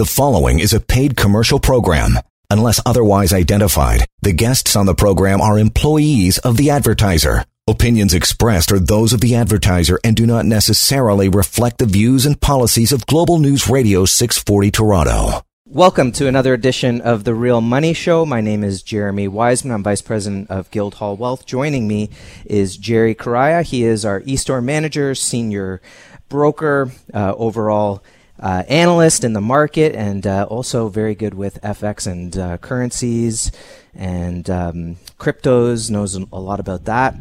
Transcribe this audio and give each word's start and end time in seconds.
The 0.00 0.06
following 0.06 0.60
is 0.60 0.72
a 0.72 0.80
paid 0.80 1.14
commercial 1.14 1.60
program. 1.60 2.18
Unless 2.48 2.80
otherwise 2.86 3.34
identified, 3.34 4.06
the 4.22 4.32
guests 4.32 4.74
on 4.74 4.86
the 4.86 4.94
program 4.94 5.42
are 5.42 5.58
employees 5.58 6.38
of 6.38 6.56
the 6.56 6.70
advertiser. 6.70 7.44
Opinions 7.68 8.14
expressed 8.14 8.72
are 8.72 8.78
those 8.78 9.12
of 9.12 9.20
the 9.20 9.34
advertiser 9.34 10.00
and 10.02 10.16
do 10.16 10.24
not 10.24 10.46
necessarily 10.46 11.28
reflect 11.28 11.76
the 11.76 11.84
views 11.84 12.24
and 12.24 12.40
policies 12.40 12.92
of 12.92 13.04
Global 13.04 13.38
News 13.38 13.68
Radio 13.68 14.06
640 14.06 14.70
Toronto. 14.70 15.42
Welcome 15.66 16.12
to 16.12 16.26
another 16.26 16.54
edition 16.54 17.02
of 17.02 17.24
The 17.24 17.34
Real 17.34 17.60
Money 17.60 17.92
Show. 17.92 18.24
My 18.24 18.40
name 18.40 18.64
is 18.64 18.82
Jeremy 18.82 19.28
Weisman. 19.28 19.70
I'm 19.70 19.82
Vice 19.82 20.00
President 20.00 20.50
of 20.50 20.70
Guildhall 20.70 21.18
Wealth. 21.18 21.44
Joining 21.44 21.86
me 21.86 22.08
is 22.46 22.78
Jerry 22.78 23.14
Correia. 23.14 23.60
He 23.60 23.84
is 23.84 24.06
our 24.06 24.22
eStore 24.22 24.64
Manager, 24.64 25.14
Senior 25.14 25.82
Broker, 26.30 26.90
uh, 27.12 27.34
overall 27.36 28.02
uh, 28.40 28.64
analyst 28.68 29.22
in 29.22 29.34
the 29.34 29.40
market 29.40 29.94
and 29.94 30.26
uh, 30.26 30.46
also 30.48 30.88
very 30.88 31.14
good 31.14 31.34
with 31.34 31.60
FX 31.62 32.10
and 32.10 32.36
uh, 32.36 32.58
currencies 32.58 33.52
and 33.94 34.48
um, 34.48 34.96
cryptos, 35.18 35.90
knows 35.90 36.14
a 36.14 36.40
lot 36.40 36.60
about 36.60 36.84
that. 36.86 37.14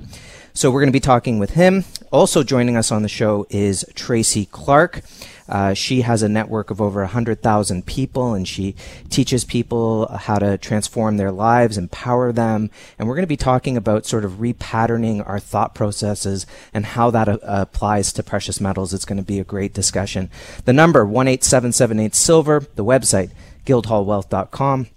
So 0.54 0.72
we're 0.72 0.82
going 0.82 0.90
to 0.90 0.94
be 0.94 1.00
talking 1.00 1.40
with 1.40 1.52
him. 1.52 1.86
Also 2.12 2.44
joining 2.44 2.76
us 2.76 2.92
on 2.92 3.04
the 3.04 3.10
show 3.10 3.46
is 3.50 3.86
Tracy 3.96 4.46
Clark. 4.46 5.02
Uh, 5.50 5.74
she 5.74 6.02
has 6.02 6.22
a 6.22 6.30
network 6.30 6.70
of 6.70 6.80
over 6.80 7.02
100,000 7.02 7.86
people 7.86 8.34
and 8.34 8.48
she 8.48 8.76
teaches 9.10 9.44
people 9.44 10.08
how 10.08 10.38
to 10.38 10.58
transform 10.58 11.18
their 11.18 11.32
lives, 11.32 11.78
empower 11.78 12.32
them. 12.32 12.70
And 12.98 13.08
we're 13.08 13.16
going 13.16 13.24
to 13.24 13.28
be 13.28 13.38
talking 13.38 13.76
about 13.76 14.06
sort 14.06 14.24
of 14.24 14.34
repatterning 14.34 15.28
our 15.28 15.40
thought 15.40 15.74
processes 15.74 16.46
and 16.74 16.86
how 16.86 17.10
that 17.12 17.28
uh, 17.28 17.40
applies 17.44 18.14
to 18.14 18.24
precious 18.24 18.62
metals. 18.62 18.94
It's 18.94 19.06
going 19.06 19.18
to 19.18 19.24
be 19.24 19.40
a 19.40 19.44
great 19.44 19.74
discussion. 19.74 20.30
The 20.66 20.74
number 20.74 21.02
18778 21.02 22.16
silver, 22.16 22.60
the 22.76 22.86
website 22.86 23.32
guildhallwealth.com. 23.66 24.88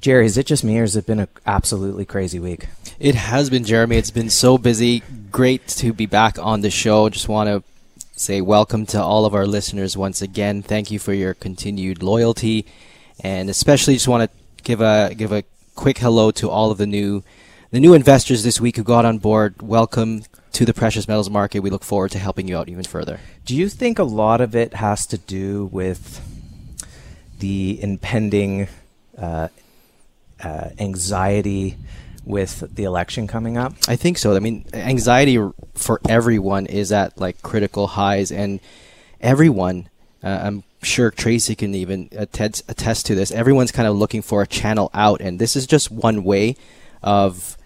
Jerry, 0.00 0.26
is 0.26 0.36
it 0.36 0.46
just 0.46 0.64
me 0.64 0.78
or 0.78 0.82
has 0.82 0.96
it 0.96 1.06
been 1.06 1.20
an 1.20 1.28
absolutely 1.46 2.04
crazy 2.04 2.38
week? 2.38 2.66
It 3.00 3.14
has 3.14 3.48
been, 3.48 3.64
Jeremy. 3.64 3.96
It's 3.96 4.10
been 4.10 4.28
so 4.28 4.58
busy. 4.58 5.02
Great 5.30 5.66
to 5.68 5.92
be 5.92 6.04
back 6.04 6.38
on 6.38 6.60
the 6.60 6.70
show. 6.70 7.08
Just 7.08 7.28
want 7.28 7.48
to 7.48 7.62
say 8.16 8.40
welcome 8.40 8.86
to 8.86 9.02
all 9.02 9.26
of 9.26 9.34
our 9.34 9.46
listeners 9.46 9.96
once 9.96 10.22
again. 10.22 10.62
Thank 10.62 10.90
you 10.90 11.00
for 11.00 11.12
your 11.12 11.34
continued 11.34 12.00
loyalty, 12.02 12.64
and 13.20 13.50
especially 13.50 13.94
just 13.94 14.06
want 14.06 14.30
to 14.30 14.62
give 14.62 14.80
a 14.80 15.14
give 15.16 15.32
a 15.32 15.42
quick 15.74 15.98
hello 15.98 16.30
to 16.30 16.48
all 16.48 16.70
of 16.70 16.78
the 16.78 16.86
new 16.86 17.24
the 17.72 17.80
new 17.80 17.92
investors 17.92 18.44
this 18.44 18.60
week 18.60 18.76
who 18.76 18.84
got 18.84 19.04
on 19.04 19.18
board. 19.18 19.60
Welcome 19.60 20.22
to 20.52 20.64
the 20.64 20.72
precious 20.72 21.08
metals 21.08 21.28
market. 21.28 21.60
We 21.60 21.70
look 21.70 21.82
forward 21.82 22.12
to 22.12 22.18
helping 22.20 22.46
you 22.46 22.56
out 22.56 22.68
even 22.68 22.84
further. 22.84 23.18
Do 23.44 23.56
you 23.56 23.68
think 23.68 23.98
a 23.98 24.04
lot 24.04 24.40
of 24.40 24.54
it 24.54 24.74
has 24.74 25.06
to 25.06 25.18
do 25.18 25.66
with 25.66 26.20
the 27.40 27.82
impending 27.82 28.68
uh, 29.18 29.48
uh, 30.42 30.68
anxiety? 30.78 31.76
With 32.24 32.74
the 32.74 32.84
election 32.84 33.26
coming 33.26 33.56
up? 33.56 33.74
I 33.86 33.96
think 33.96 34.18
so. 34.18 34.34
I 34.34 34.40
mean, 34.40 34.66
anxiety 34.72 35.38
for 35.74 36.00
everyone 36.08 36.66
is 36.66 36.92
at 36.92 37.18
like 37.18 37.42
critical 37.42 37.88
highs, 37.88 38.32
and 38.32 38.60
everyone, 39.20 39.88
uh, 40.22 40.40
I'm 40.42 40.64
sure 40.82 41.10
Tracy 41.10 41.54
can 41.54 41.74
even 41.74 42.08
attest, 42.12 42.62
attest 42.68 43.06
to 43.06 43.14
this. 43.14 43.30
Everyone's 43.30 43.72
kind 43.72 43.88
of 43.88 43.96
looking 43.96 44.22
for 44.22 44.42
a 44.42 44.46
channel 44.46 44.90
out, 44.94 45.20
and 45.20 45.38
this 45.38 45.56
is 45.56 45.66
just 45.66 45.90
one 45.90 46.24
way 46.24 46.56
of 47.02 47.56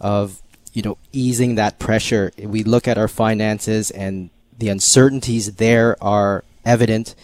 of 0.00 0.42
you 0.72 0.82
know 0.82 0.98
easing 1.12 1.56
that 1.56 1.78
pressure. 1.78 2.32
We 2.38 2.62
look 2.62 2.86
at 2.86 2.98
our 2.98 3.08
finances, 3.08 3.90
and 3.90 4.30
the 4.56 4.68
uncertainties 4.68 5.56
there 5.56 6.02
are 6.02 6.44
evident. 6.64 7.14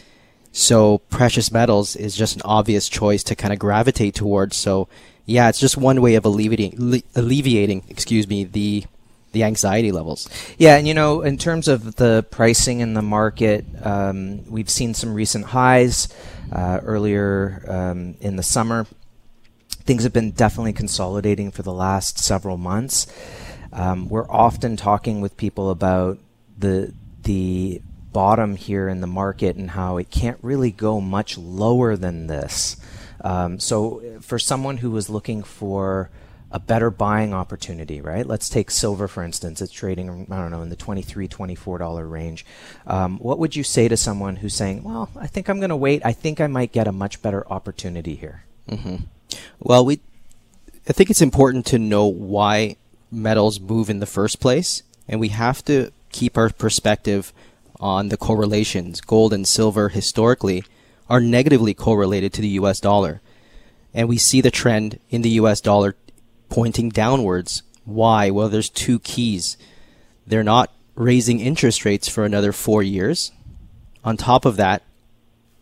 So 0.53 0.99
precious 1.11 1.53
metals 1.53 1.95
is 1.95 2.17
just 2.17 2.35
an 2.35 2.43
obvious 2.45 2.89
choice 2.89 3.23
to 3.25 3.37
kind 3.37 3.53
of 3.53 3.61
gravitate 3.61 4.17
towards. 4.17 4.57
So 4.57 4.89
yeah, 5.31 5.49
it's 5.49 5.61
just 5.61 5.77
one 5.77 6.01
way 6.03 6.17
of 6.17 6.25
alleviating 6.25 7.03
alleviating, 7.15 7.85
excuse 7.89 8.29
me, 8.29 8.45
the 8.45 8.85
the 9.33 9.45
anxiety 9.45 9.93
levels. 9.93 10.29
Yeah, 10.59 10.77
and 10.77 10.89
you 10.89 10.95
know, 10.95 11.23
in 11.23 11.39
terms 11.39 11.69
of 11.69 11.97
the 11.97 12.27
pricing 12.31 12.81
in 12.81 12.95
the 12.95 13.03
market, 13.03 13.65
um, 13.83 14.45
we've 14.51 14.69
seen 14.69 14.93
some 14.93 15.15
recent 15.15 15.47
highs 15.47 16.09
uh, 16.53 16.81
earlier 16.83 17.65
um, 17.69 18.17
in 18.21 18.37
the 18.37 18.43
summer. 18.43 18.87
Things 19.85 20.03
have 20.03 20.13
been 20.13 20.33
definitely 20.33 20.73
consolidating 20.73 21.53
for 21.53 21.63
the 21.63 21.73
last 21.73 22.19
several 22.19 22.57
months. 22.57 23.07
Um, 23.73 24.09
we're 24.09 24.29
often 24.29 24.77
talking 24.77 25.21
with 25.21 25.37
people 25.37 25.71
about 25.71 26.19
the 26.59 26.93
the 27.23 27.81
bottom 28.13 28.57
here 28.57 28.89
in 28.89 29.01
the 29.01 29.07
market 29.07 29.55
and 29.55 29.71
how 29.71 29.97
it 29.97 30.11
can't 30.11 30.39
really 30.43 30.73
go 30.73 31.01
much 31.01 31.39
lower 31.39 31.95
than 31.95 32.27
this. 32.27 32.77
Um, 33.23 33.59
so 33.61 34.03
for 34.21 34.39
someone 34.39 34.79
who 34.79 34.91
was 34.91 35.11
looking 35.11 35.43
for 35.43 36.11
a 36.51 36.59
better 36.59 36.91
buying 36.91 37.33
opportunity, 37.33 38.01
right? 38.01 38.27
Let's 38.27 38.49
take 38.49 38.71
silver 38.71 39.07
for 39.07 39.23
instance. 39.23 39.63
It's 39.63 39.73
trading, 39.73 40.27
I 40.31 40.37
don't 40.37 40.51
know, 40.51 40.63
in 40.63 40.69
the 40.69 40.77
$23, 40.77 41.29
$24 41.29 42.11
range. 42.11 42.45
Um, 42.87 43.19
what 43.19 43.39
would 43.39 43.55
you 43.55 43.63
say 43.63 43.89
to 43.89 43.97
someone 43.97 44.37
who's 44.37 44.55
saying, 44.55 44.83
well, 44.83 45.11
I 45.17 45.27
think 45.27 45.49
I'm 45.49 45.61
going 45.61 45.71
to 45.71 45.77
wait. 45.77 46.03
I 46.05 46.13
think 46.13 46.41
I 46.41 46.49
might 46.49 46.73
get 46.73 46.89
a 46.89 46.93
much 46.93 47.23
better 47.23 47.47
opportunity 47.51 48.17
here? 48.17 48.45
Mm-hmm. 48.69 48.97
Well, 49.61 49.85
we, 49.85 50.01
I 50.89 50.93
think 50.93 51.11
it's 51.11 51.23
important 51.23 51.67
to 51.67 51.79
know 51.79 52.07
why 52.07 52.77
metals 53.13 53.61
move 53.61 53.89
in 53.89 54.01
the 54.01 54.07
first 54.07 54.41
place, 54.41 54.83
and 55.09 55.21
we 55.21 55.29
have 55.29 55.65
to 55.67 55.93
keep 56.11 56.37
our 56.37 56.51
perspective 56.51 57.33
on 57.79 58.09
the 58.09 58.17
correlations. 58.17 59.01
Gold 59.01 59.33
and 59.33 59.47
silver 59.47 59.91
historically 59.91 60.65
are 61.11 61.21
negatively 61.21 61.75
correlated 61.75 62.33
to 62.33 62.41
the 62.41 62.49
US 62.61 62.81
dollar. 62.81 63.21
And 63.93 64.09
we 64.09 64.17
see 64.17 64.41
the 64.41 64.53
trend 64.53 65.01
in 65.11 65.23
the 65.23 65.31
US 65.31 65.61
dollar 65.61 65.97
pointing 66.49 66.89
downwards. 66.89 67.65
Why? 67.85 68.31
Well, 68.31 68.49
there's 68.49 68.71
two 68.71 69.01
keys. 69.01 69.57
They're 70.25 70.45
not 70.45 70.73
raising 70.95 71.41
interest 71.41 71.85
rates 71.85 72.09
for 72.09 72.25
another 72.25 72.53
four 72.53 72.83
years. 72.83 73.33
On 74.05 74.17
top 74.17 74.45
of 74.45 74.57
that, 74.57 74.83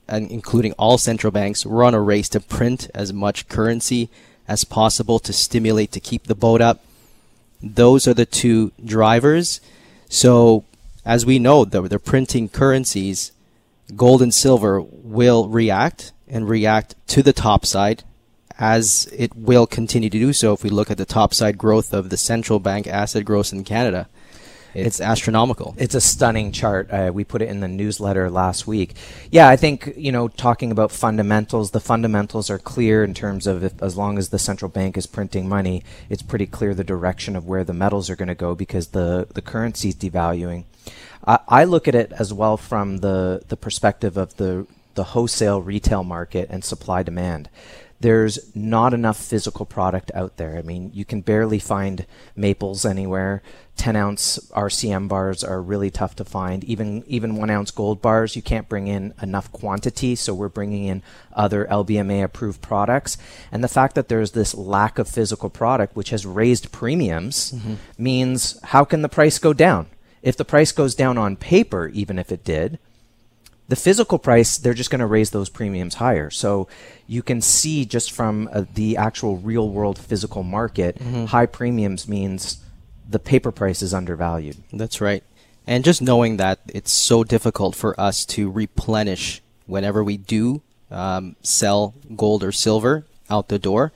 and 0.07 0.31
including 0.31 0.73
all 0.73 0.99
central 0.99 1.31
banks, 1.31 1.65
we're 1.65 1.85
on 1.85 1.95
a 1.95 2.01
race 2.01 2.29
to 2.31 2.41
print 2.41 2.91
as 2.95 3.13
much 3.13 3.49
currency 3.49 4.11
as 4.47 4.65
possible 4.65 5.19
to 5.19 5.33
stimulate 5.33 5.93
to 5.93 6.01
keep 6.01 6.25
the 6.25 6.35
boat 6.35 6.61
up. 6.61 6.85
Those 7.63 8.07
are 8.07 8.15
the 8.15 8.27
two 8.27 8.73
drivers. 8.83 9.61
So, 10.09 10.65
as 11.05 11.27
we 11.27 11.39
know, 11.39 11.65
they're 11.65 11.99
printing 11.99 12.49
currencies 12.49 13.33
gold 13.95 14.23
and 14.23 14.33
silver 14.33 14.81
will 14.81 15.49
react 15.49 16.13
and 16.27 16.49
react 16.49 16.95
to 17.09 17.23
the 17.23 17.33
top 17.33 17.65
side 17.65 18.05
as 18.59 19.09
it 19.17 19.35
will 19.37 19.67
continue 19.67 20.11
to 20.11 20.19
do 20.19 20.33
so 20.33 20.53
if 20.53 20.65
we 20.65 20.71
look 20.71 20.91
at 20.91 20.99
the 20.99 21.05
top 21.05 21.33
side 21.33 21.57
growth 21.57 21.93
of 21.95 22.11
the 22.11 22.17
central 22.17 22.59
bank 22.59 22.87
asset 22.87 23.25
growth 23.25 23.53
in 23.53 23.65
Canada. 23.65 24.09
It's, 24.75 24.87
it's 24.87 25.01
astronomical. 25.01 25.75
It's 25.79 25.95
a 25.95 26.01
stunning 26.01 26.53
chart. 26.53 26.91
Uh, 26.91 27.11
we 27.13 27.25
put 27.25 27.41
it 27.41 27.49
in 27.49 27.61
the 27.61 27.69
newsletter 27.69 28.31
last 28.31 28.67
week. 28.67 28.95
Yeah, 29.31 29.49
I 29.49 29.57
think 29.57 29.95
you 29.97 30.13
know 30.13 30.29
talking 30.29 30.71
about 30.71 30.93
fundamentals. 30.93 31.71
The 31.71 31.81
fundamentals 31.81 32.51
are 32.51 32.59
clear 32.59 33.03
in 33.03 33.15
terms 33.15 33.47
of 33.47 33.65
if, 33.65 33.83
as 33.83 33.97
long 33.97 34.19
as 34.19 34.29
the 34.29 34.39
central 34.39 34.69
bank 34.69 34.97
is 34.97 35.07
printing 35.07 35.49
money, 35.49 35.83
it's 36.11 36.23
pretty 36.23 36.47
clear 36.47 36.75
the 36.75 36.85
direction 36.85 37.35
of 37.35 37.47
where 37.47 37.65
the 37.65 37.73
metals 37.73 38.11
are 38.11 38.17
going 38.17 38.29
to 38.29 38.35
go 38.35 38.55
because 38.55 38.89
the 38.89 39.27
the 39.33 39.43
currency 39.43 39.89
is 39.89 39.97
devaluing. 39.97 40.65
I, 41.27 41.39
I 41.49 41.65
look 41.65 41.89
at 41.89 41.95
it 41.95 42.13
as 42.13 42.33
well 42.33 42.57
from 42.57 42.99
the, 42.99 43.43
the 43.49 43.57
perspective 43.57 44.17
of 44.17 44.37
the, 44.37 44.67
the 44.95 45.05
wholesale 45.05 45.63
retail 45.63 46.05
market 46.05 46.49
and 46.51 46.65
supply 46.65 47.03
demand 47.03 47.49
there's 48.01 48.55
not 48.55 48.95
enough 48.95 49.17
physical 49.17 49.67
product 49.67 50.11
out 50.15 50.37
there. 50.37 50.57
I 50.57 50.63
mean, 50.63 50.91
you 50.95 51.05
can 51.05 51.21
barely 51.21 51.59
find 51.59 52.07
maples 52.37 52.85
anywhere. 52.85 53.43
10 53.77 53.97
ounce 53.97 54.39
RCM 54.51 55.09
bars 55.09 55.43
are 55.43 55.61
really 55.61 55.91
tough 55.91 56.15
to 56.17 56.25
find. 56.25 56.65
Even 56.65 57.05
even 57.07 57.37
one 57.37 57.51
ounce 57.51 57.71
gold 57.71 58.01
bars, 58.01 58.37
you 58.37 58.43
can't 58.43 58.69
bring 58.69 58.87
in 58.87 59.15
enough 59.21 59.51
quantity. 59.53 60.15
So 60.15 60.35
we're 60.35 60.49
bringing 60.49 60.85
in 60.85 61.03
other 61.33 61.67
LBMA 61.67 62.23
approved 62.23 62.61
products. 62.63 63.19
And 63.51 63.63
the 63.63 63.69
fact 63.69 63.95
that 63.95 64.09
there's 64.09 64.33
this 64.33 64.55
lack 64.55 64.99
of 64.99 65.09
physical 65.09 65.51
product, 65.51 65.97
which 65.97 66.11
has 66.11 66.27
raised 66.27 66.73
premiums, 66.73 67.53
mm-hmm. 67.53 67.75
means 67.97 68.59
how 68.63 68.85
can 68.85 69.03
the 69.03 69.09
price 69.09 69.39
go 69.39 69.53
down? 69.53 69.87
If 70.23 70.37
the 70.37 70.45
price 70.45 70.73
goes 70.73 70.95
down 70.95 71.19
on 71.19 71.37
paper, 71.37 71.89
even 71.89 72.19
if 72.19 72.33
it 72.33 72.45
did, 72.45 72.79
the 73.69 73.77
physical 73.77 74.19
price, 74.19 74.57
they're 74.57 74.75
just 74.75 74.91
going 74.91 75.01
to 75.01 75.07
raise 75.07 75.31
those 75.31 75.51
premiums 75.51 75.97
higher. 75.97 76.31
So 76.31 76.69
you 77.07 77.23
can 77.23 77.41
see 77.43 77.85
just 77.85 78.11
from 78.11 78.49
uh, 78.53 78.65
the 78.73 78.97
actual 78.97 79.37
real 79.37 79.69
world 79.69 79.99
physical 79.99 80.43
market, 80.43 80.99
mm-hmm. 80.99 81.27
high 81.27 81.47
premiums 81.47 82.09
means 82.09 82.63
the 83.09 83.19
paper 83.19 83.53
price 83.53 83.83
is 83.83 83.93
undervalued. 83.93 84.57
That's 84.73 85.01
right. 85.01 85.23
And 85.67 85.85
just 85.85 86.01
knowing 86.01 86.39
that 86.39 86.61
it's 86.67 86.93
so 86.93 87.25
difficult 87.25 87.75
for 87.77 87.99
us 88.01 88.25
to 88.27 88.51
replenish 88.51 89.43
whenever 89.67 90.03
we 90.03 90.17
do 90.17 90.63
um, 90.91 91.37
sell 91.43 91.95
gold 92.17 92.43
or 92.43 92.53
silver 92.53 93.05
out 93.29 93.49
the 93.49 93.59
door, 93.59 93.93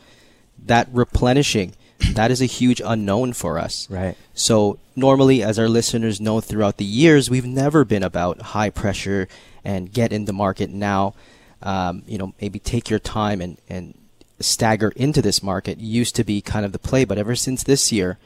that 0.66 0.86
replenishing 0.92 1.72
that 2.10 2.30
is 2.30 2.42
a 2.42 2.46
huge 2.46 2.82
unknown 2.84 3.32
for 3.32 3.58
us. 3.58 3.88
Right. 3.90 4.16
So 4.34 4.78
normally, 4.96 5.42
as 5.42 5.58
our 5.58 5.68
listeners 5.68 6.20
know 6.20 6.40
throughout 6.40 6.76
the 6.76 6.84
years, 6.84 7.30
we've 7.30 7.46
never 7.46 7.84
been 7.84 8.02
about 8.02 8.40
high 8.40 8.70
pressure 8.70 9.28
and 9.64 9.92
get 9.92 10.12
in 10.12 10.24
the 10.24 10.32
market 10.32 10.70
now. 10.70 11.14
um, 11.62 12.02
you 12.06 12.18
know, 12.18 12.34
maybe 12.40 12.58
take 12.58 12.90
your 12.90 12.98
time 12.98 13.40
and, 13.40 13.58
and 13.68 13.94
stagger 14.40 14.92
into 14.96 15.22
this 15.22 15.42
market 15.42 15.78
used 15.78 16.16
to 16.16 16.24
be 16.24 16.40
kind 16.40 16.64
of 16.64 16.72
the 16.72 16.78
play, 16.78 17.04
but 17.04 17.18
ever 17.18 17.36
since 17.36 17.62
this 17.62 17.92
year, 17.92 18.18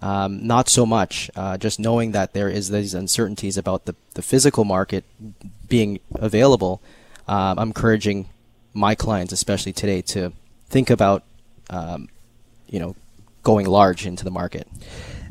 um, 0.00 0.46
not 0.46 0.68
so 0.68 0.86
much. 0.86 1.30
Uh, 1.34 1.56
just 1.56 1.80
knowing 1.80 2.12
that 2.12 2.32
there 2.32 2.48
is 2.48 2.70
these 2.70 2.94
uncertainties 2.94 3.56
about 3.56 3.86
the, 3.86 3.94
the 4.14 4.22
physical 4.22 4.64
market 4.64 5.04
being 5.68 5.98
available, 6.14 6.80
um, 7.26 7.58
I'm 7.58 7.68
encouraging 7.68 8.28
my 8.72 8.94
clients, 8.94 9.32
especially 9.32 9.72
today, 9.72 10.02
to 10.02 10.32
think 10.68 10.90
about, 10.90 11.24
um, 11.70 12.08
you 12.68 12.78
know, 12.78 12.94
going 13.42 13.66
large 13.66 14.06
into 14.06 14.22
the 14.22 14.30
market. 14.30 14.68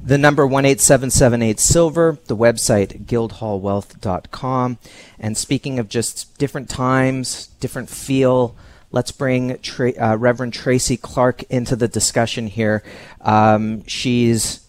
The 0.05 0.19
number 0.19 0.43
18778 0.43 1.59
Silver, 1.59 2.19
the 2.27 2.37
website 2.37 3.05
guildhallwealth.com. 3.05 4.77
And 5.17 5.35
speaking 5.35 5.79
of 5.79 5.89
just 5.89 6.37
different 6.37 6.69
times, 6.69 7.47
different 7.59 7.89
feel, 7.89 8.55
let's 8.91 9.11
bring 9.11 9.57
Tra- 9.63 9.99
uh, 9.99 10.15
Reverend 10.15 10.53
Tracy 10.53 10.95
Clark 10.95 11.41
into 11.49 11.75
the 11.75 11.87
discussion 11.87 12.45
here. 12.45 12.83
Um, 13.21 13.83
she's, 13.87 14.67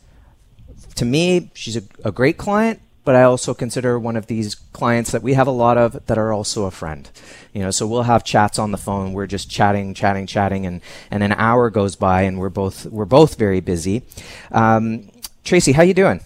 to 0.94 1.04
me, 1.04 1.50
she's 1.52 1.76
a, 1.76 1.82
a 2.02 2.12
great 2.12 2.38
client, 2.38 2.80
but 3.04 3.14
I 3.14 3.24
also 3.24 3.52
consider 3.52 3.98
one 3.98 4.16
of 4.16 4.28
these 4.28 4.54
clients 4.54 5.12
that 5.12 5.22
we 5.22 5.34
have 5.34 5.46
a 5.46 5.52
lot 5.52 5.76
of 5.76 6.06
that 6.06 6.16
are 6.16 6.32
also 6.32 6.64
a 6.64 6.70
friend. 6.70 7.10
You 7.52 7.62
know, 7.62 7.70
so 7.70 7.86
we'll 7.86 8.04
have 8.04 8.24
chats 8.24 8.58
on 8.58 8.72
the 8.72 8.78
phone. 8.78 9.12
We're 9.12 9.26
just 9.26 9.50
chatting, 9.50 9.92
chatting, 9.92 10.26
chatting, 10.26 10.64
and, 10.64 10.80
and 11.10 11.22
an 11.22 11.32
hour 11.32 11.68
goes 11.68 11.94
by, 11.94 12.22
and 12.22 12.38
we're 12.38 12.48
both 12.48 12.86
we're 12.86 13.04
both 13.04 13.36
very 13.38 13.60
busy. 13.60 14.02
Um, 14.50 15.10
Tracy, 15.46 15.72
how 15.72 15.82
you 15.84 15.94
doing? 15.94 16.20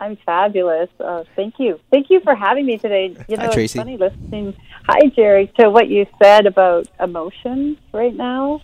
I'm 0.00 0.16
fabulous. 0.26 0.90
Uh, 1.00 1.24
thank 1.36 1.54
you. 1.58 1.80
Thank 1.90 2.10
you 2.10 2.20
for 2.20 2.34
having 2.34 2.66
me 2.66 2.76
today. 2.76 3.16
You 3.28 3.36
know, 3.36 3.44
Hi, 3.46 3.52
Tracy. 3.52 3.78
it's 3.78 3.84
funny 3.86 3.96
listening. 3.96 4.54
Hi, 4.86 5.08
Jerry. 5.14 5.50
To 5.60 5.70
what 5.70 5.88
you 5.88 6.06
said 6.22 6.44
about 6.46 6.86
emotions 7.00 7.78
right 7.94 8.14
now, 8.14 8.60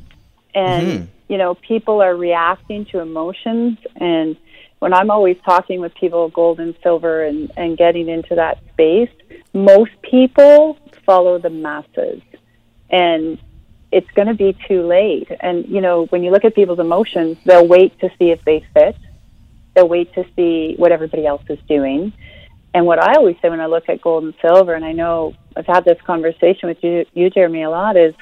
and 0.55 0.87
Mhm. 0.87 1.07
you 1.29 1.39
know, 1.39 1.55
people 1.55 2.03
are 2.03 2.15
reacting 2.15 2.85
to 2.87 2.99
emotions. 2.99 3.79
And 3.97 4.37
when 4.81 4.93
I'm 4.93 5.11
always 5.11 5.39
talking 5.45 5.81
with 5.81 5.95
people, 5.95 6.29
gold 6.29 6.61
and 6.61 6.75
silver, 6.83 7.25
and 7.25 7.51
and 7.57 7.79
getting 7.79 8.09
into 8.09 8.35
that 8.35 8.59
space, 8.73 9.09
most 9.55 9.93
people 10.03 10.77
follow 11.07 11.39
the 11.39 11.51
masses, 11.51 12.21
and 12.91 13.39
it's 13.91 14.11
going 14.11 14.29
to 14.29 14.35
be 14.35 14.55
too 14.69 14.83
late. 14.83 15.29
And 15.41 15.67
you 15.67 15.81
know, 15.81 16.07
when 16.07 16.23
you 16.25 16.31
look 16.31 16.45
at 16.45 16.55
people's 16.55 16.79
emotions, 16.81 17.39
they'll 17.47 17.67
wait 17.67 17.99
to 18.01 18.11
see 18.19 18.31
if 18.33 18.45
they 18.45 18.61
fit 18.75 18.97
they'll 19.75 19.89
wait 19.89 20.13
to 20.15 20.25
see 20.37 20.75
what 20.77 20.93
everybody 20.93 21.27
else 21.27 21.43
is 21.49 21.59
doing. 21.69 22.13
And 22.75 22.87
what 22.87 22.99
I 22.99 23.15
always 23.15 23.37
say 23.43 23.51
when 23.51 23.61
I 23.61 23.67
look 23.67 23.89
at 23.89 24.01
gold 24.01 24.25
and 24.25 24.35
silver, 24.41 24.75
and 24.75 24.85
I 24.85 24.93
know 24.93 25.35
I've 25.57 25.67
had 25.67 25.85
this 25.85 26.01
conversation 26.07 26.69
with 26.69 26.83
you, 26.83 27.05
you 27.13 27.31
Jeremy, 27.31 27.63
a 27.63 27.71
lot, 27.71 27.97
is 27.97 28.15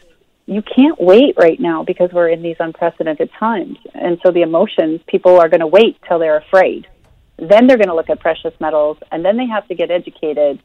you 0.46 0.62
can't 0.62 1.00
wait 1.00 1.34
right 1.38 1.60
now 1.60 1.84
because 1.84 2.10
we're 2.12 2.28
in 2.28 2.42
these 2.42 2.56
unprecedented 2.58 3.30
times. 3.38 3.78
And 3.94 4.18
so 4.24 4.32
the 4.32 4.42
emotions, 4.42 5.00
people 5.06 5.38
are 5.38 5.48
going 5.48 5.60
to 5.60 5.66
wait 5.66 5.98
till 6.08 6.18
they're 6.18 6.38
afraid. 6.38 6.88
Then 7.36 7.66
they're 7.66 7.76
going 7.76 7.88
to 7.88 7.94
look 7.94 8.10
at 8.10 8.20
precious 8.20 8.52
metals, 8.60 8.98
and 9.12 9.24
then 9.24 9.36
they 9.36 9.46
have 9.46 9.68
to 9.68 9.74
get 9.74 9.90
educated. 9.90 10.60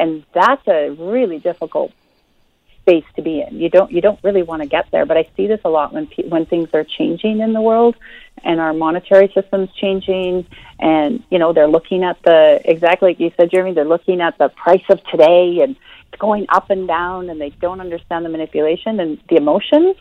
And 0.00 0.24
that's 0.34 0.66
a 0.66 0.90
really 0.90 1.38
difficult 1.38 1.92
space 2.84 3.04
to 3.16 3.22
be 3.22 3.40
in. 3.40 3.58
You 3.58 3.70
don't 3.70 3.90
you 3.90 4.00
don't 4.00 4.20
really 4.22 4.42
want 4.42 4.62
to 4.62 4.68
get 4.68 4.90
there, 4.92 5.06
but 5.06 5.16
I 5.16 5.28
see 5.36 5.46
this 5.46 5.60
a 5.64 5.70
lot 5.70 5.92
when 5.94 6.06
pe- 6.06 6.28
when 6.28 6.44
things 6.44 6.68
are 6.74 6.84
changing 6.84 7.40
in 7.40 7.54
the 7.54 7.60
world 7.60 7.96
and 8.42 8.60
our 8.60 8.74
monetary 8.74 9.32
system's 9.34 9.70
changing 9.80 10.46
and 10.78 11.22
you 11.30 11.38
know 11.38 11.52
they're 11.52 11.68
looking 11.68 12.04
at 12.04 12.18
the 12.24 12.60
exactly 12.64 13.10
like 13.10 13.20
you 13.20 13.32
said 13.38 13.50
Jeremy, 13.50 13.72
they're 13.72 13.86
looking 13.86 14.20
at 14.20 14.36
the 14.36 14.50
price 14.50 14.84
of 14.90 15.02
today 15.04 15.60
and 15.62 15.76
it's 16.12 16.20
going 16.20 16.46
up 16.50 16.68
and 16.68 16.86
down 16.86 17.30
and 17.30 17.40
they 17.40 17.50
don't 17.50 17.80
understand 17.80 18.24
the 18.24 18.28
manipulation 18.28 19.00
and 19.00 19.18
the 19.30 19.36
emotions 19.36 19.96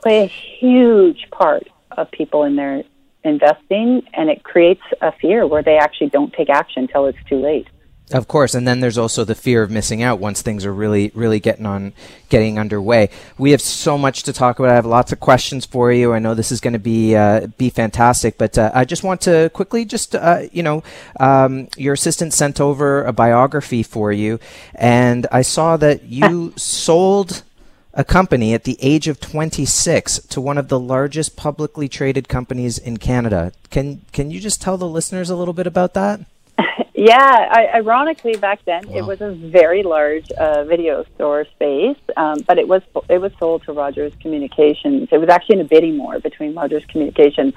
play 0.00 0.22
a 0.22 0.26
huge 0.26 1.28
part 1.30 1.68
of 1.92 2.10
people 2.10 2.44
in 2.44 2.56
their 2.56 2.84
investing 3.22 4.02
and 4.14 4.30
it 4.30 4.42
creates 4.42 4.82
a 5.00 5.12
fear 5.12 5.46
where 5.46 5.62
they 5.62 5.76
actually 5.76 6.08
don't 6.08 6.32
take 6.32 6.48
action 6.48 6.84
until 6.84 7.06
it's 7.06 7.22
too 7.28 7.36
late. 7.36 7.68
Of 8.10 8.28
course, 8.28 8.54
and 8.54 8.68
then 8.68 8.80
there's 8.80 8.98
also 8.98 9.24
the 9.24 9.34
fear 9.34 9.62
of 9.62 9.70
missing 9.70 10.02
out 10.02 10.18
once 10.18 10.42
things 10.42 10.66
are 10.66 10.72
really, 10.72 11.12
really 11.14 11.40
getting 11.40 11.64
on, 11.64 11.94
getting 12.28 12.58
underway. 12.58 13.08
We 13.38 13.52
have 13.52 13.62
so 13.62 13.96
much 13.96 14.22
to 14.24 14.34
talk 14.34 14.58
about. 14.58 14.70
I 14.70 14.74
have 14.74 14.84
lots 14.84 15.12
of 15.12 15.20
questions 15.20 15.64
for 15.64 15.90
you. 15.90 16.12
I 16.12 16.18
know 16.18 16.34
this 16.34 16.52
is 16.52 16.60
going 16.60 16.74
to 16.74 16.78
be 16.78 17.16
uh, 17.16 17.46
be 17.56 17.70
fantastic, 17.70 18.36
but 18.36 18.58
uh, 18.58 18.70
I 18.74 18.84
just 18.84 19.02
want 19.02 19.22
to 19.22 19.50
quickly, 19.54 19.86
just 19.86 20.14
uh, 20.14 20.42
you 20.52 20.62
know, 20.62 20.82
um, 21.20 21.68
your 21.78 21.94
assistant 21.94 22.34
sent 22.34 22.60
over 22.60 23.02
a 23.04 23.14
biography 23.14 23.82
for 23.82 24.12
you, 24.12 24.38
and 24.74 25.26
I 25.32 25.40
saw 25.40 25.78
that 25.78 26.02
you 26.02 26.52
sold 26.56 27.44
a 27.94 28.04
company 28.04 28.52
at 28.52 28.64
the 28.64 28.78
age 28.80 29.08
of 29.08 29.20
26 29.20 30.18
to 30.20 30.40
one 30.40 30.58
of 30.58 30.68
the 30.68 30.80
largest 30.80 31.36
publicly 31.36 31.88
traded 31.88 32.28
companies 32.28 32.76
in 32.78 32.98
Canada. 32.98 33.52
Can 33.70 34.02
can 34.12 34.30
you 34.30 34.38
just 34.40 34.60
tell 34.60 34.76
the 34.76 34.88
listeners 34.88 35.30
a 35.30 35.36
little 35.36 35.54
bit 35.54 35.66
about 35.66 35.94
that? 35.94 36.20
Yeah, 37.04 37.48
I, 37.50 37.66
ironically, 37.78 38.36
back 38.36 38.64
then 38.64 38.88
it 38.88 39.04
was 39.04 39.20
a 39.20 39.32
very 39.32 39.82
large 39.82 40.30
uh, 40.30 40.62
video 40.62 41.04
store 41.16 41.44
space, 41.46 41.96
um, 42.16 42.38
but 42.46 42.58
it 42.58 42.68
was 42.68 42.80
it 43.08 43.20
was 43.20 43.32
sold 43.40 43.64
to 43.64 43.72
Rogers 43.72 44.12
Communications. 44.20 45.08
It 45.10 45.18
was 45.18 45.28
actually 45.28 45.56
in 45.56 45.62
a 45.62 45.68
bidding 45.68 45.98
war 45.98 46.20
between 46.20 46.54
Rogers 46.54 46.84
Communications 46.86 47.54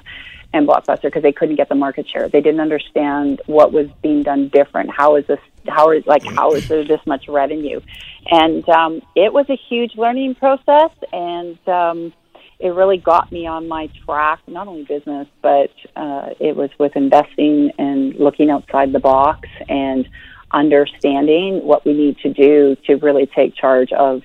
and 0.52 0.66
Blockbuster 0.66 1.02
because 1.02 1.22
they 1.22 1.30
couldn't 1.30 1.54
get 1.54 1.68
the 1.68 1.76
market 1.76 2.08
share. 2.08 2.28
They 2.28 2.40
didn't 2.40 2.58
understand 2.58 3.40
what 3.46 3.72
was 3.72 3.86
being 4.02 4.24
done 4.24 4.48
different. 4.48 4.90
How 4.90 5.14
is 5.14 5.24
this? 5.28 5.38
How 5.68 5.92
is 5.92 6.04
like 6.08 6.24
how 6.24 6.50
is 6.54 6.66
there 6.66 6.84
this 6.84 7.06
much 7.06 7.28
revenue? 7.28 7.80
And 8.28 8.68
um, 8.68 9.00
it 9.14 9.32
was 9.32 9.46
a 9.48 9.56
huge 9.68 9.94
learning 9.94 10.34
process, 10.34 10.90
and 11.12 11.56
um, 11.68 12.12
it 12.58 12.68
really 12.68 12.96
got 12.96 13.30
me 13.30 13.46
on 13.46 13.68
my 13.68 13.88
track, 14.04 14.40
not 14.46 14.66
only 14.66 14.84
business, 14.84 15.28
but 15.42 15.70
uh, 15.94 16.30
it 16.40 16.56
was 16.56 16.70
with 16.78 16.96
investing 16.96 17.70
and 17.78 18.14
looking 18.14 18.50
outside 18.50 18.92
the 18.92 19.00
box 19.00 19.48
and 19.68 20.08
understanding 20.50 21.62
what 21.64 21.84
we 21.84 21.92
need 21.92 22.18
to 22.18 22.32
do 22.32 22.76
to 22.86 22.94
really 22.96 23.26
take 23.26 23.54
charge 23.54 23.92
of 23.92 24.22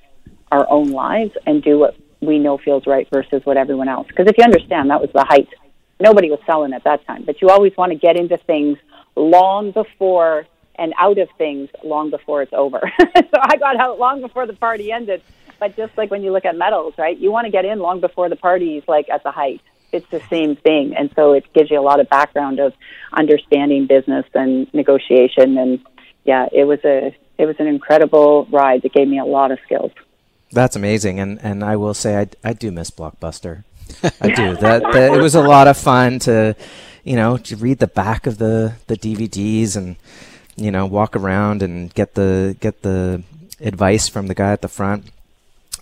our 0.51 0.69
own 0.69 0.92
lives 0.92 1.31
and 1.45 1.62
do 1.62 1.80
what 1.80 1.95
we 2.22 2.39
know 2.39 2.57
feels 2.57 2.86
right 2.86 3.07
versus 3.12 3.42
what 3.45 3.57
everyone 3.57 3.89
else. 3.89 4.07
Because 4.07 4.28
if 4.28 4.38
you 4.38 4.44
understand, 4.44 4.89
that 4.92 5.01
was 5.01 5.10
the 5.13 5.25
height. 5.25 5.50
Nobody 6.00 6.30
was 6.30 6.39
selling 6.45 6.74
at 6.74 6.84
that 6.86 7.06
time, 7.06 7.24
but 7.25 7.42
you 7.42 7.50
always 7.50 7.75
want 7.77 7.92
to 7.92 7.98
get 7.98 8.16
into 8.16 8.38
things 8.38 8.77
long 9.16 9.72
before 9.72 10.45
and 10.75 10.94
out 10.98 11.18
of 11.18 11.30
things 11.38 11.69
long 11.84 12.10
before 12.10 12.42
it's 12.42 12.54
over. 12.54 12.80
so 13.00 13.39
I 13.39 13.57
got 13.57 13.75
out 13.75 14.00
long 14.00 14.22
before 14.22 14.48
the 14.48 14.54
party 14.54 14.92
ended. 14.92 15.22
But 15.62 15.75
just 15.78 15.96
like 15.96 16.10
when 16.10 16.24
you 16.24 16.31
look 16.31 16.44
at 16.44 16.58
metals, 16.58 16.96
right? 16.98 17.15
You 17.15 17.32
want 17.32 17.46
to 17.46 17.51
get 17.51 17.65
in 17.65 17.77
long 17.77 18.00
before 18.01 18.30
the 18.30 18.36
party's 18.36 18.82
like 18.88 19.08
at 19.10 19.22
the 19.22 19.30
height. 19.30 19.62
It's 19.91 20.10
the 20.10 20.20
same 20.27 20.56
thing, 20.56 20.96
and 20.98 21.12
so 21.15 21.34
it 21.34 21.46
gives 21.53 21.70
you 21.70 21.80
a 21.80 21.84
lot 21.84 22.00
of 22.00 22.10
background 22.10 22.60
of 22.60 22.74
understanding 23.13 23.86
business 23.86 24.25
and 24.34 24.74
negotiation. 24.74 25.60
And 25.60 25.80
yeah, 26.24 26.48
it 26.51 26.63
was 26.63 26.80
a 26.84 27.15
it 27.38 27.46
was 27.46 27.58
an 27.60 27.68
incredible 27.68 28.48
ride 28.51 28.82
that 28.82 28.91
gave 28.91 29.08
me 29.08 29.20
a 29.20 29.25
lot 29.25 29.51
of 29.51 29.60
skills. 29.63 29.91
That's 30.51 30.75
amazing, 30.75 31.20
and 31.20 31.39
and 31.44 31.63
I 31.63 31.75
will 31.75 31.94
say 31.94 32.18
I, 32.18 32.27
I 32.44 32.53
do 32.53 32.72
miss 32.72 32.89
Blockbuster. 32.89 33.63
I 34.20 34.32
do. 34.32 34.56
That, 34.62 34.82
that 34.82 35.13
it 35.13 35.22
was 35.22 35.36
a 35.36 35.44
lot 35.44 35.68
of 35.68 35.77
fun 35.77 36.18
to, 36.20 36.56
you 37.03 37.15
know, 37.15 37.38
to 37.38 37.56
read 37.56 37.77
the 37.77 37.88
back 37.88 38.25
of 38.25 38.39
the 38.39 38.74
the 38.88 38.98
DVDs 38.98 39.77
and 39.77 39.96
you 40.56 40.72
know 40.72 40.88
walk 40.88 41.15
around 41.15 41.62
and 41.62 41.94
get 41.94 42.15
the 42.15 42.58
get 42.60 42.82
the 42.82 43.22
advice 43.60 44.08
from 44.08 44.25
the 44.25 44.34
guy 44.34 44.53
at 44.53 44.63
the 44.63 44.68
front. 44.68 45.12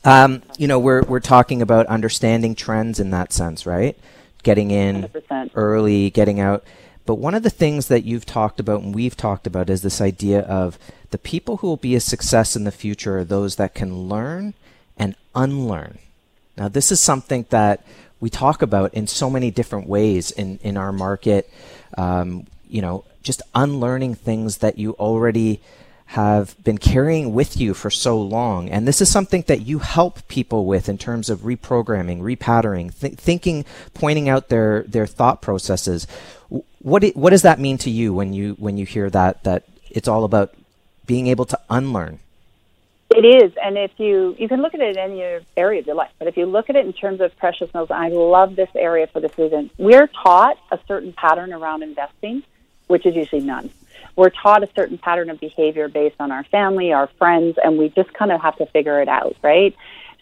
Um, 0.06 0.41
you 0.58 0.68
know, 0.68 0.79
we're 0.79 1.03
we're 1.03 1.20
talking 1.20 1.62
about 1.62 1.86
understanding 1.88 2.56
trends 2.56 3.00
in 3.00 3.10
that 3.12 3.34
sense, 3.34 3.65
right? 3.65 3.98
Getting 4.44 4.72
in 4.72 5.03
100%. 5.03 5.51
early, 5.56 6.10
getting 6.10 6.39
out. 6.39 6.63
But 7.06 7.15
one 7.15 7.34
of 7.36 7.44
the 7.44 7.50
things 7.50 7.88
that 7.88 8.03
you've 8.03 8.25
talked 8.25 8.60
about 8.60 8.82
and 8.82 8.94
we've 8.94 9.18
talked 9.18 9.48
about 9.48 9.70
is 9.70 9.82
this 9.82 10.00
idea 10.00 10.41
of 10.41 10.77
the 11.12 11.18
people 11.18 11.58
who 11.58 11.68
will 11.68 11.77
be 11.77 11.96
a 11.96 12.00
success 12.00 12.56
in 12.56 12.65
the 12.65 12.72
future 12.72 13.18
are 13.18 13.24
those 13.24 13.56
that 13.56 13.74
can 13.74 14.08
learn 14.08 14.53
and 14.98 15.15
unlearn. 15.34 15.98
Now, 16.56 16.68
this 16.68 16.91
is 16.91 17.00
something 17.00 17.46
that 17.50 17.84
we 18.20 18.29
talk 18.29 18.62
about 18.62 18.94
in 18.94 19.08
so 19.08 19.29
many 19.29 19.50
different 19.50 19.88
ways 19.88 20.29
in, 20.29 20.60
in 20.62 20.77
our 20.77 20.91
market. 20.91 21.50
Um, 21.98 22.46
you 22.70 22.82
know, 22.82 23.06
just 23.24 23.41
unlearning 23.56 24.15
things 24.15 24.58
that 24.58 24.77
you 24.77 24.91
already 24.94 25.62
have 26.13 26.55
been 26.63 26.79
carrying 26.79 27.35
with 27.35 27.55
you 27.55 27.75
for 27.75 27.91
so 27.91 28.19
long. 28.19 28.67
And 28.67 28.87
this 28.87 28.99
is 28.99 29.11
something 29.11 29.43
that 29.45 29.61
you 29.61 29.77
help 29.77 30.27
people 30.27 30.65
with 30.65 30.89
in 30.89 30.97
terms 30.97 31.29
of 31.29 31.41
reprogramming, 31.41 32.21
repatterning, 32.21 32.99
th- 32.99 33.13
thinking, 33.13 33.63
pointing 33.93 34.27
out 34.27 34.49
their, 34.49 34.81
their 34.83 35.05
thought 35.05 35.39
processes. 35.39 36.07
What, 36.79 37.03
what 37.09 37.29
does 37.29 37.43
that 37.43 37.59
mean 37.59 37.77
to 37.79 37.91
you 37.91 38.11
when 38.11 38.33
you, 38.33 38.55
when 38.57 38.75
you 38.75 38.87
hear 38.87 39.11
that, 39.11 39.43
that 39.43 39.65
it's 39.91 40.07
all 40.07 40.23
about 40.23 40.55
being 41.05 41.27
able 41.27 41.45
to 41.45 41.59
unlearn? 41.69 42.17
It 43.11 43.43
is, 43.43 43.53
and 43.63 43.77
if 43.77 43.91
you 43.97 44.35
you 44.37 44.47
can 44.47 44.61
look 44.61 44.75
at 44.75 44.81
it 44.81 44.95
in 44.95 44.97
any 44.97 45.41
area 45.57 45.79
of 45.79 45.87
your 45.87 45.95
life, 45.95 46.11
but 46.19 46.27
if 46.27 46.37
you 46.37 46.45
look 46.45 46.69
at 46.69 46.75
it 46.75 46.85
in 46.85 46.93
terms 46.93 47.21
of 47.21 47.35
precious 47.37 47.73
metals, 47.73 47.89
I 47.89 48.09
love 48.09 48.55
this 48.55 48.69
area 48.75 49.07
for 49.07 49.19
this 49.19 49.35
reason. 49.35 49.71
We're 49.79 50.05
taught 50.05 50.59
a 50.71 50.79
certain 50.87 51.13
pattern 51.13 51.51
around 51.51 51.81
investing, 51.81 52.43
which 52.85 53.07
is 53.07 53.15
usually 53.15 53.41
none. 53.41 53.71
We're 54.15 54.29
taught 54.29 54.63
a 54.63 54.70
certain 54.75 54.98
pattern 54.98 55.29
of 55.29 55.39
behavior 55.39 55.88
based 55.88 56.15
on 56.20 56.32
our 56.32 56.44
family, 56.46 56.91
our 56.94 57.10
friends, 57.18 57.58
and 57.63 57.77
we 57.77 57.89
just 57.89 58.13
kind 58.13 58.32
of 58.32 58.41
have 58.41 58.58
to 58.58 58.65
figure 58.68 59.01
it 59.01 59.08
out, 59.08 59.36
right? 59.41 59.75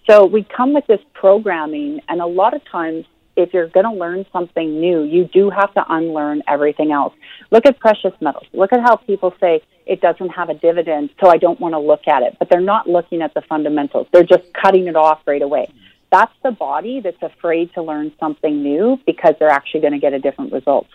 So 0.09 0.25
we 0.25 0.43
come 0.43 0.73
with 0.73 0.87
this 0.87 1.01
programming, 1.13 2.01
and 2.07 2.21
a 2.21 2.25
lot 2.25 2.53
of 2.53 2.63
times, 2.65 3.05
if 3.35 3.53
you're 3.53 3.67
going 3.67 3.85
to 3.85 3.91
learn 3.91 4.25
something 4.31 4.79
new, 4.79 5.03
you 5.03 5.25
do 5.25 5.49
have 5.49 5.73
to 5.75 5.85
unlearn 5.89 6.41
everything 6.47 6.91
else. 6.91 7.13
Look 7.51 7.65
at 7.65 7.77
precious 7.79 8.13
metals. 8.19 8.45
Look 8.53 8.73
at 8.73 8.79
how 8.79 8.95
people 8.95 9.33
say 9.39 9.61
it 9.85 10.01
doesn't 10.01 10.29
have 10.29 10.49
a 10.49 10.55
dividend, 10.55 11.11
so 11.21 11.29
I 11.29 11.37
don't 11.37 11.59
want 11.59 11.73
to 11.73 11.79
look 11.79 12.07
at 12.07 12.23
it. 12.23 12.35
But 12.39 12.49
they're 12.49 12.61
not 12.61 12.87
looking 12.87 13.21
at 13.21 13.33
the 13.33 13.41
fundamentals. 13.41 14.07
They're 14.11 14.23
just 14.23 14.51
cutting 14.53 14.87
it 14.87 14.95
off 14.95 15.21
right 15.27 15.41
away. 15.41 15.67
That's 16.11 16.33
the 16.41 16.51
body 16.51 17.01
that's 17.01 17.21
afraid 17.21 17.73
to 17.73 17.83
learn 17.83 18.11
something 18.19 18.63
new 18.63 18.99
because 19.05 19.35
they're 19.39 19.49
actually 19.49 19.81
going 19.81 19.93
to 19.93 19.99
get 19.99 20.13
a 20.13 20.19
different 20.19 20.53
result. 20.53 20.87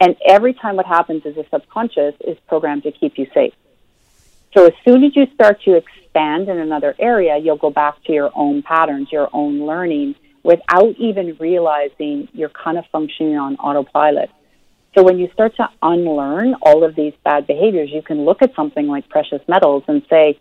And 0.00 0.16
every 0.26 0.54
time 0.54 0.76
what 0.76 0.86
happens 0.86 1.24
is 1.24 1.36
the 1.36 1.46
subconscious 1.50 2.14
is 2.26 2.36
programmed 2.48 2.82
to 2.82 2.92
keep 2.92 3.16
you 3.18 3.26
safe. 3.32 3.54
So 4.56 4.66
as 4.66 4.72
soon 4.84 5.02
as 5.04 5.16
you 5.16 5.26
start 5.34 5.62
to 5.62 5.76
expand 5.76 6.48
in 6.48 6.58
another 6.58 6.94
area, 6.98 7.38
you'll 7.38 7.56
go 7.56 7.70
back 7.70 8.02
to 8.04 8.12
your 8.12 8.30
own 8.34 8.62
patterns, 8.62 9.10
your 9.10 9.28
own 9.32 9.66
learning, 9.66 10.14
without 10.42 10.94
even 10.98 11.36
realizing 11.40 12.28
you're 12.32 12.50
kind 12.50 12.78
of 12.78 12.84
functioning 12.92 13.36
on 13.36 13.56
autopilot. 13.56 14.30
So 14.94 15.02
when 15.02 15.18
you 15.18 15.28
start 15.32 15.56
to 15.56 15.68
unlearn 15.82 16.54
all 16.62 16.84
of 16.84 16.94
these 16.94 17.14
bad 17.24 17.48
behaviors, 17.48 17.90
you 17.90 18.02
can 18.02 18.24
look 18.24 18.42
at 18.42 18.54
something 18.54 18.86
like 18.86 19.08
precious 19.08 19.40
metals 19.48 19.82
and 19.88 20.02
say, 20.08 20.38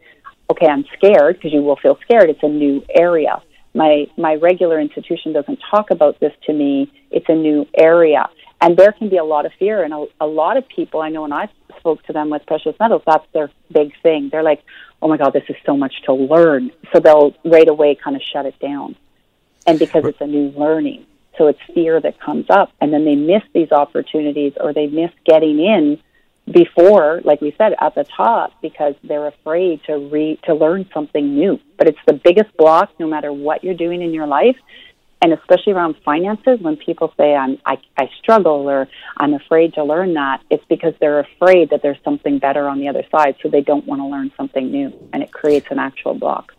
okay, 0.51 0.67
I'm 0.67 0.85
scared 0.95 1.37
because 1.37 1.53
you 1.53 1.63
will 1.63 1.77
feel 1.77 1.97
scared. 2.03 2.29
It's 2.29 2.43
a 2.43 2.49
new 2.49 2.83
area. 2.93 3.41
My, 3.73 4.07
my 4.17 4.35
regular 4.35 4.79
institution 4.79 5.33
doesn't 5.33 5.59
talk 5.71 5.89
about 5.89 6.19
this 6.19 6.33
to 6.45 6.53
me. 6.53 6.91
It's 7.09 7.25
a 7.29 7.35
new 7.35 7.65
area. 7.75 8.29
And 8.63 8.77
there 8.77 8.93
can 8.93 9.09
be 9.09 9.17
a 9.17 9.25
lot 9.25 9.45
of 9.45 9.51
fear. 9.59 9.83
And 9.83 9.93
a, 9.93 10.05
a 10.21 10.25
lot 10.25 10.55
of 10.55 10.65
people, 10.69 11.01
I 11.01 11.09
know 11.09 11.23
when 11.23 11.33
I 11.33 11.49
spoke 11.79 12.01
to 12.03 12.13
them 12.13 12.29
with 12.29 12.45
precious 12.45 12.73
metals, 12.79 13.01
that's 13.05 13.27
their 13.33 13.51
big 13.69 13.91
thing. 14.01 14.29
They're 14.31 14.41
like, 14.41 14.63
oh 15.01 15.09
my 15.09 15.17
God, 15.17 15.33
this 15.33 15.43
is 15.49 15.57
so 15.65 15.75
much 15.75 15.93
to 16.05 16.13
learn. 16.13 16.71
So 16.93 17.01
they'll 17.01 17.35
right 17.43 17.67
away 17.67 17.95
kind 18.01 18.15
of 18.15 18.21
shut 18.21 18.45
it 18.45 18.57
down. 18.59 18.95
And 19.67 19.77
because 19.77 20.05
it's 20.05 20.21
a 20.21 20.27
new 20.27 20.53
learning. 20.57 21.05
So 21.37 21.47
it's 21.47 21.59
fear 21.73 21.99
that 21.99 22.21
comes 22.21 22.45
up. 22.49 22.71
And 22.79 22.93
then 22.93 23.03
they 23.03 23.15
miss 23.15 23.43
these 23.53 23.73
opportunities 23.73 24.53
or 24.57 24.71
they 24.71 24.87
miss 24.87 25.11
getting 25.25 25.59
in 25.59 25.99
before, 26.49 27.19
like 27.25 27.41
we 27.41 27.53
said, 27.57 27.75
at 27.81 27.95
the 27.95 28.05
top 28.05 28.53
because 28.61 28.95
they're 29.03 29.27
afraid 29.27 29.81
to 29.87 29.97
re 29.97 30.39
to 30.43 30.53
learn 30.53 30.89
something 30.93 31.35
new. 31.35 31.59
But 31.77 31.89
it's 31.89 31.99
the 32.07 32.13
biggest 32.13 32.55
block 32.55 32.91
no 32.97 33.07
matter 33.07 33.33
what 33.33 33.61
you're 33.61 33.73
doing 33.73 34.01
in 34.01 34.13
your 34.13 34.27
life. 34.27 34.55
And 35.23 35.31
especially 35.31 35.71
around 35.71 35.95
finances, 36.03 36.59
when 36.59 36.75
people 36.75 37.13
say 37.15 37.33
I'm 37.33 37.57
I, 37.65 37.77
I 37.97 38.09
struggle 38.21 38.69
or 38.69 38.89
I'm 39.15 39.33
afraid 39.33 39.73
to 39.75 39.83
learn 39.85 40.13
that, 40.15 40.41
it's 40.49 40.65
because 40.67 40.93
they're 40.99 41.21
afraid 41.21 41.69
that 41.69 41.81
there's 41.81 42.03
something 42.03 42.39
better 42.39 42.67
on 42.67 42.79
the 42.81 42.89
other 42.89 43.05
side, 43.09 43.37
so 43.41 43.47
they 43.47 43.61
don't 43.61 43.85
want 43.87 44.01
to 44.01 44.05
learn 44.05 44.33
something 44.35 44.69
new, 44.69 44.91
and 45.13 45.23
it 45.23 45.31
creates 45.31 45.67
an 45.71 45.79
actual 45.79 46.13
block 46.13 46.51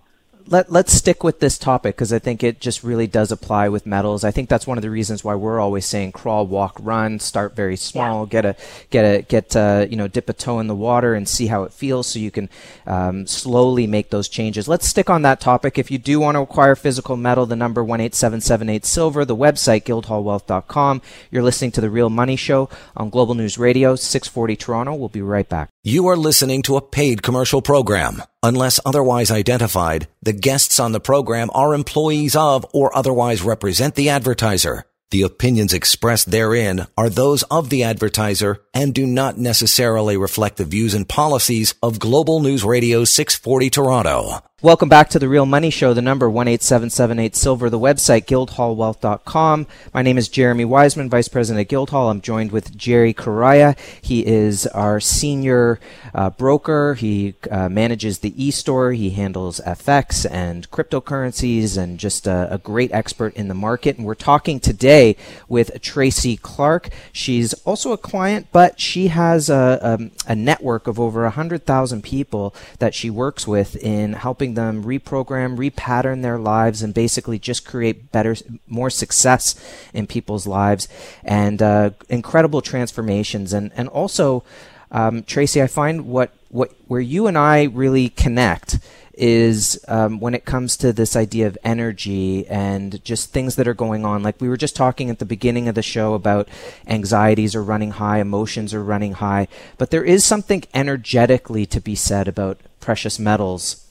let, 0.47 0.71
let's 0.71 0.93
stick 0.93 1.25
with 1.25 1.41
this 1.41 1.59
topic 1.59 1.97
because 1.97 2.13
I 2.13 2.19
think 2.19 2.43
it 2.43 2.61
just 2.61 2.85
really 2.85 3.07
does 3.07 3.33
apply 3.33 3.69
with 3.69 3.87
metals. 3.87 4.25
I 4.25 4.31
think 4.31 4.49
that's 4.49 4.67
one 4.67 4.79
of 4.79 4.83
the 4.83 4.91
reasons 4.91 5.25
why 5.25 5.35
we're 5.35 5.61
always 5.61 5.87
saying 5.87 6.13
crawl, 6.13 6.47
walk, 6.47 6.77
run, 6.81 7.19
start 7.19 7.57
very 7.57 7.77
small, 7.77 8.25
yeah. 8.25 8.31
get 8.31 8.45
a, 8.45 8.57
get 8.91 9.05
a, 9.05 9.23
get, 9.23 9.57
uh, 9.57 9.87
you 9.89 9.97
know, 9.97 10.09
dip 10.09 10.29
a 10.29 10.33
toe 10.33 10.59
in 10.59 10.67
the 10.67 10.75
water 10.75 11.15
and 11.15 11.29
see 11.29 11.47
how 11.47 11.63
it 11.63 11.73
feels 11.73 12.07
so 12.07 12.19
you 12.19 12.31
can 12.31 12.49
um, 12.87 13.27
slowly 13.27 13.87
make 13.87 14.11
those 14.11 14.29
changes. 14.29 14.69
Let's 14.69 14.87
stick 14.87 15.09
on 15.09 15.23
that 15.23 15.41
topic. 15.41 15.79
If 15.79 15.91
you 15.91 15.99
do 15.99 16.21
want 16.21 16.37
to 16.37 16.41
acquire 16.41 16.75
physical 16.75 17.17
metal, 17.17 17.47
the 17.47 17.57
number 17.57 17.83
18778 17.83 18.85
silver, 18.85 19.25
the 19.25 19.37
website 19.37 19.85
guildhallwealth.com. 19.85 21.03
You're 21.31 21.43
listening 21.43 21.73
to 21.73 21.81
The 21.81 21.91
Real 21.91 22.11
Money 22.11 22.37
Show 22.37 22.69
on 22.97 23.11
Global 23.11 23.35
News 23.35 23.59
Radio, 23.59 23.97
640 23.97 24.57
Toronto. 24.57 24.95
We'll 24.95 25.09
be 25.09 25.23
right 25.23 25.49
back. 25.49 25.71
You 25.83 26.07
are 26.09 26.17
listening 26.17 26.63
to 26.63 26.77
a 26.77 26.83
paid 26.83 27.23
commercial 27.23 27.63
program. 27.63 28.23
Unless 28.45 28.79
otherwise 28.85 29.31
identified, 29.31 30.07
the 30.23 30.35
guests 30.35 30.79
on 30.79 30.93
the 30.93 31.01
program 31.01 31.49
are 31.55 31.73
employees 31.73 32.37
of 32.37 32.67
or 32.75 32.95
otherwise 32.95 33.41
represent 33.41 33.95
the 33.95 34.11
advertiser. 34.11 34.85
The 35.11 35.23
opinions 35.23 35.73
expressed 35.73 36.31
therein 36.31 36.87
are 36.99 37.09
those 37.09 37.43
of 37.45 37.71
the 37.71 37.85
advertiser 37.85 38.61
and 38.75 38.93
do 38.93 39.07
not 39.07 39.39
necessarily 39.39 40.17
reflect 40.17 40.57
the 40.57 40.65
views 40.65 40.93
and 40.93 41.09
policies 41.09 41.75
of 41.83 41.99
Global 41.99 42.41
News 42.41 42.65
Radio 42.65 43.05
640 43.05 43.71
Toronto. 43.71 44.43
Welcome 44.65 44.89
back 44.89 45.11
to 45.11 45.19
the 45.19 45.29
Real 45.29 45.45
Money 45.45 45.69
Show. 45.69 45.93
The 45.93 46.01
number 46.01 46.31
one 46.31 46.49
eight 46.49 46.63
seven 46.63 46.89
seven 46.89 47.19
eight 47.19 47.37
silver. 47.37 47.69
The 47.69 47.79
website 47.79 48.25
guildhallwealth.com. 48.25 49.67
My 49.93 50.01
name 50.01 50.17
is 50.17 50.31
Jeremy 50.31 50.65
Weisman, 50.65 51.11
Vice 51.11 51.29
President 51.29 51.61
at 51.61 51.69
Guildhall. 51.69 52.09
I'm 52.09 52.23
joined 52.23 52.51
with 52.51 52.75
Jerry 52.75 53.13
Correia. 53.13 53.77
He 54.01 54.25
is 54.25 54.67
our 54.69 55.01
senior 55.01 55.81
uh, 56.15 56.31
broker. 56.31 56.95
He 56.95 57.35
uh, 57.51 57.69
manages 57.69 58.21
the 58.21 58.33
e-store. 58.43 58.93
He 58.93 59.11
handles 59.11 59.61
FX 59.67 60.25
and 60.31 60.71
cryptocurrencies, 60.71 61.77
and 61.77 61.99
just 61.99 62.27
a, 62.27 62.49
a 62.51 62.57
great 62.57 62.91
expert 62.91 63.35
in 63.35 63.49
the 63.49 63.55
market. 63.55 63.99
And 63.99 64.07
we're 64.07 64.15
talking 64.15 64.61
today 64.61 65.19
with 65.47 65.79
Tracy 65.83 66.39
Clark. 66.39 66.89
She's 67.13 67.53
also 67.65 67.93
a 67.93 67.99
client, 67.99 68.47
but 68.51 68.64
she 68.79 69.09
has 69.09 69.51
a, 69.51 69.79
a, 69.83 69.95
um, 69.95 70.11
a 70.27 70.35
network 70.35 70.87
of 70.87 70.99
over 70.99 71.29
hundred 71.29 71.65
thousand 71.65 72.03
people 72.03 72.55
that 72.79 72.95
she 72.95 73.11
works 73.11 73.47
with 73.47 73.77
in 73.77 74.15
helping 74.15 74.55
them 74.55 74.85
reprogram, 74.85 75.57
repattern 75.57 76.23
their 76.23 76.39
lives, 76.39 76.83
and 76.83 76.95
basically 76.95 77.39
just 77.39 77.65
create 77.65 78.11
better, 78.13 78.35
more 78.67 78.91
success 78.91 79.55
in 79.93 80.07
people's 80.07 80.47
lives 80.47 80.89
and 81.23 81.63
uh, 81.63 81.91
incredible 82.09 82.61
transformations. 82.61 83.53
And 83.53 83.73
and 83.77 83.89
also, 83.89 84.45
um, 84.91 85.23
Tracy, 85.25 85.63
I 85.63 85.67
find 85.67 86.07
what 86.07 86.33
what 86.49 86.73
where 86.87 87.01
you 87.01 87.27
and 87.27 87.37
I 87.37 87.65
really 87.65 88.09
connect 88.11 88.79
is 89.17 89.83
um, 89.89 90.21
when 90.21 90.35
it 90.35 90.45
comes 90.45 90.77
to 90.79 90.93
this 90.93 91.17
idea 91.17 91.47
of 91.47 91.59
energy 91.65 92.47
and 92.49 93.03
just 93.05 93.33
things 93.33 93.57
that 93.57 93.69
are 93.69 93.75
going 93.75 94.05
on. 94.05 94.23
Like 94.23 94.41
we 94.41 94.49
were 94.49 94.57
just 94.57 94.77
talking 94.77 95.11
at 95.11 95.19
the 95.19 95.25
beginning 95.25 95.69
of 95.69 95.75
the 95.75 95.83
show 95.83 96.15
about 96.15 96.49
anxieties 96.87 97.55
are 97.55 97.63
running 97.63 97.93
high, 97.93 98.19
emotions 98.19 98.75
are 98.75 98.85
running 98.85 99.15
high, 99.15 99.49
but 99.79 99.91
there 99.91 100.05
is 100.05 100.25
something 100.25 100.65
energetically 100.75 101.67
to 101.67 101.81
be 101.81 101.95
said 101.95 102.29
about 102.29 102.61
precious 102.81 103.19
metals 103.19 103.85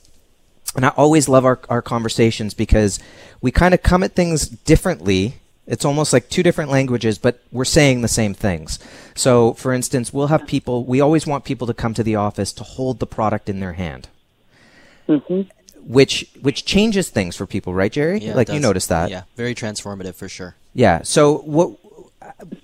and 0.75 0.85
I 0.85 0.89
always 0.89 1.29
love 1.29 1.45
our, 1.45 1.59
our 1.69 1.81
conversations 1.81 2.53
because 2.53 2.99
we 3.41 3.51
kind 3.51 3.73
of 3.73 3.83
come 3.83 4.03
at 4.03 4.13
things 4.13 4.47
differently. 4.47 5.35
It's 5.67 5.85
almost 5.85 6.11
like 6.13 6.29
two 6.29 6.43
different 6.43 6.71
languages, 6.71 7.17
but 7.17 7.41
we're 7.51 7.65
saying 7.65 8.01
the 8.01 8.07
same 8.07 8.33
things. 8.33 8.79
So, 9.15 9.53
for 9.53 9.71
instance, 9.71 10.11
we'll 10.11 10.27
have 10.27 10.47
people, 10.47 10.83
we 10.83 10.99
always 10.99 11.27
want 11.27 11.45
people 11.45 11.67
to 11.67 11.73
come 11.73 11.93
to 11.93 12.03
the 12.03 12.15
office 12.15 12.51
to 12.53 12.63
hold 12.63 12.99
the 12.99 13.07
product 13.07 13.49
in 13.49 13.59
their 13.59 13.73
hand. 13.73 14.09
Mm-hmm. 15.07 15.41
Which 15.85 16.29
which 16.41 16.63
changes 16.65 17.09
things 17.09 17.35
for 17.35 17.45
people, 17.45 17.73
right, 17.73 17.91
Jerry? 17.91 18.19
Yeah, 18.19 18.35
like 18.35 18.49
you 18.49 18.59
noticed 18.59 18.89
that. 18.89 19.09
Yeah, 19.09 19.23
very 19.35 19.53
transformative 19.53 20.15
for 20.15 20.29
sure. 20.29 20.55
Yeah. 20.73 21.03
So 21.03 21.39
what 21.39 21.77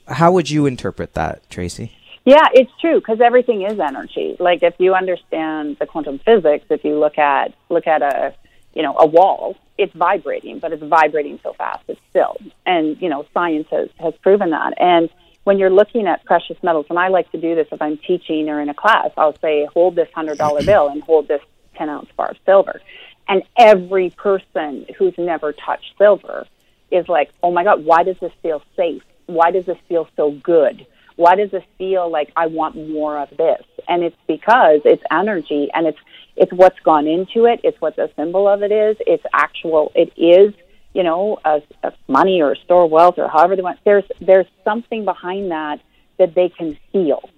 how 0.07 0.31
would 0.31 0.49
you 0.49 0.65
interpret 0.65 1.13
that, 1.13 1.49
Tracy? 1.49 1.91
Yeah, 2.25 2.47
it's 2.53 2.71
true 2.79 2.99
because 2.99 3.21
everything 3.21 3.63
is 3.63 3.79
energy. 3.79 4.35
Like 4.39 4.61
if 4.63 4.75
you 4.77 4.93
understand 4.93 5.77
the 5.79 5.85
quantum 5.85 6.19
physics, 6.19 6.65
if 6.69 6.83
you 6.83 6.99
look 6.99 7.17
at 7.17 7.53
look 7.69 7.87
at 7.87 8.01
a 8.01 8.33
you 8.73 8.83
know 8.83 8.95
a 8.97 9.07
wall, 9.07 9.55
it's 9.77 9.93
vibrating, 9.93 10.59
but 10.59 10.71
it's 10.71 10.83
vibrating 10.83 11.39
so 11.41 11.53
fast 11.53 11.83
it's 11.87 11.99
still. 12.09 12.37
And 12.65 13.01
you 13.01 13.09
know 13.09 13.25
science 13.33 13.67
has 13.71 13.89
has 13.99 14.13
proven 14.21 14.51
that. 14.51 14.73
And 14.79 15.09
when 15.43 15.57
you're 15.57 15.71
looking 15.71 16.07
at 16.07 16.23
precious 16.25 16.57
metals, 16.61 16.85
and 16.89 16.99
I 16.99 17.07
like 17.07 17.31
to 17.31 17.39
do 17.39 17.55
this 17.55 17.67
if 17.71 17.81
I'm 17.81 17.97
teaching 17.97 18.49
or 18.49 18.61
in 18.61 18.69
a 18.69 18.73
class, 18.73 19.09
I'll 19.17 19.37
say 19.39 19.67
hold 19.73 19.95
this 19.95 20.09
hundred 20.13 20.37
dollar 20.37 20.63
bill 20.71 20.89
and 20.89 21.01
hold 21.01 21.27
this 21.27 21.41
ten 21.79 21.89
ounce 21.89 22.09
bar 22.15 22.29
of 22.29 22.37
silver. 22.45 22.79
And 23.27 23.41
every 23.57 24.11
person 24.11 24.85
who's 24.97 25.17
never 25.17 25.53
touched 25.53 25.93
silver 25.97 26.45
is 26.91 27.07
like, 27.07 27.31
oh 27.41 27.51
my 27.51 27.63
god, 27.63 27.83
why 27.83 28.03
does 28.03 28.17
this 28.19 28.33
feel 28.43 28.61
safe? 28.75 29.03
Why 29.25 29.49
does 29.51 29.65
this 29.65 29.77
feel 29.87 30.07
so 30.15 30.31
good? 30.31 30.85
why 31.19 31.35
does 31.35 31.51
this 31.51 31.65
feel 31.77 32.09
like 32.09 32.31
I 32.37 32.47
want 32.47 32.75
more 32.77 33.19
of 33.19 33.29
this? 33.35 33.61
And 33.89 34.03
it's 34.03 34.15
because 34.25 34.79
it's 34.85 35.03
energy 35.11 35.67
and 35.73 35.85
it's 35.85 35.97
it's 36.37 36.53
what's 36.53 36.79
gone 36.79 37.07
into 37.07 37.45
it. 37.45 37.59
It's 37.65 37.79
what 37.81 37.97
the 37.97 38.09
symbol 38.15 38.47
of 38.47 38.63
it 38.63 38.71
is. 38.71 38.95
It's 39.05 39.25
actual. 39.33 39.91
It 39.95 40.13
is 40.15 40.53
you 40.93 41.03
know 41.03 41.37
a, 41.43 41.61
a 41.83 41.91
money 42.07 42.41
or 42.41 42.55
store 42.55 42.87
wealth 42.87 43.15
or 43.17 43.27
however 43.27 43.57
they 43.57 43.61
want. 43.61 43.79
There's 43.83 44.05
there's 44.21 44.45
something 44.63 45.03
behind 45.03 45.51
that 45.51 45.81
that 46.19 46.35
they 46.35 46.47
can 46.47 46.77
feel. 46.93 47.29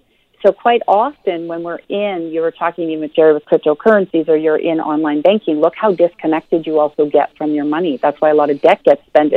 So 0.44 0.52
quite 0.52 0.82
often 0.88 1.48
when 1.48 1.62
we're 1.62 1.80
in, 1.88 2.32
you 2.34 2.42
were 2.42 2.52
talking 2.52 2.90
even 2.90 3.02
with 3.02 3.14
Jerry 3.14 3.34
with 3.34 3.46
cryptocurrencies 3.46 4.28
or 4.28 4.36
you're 4.36 4.58
in 4.58 4.80
online 4.80 5.22
banking, 5.22 5.62
look 5.62 5.76
how 5.76 5.94
disconnected 5.94 6.66
you 6.66 6.80
also 6.80 7.06
get 7.06 7.36
from 7.38 7.52
your 7.52 7.66
money. 7.66 7.98
That's 8.02 8.20
why 8.20 8.32
a 8.32 8.34
lot 8.34 8.50
of 8.50 8.60
debt 8.62 8.84
gets 8.84 9.06
spent. 9.08 9.34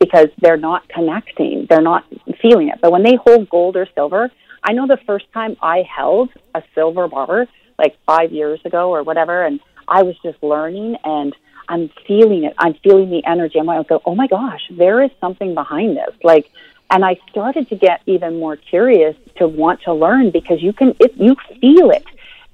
Because 0.00 0.28
they're 0.40 0.56
not 0.56 0.88
connecting, 0.88 1.66
they're 1.68 1.80
not 1.80 2.04
feeling 2.40 2.68
it. 2.70 2.80
But 2.82 2.90
when 2.90 3.04
they 3.04 3.14
hold 3.14 3.48
gold 3.48 3.76
or 3.76 3.86
silver, 3.94 4.32
I 4.64 4.72
know 4.72 4.88
the 4.88 4.98
first 5.06 5.26
time 5.32 5.56
I 5.62 5.82
held 5.82 6.30
a 6.56 6.62
silver 6.74 7.06
bar, 7.06 7.46
like 7.78 7.96
five 8.04 8.32
years 8.32 8.60
ago 8.64 8.90
or 8.90 9.04
whatever, 9.04 9.44
and 9.44 9.60
I 9.86 10.02
was 10.02 10.16
just 10.24 10.42
learning 10.42 10.96
and 11.04 11.36
I'm 11.68 11.88
feeling 12.06 12.44
it. 12.44 12.54
I'm 12.58 12.74
feeling 12.82 13.10
the 13.10 13.24
energy. 13.24 13.60
I'm 13.60 13.66
like, 13.66 13.86
oh 14.04 14.14
my 14.16 14.26
gosh, 14.26 14.62
there 14.70 15.02
is 15.02 15.10
something 15.20 15.54
behind 15.54 15.96
this. 15.96 16.14
Like, 16.24 16.50
And 16.92 17.06
I 17.06 17.16
started 17.30 17.70
to 17.70 17.76
get 17.76 18.02
even 18.04 18.38
more 18.38 18.54
curious 18.54 19.16
to 19.36 19.48
want 19.48 19.80
to 19.84 19.94
learn 19.94 20.30
because 20.30 20.62
you 20.62 20.74
can, 20.74 20.94
it, 21.00 21.14
you 21.16 21.34
feel 21.60 21.90
it. 21.90 22.04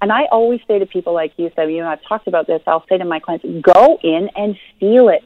And 0.01 0.13
I 0.13 0.27
always 0.31 0.61
say 0.69 0.79
to 0.79 0.87
people 0.87 1.13
like 1.13 1.33
you 1.37 1.51
said, 1.57 1.65
you 1.65 1.79
know, 1.79 1.89
I've 1.89 2.05
talked 2.09 2.29
about 2.29 2.47
this. 2.47 2.63
I'll 2.65 2.87
say 2.89 2.99
to 2.99 3.05
my 3.05 3.19
clients, 3.19 3.45
go 3.61 3.99
in 4.01 4.31
and 4.37 4.57
feel 4.79 5.09
it 5.09 5.25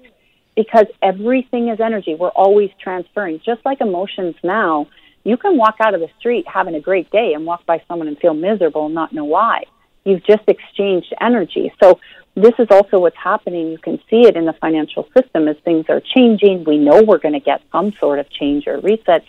because 0.57 0.87
everything 1.03 1.69
is 1.69 1.79
energy. 1.79 2.15
We're 2.15 2.31
always 2.31 2.71
transferring, 2.83 3.43
just 3.45 3.63
like 3.67 3.83
emotions 3.83 4.35
now. 4.43 4.89
You 5.25 5.37
can 5.37 5.59
walk 5.59 5.77
out 5.81 5.93
of 5.93 6.01
the 6.01 6.09
street 6.19 6.47
having 6.49 6.75
a 6.75 6.81
great 6.81 7.11
day 7.11 7.35
and 7.35 7.45
walk 7.45 7.67
by 7.67 7.83
someone 7.87 8.09
and 8.09 8.19
feel 8.19 8.33
miserable 8.33 8.87
and 8.87 8.95
not 8.95 9.13
know 9.13 9.25
why. 9.25 9.65
You've 10.05 10.25
just 10.25 10.43
exchanged 10.49 11.13
energy. 11.21 11.71
So 11.83 12.01
this 12.35 12.55
is 12.59 12.69
also 12.71 12.99
what's 12.99 13.17
happening. 13.17 13.69
You 13.69 13.79
can 13.79 13.99
see 14.09 14.23
it 14.23 14.37
in 14.37 14.47
the 14.47 14.55
financial 14.55 15.07
system 15.17 15.49
as 15.49 15.57
things 15.65 15.87
are 15.89 16.01
changing. 16.01 16.65
We 16.65 16.79
know 16.79 17.03
we're 17.03 17.19
going 17.19 17.35
to 17.35 17.41
get 17.41 17.61
some 17.71 17.93
sort 18.01 18.19
of 18.19 18.31
change 18.31 18.67
or 18.67 18.81
reset, 18.81 19.25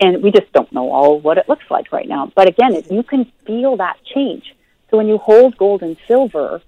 and 0.00 0.22
we 0.22 0.30
just 0.30 0.52
don't 0.52 0.70
know 0.72 0.92
all 0.92 1.18
what 1.18 1.38
it 1.38 1.48
looks 1.48 1.64
like 1.70 1.92
right 1.92 2.06
now. 2.06 2.30
But 2.34 2.48
again, 2.48 2.82
you 2.90 3.02
can 3.02 3.30
feel 3.46 3.76
that 3.78 3.96
change. 4.14 4.54
So 4.90 4.98
when 4.98 5.08
you 5.08 5.16
hold 5.16 5.56
gold 5.56 5.82
and 5.82 5.96
silver, 6.06 6.60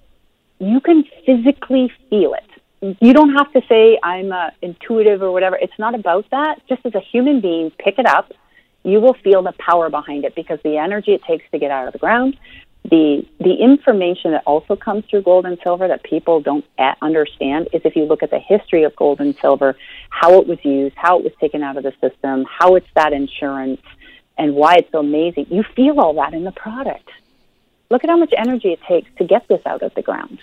you 0.59 0.81
can 0.81 1.05
physically 1.27 1.93
feel 2.09 2.35
it. 2.35 2.97
You 3.01 3.13
don't 3.13 3.35
have 3.35 3.53
to 3.53 3.63
say 3.69 3.99
I'm 4.03 4.33
uh, 4.33 4.51
intuitive 4.63 5.23
or 5.23 5.33
whatever. 5.33 5.57
It's 5.57 5.79
not 5.79 5.95
about 5.95 6.29
that. 6.31 6.67
Just 6.69 6.85
as 6.85 6.95
a 6.95 7.01
human 7.01 7.41
being, 7.41 7.71
pick 7.79 7.99
it 7.99 8.07
up. 8.07 8.33
You 8.83 9.01
will 9.01 9.15
feel 9.15 9.43
the 9.43 9.53
power 9.59 9.89
behind 9.89 10.25
it 10.25 10.35
because 10.35 10.59
the 10.63 10.77
energy 10.77 11.13
it 11.13 11.23
takes 11.25 11.45
to 11.53 11.59
get 11.59 11.71
out 11.71 11.87
of 11.87 11.95
the 11.95 11.99
ground, 11.99 12.37
the 12.85 13.27
the 13.41 13.55
information 13.55 14.33
that 14.33 14.43
also 14.47 14.77
comes 14.77 15.05
through 15.07 15.23
gold 15.23 15.47
and 15.47 15.59
silver 15.63 15.89
that 15.89 16.03
people 16.03 16.41
don't 16.41 16.65
understand 17.01 17.69
is 17.73 17.81
if 17.85 17.97
you 17.97 18.05
look 18.05 18.23
at 18.23 18.31
the 18.31 18.39
history 18.39 18.83
of 18.83 18.95
gold 18.95 19.21
and 19.21 19.35
silver, 19.37 19.75
how 20.11 20.41
it 20.41 20.47
was 20.47 20.63
used, 20.65 20.95
how 20.97 21.19
it 21.19 21.25
was 21.25 21.33
taken 21.41 21.63
out 21.63 21.79
of 21.79 21.83
the 21.83 21.93
system, 22.01 22.45
how 22.45 22.75
it's 22.75 22.87
that 22.95 23.15
insurance, 23.15 23.81
and 24.37 24.55
why 24.55 24.75
it's 24.77 24.93
so 24.93 24.99
amazing. 24.99 25.47
You 25.51 25.63
feel 25.75 25.99
all 25.99 26.15
that 26.15 26.35
in 26.35 26.45
the 26.45 26.53
product. 26.53 27.09
Look 27.91 28.05
at 28.05 28.11
how 28.11 28.19
much 28.19 28.35
energy 28.37 28.73
it 28.73 28.83
takes 28.83 29.11
to 29.17 29.25
get 29.25 29.49
this 29.49 29.63
out 29.65 29.83
of 29.83 29.95
the 29.95 30.03
ground, 30.03 30.39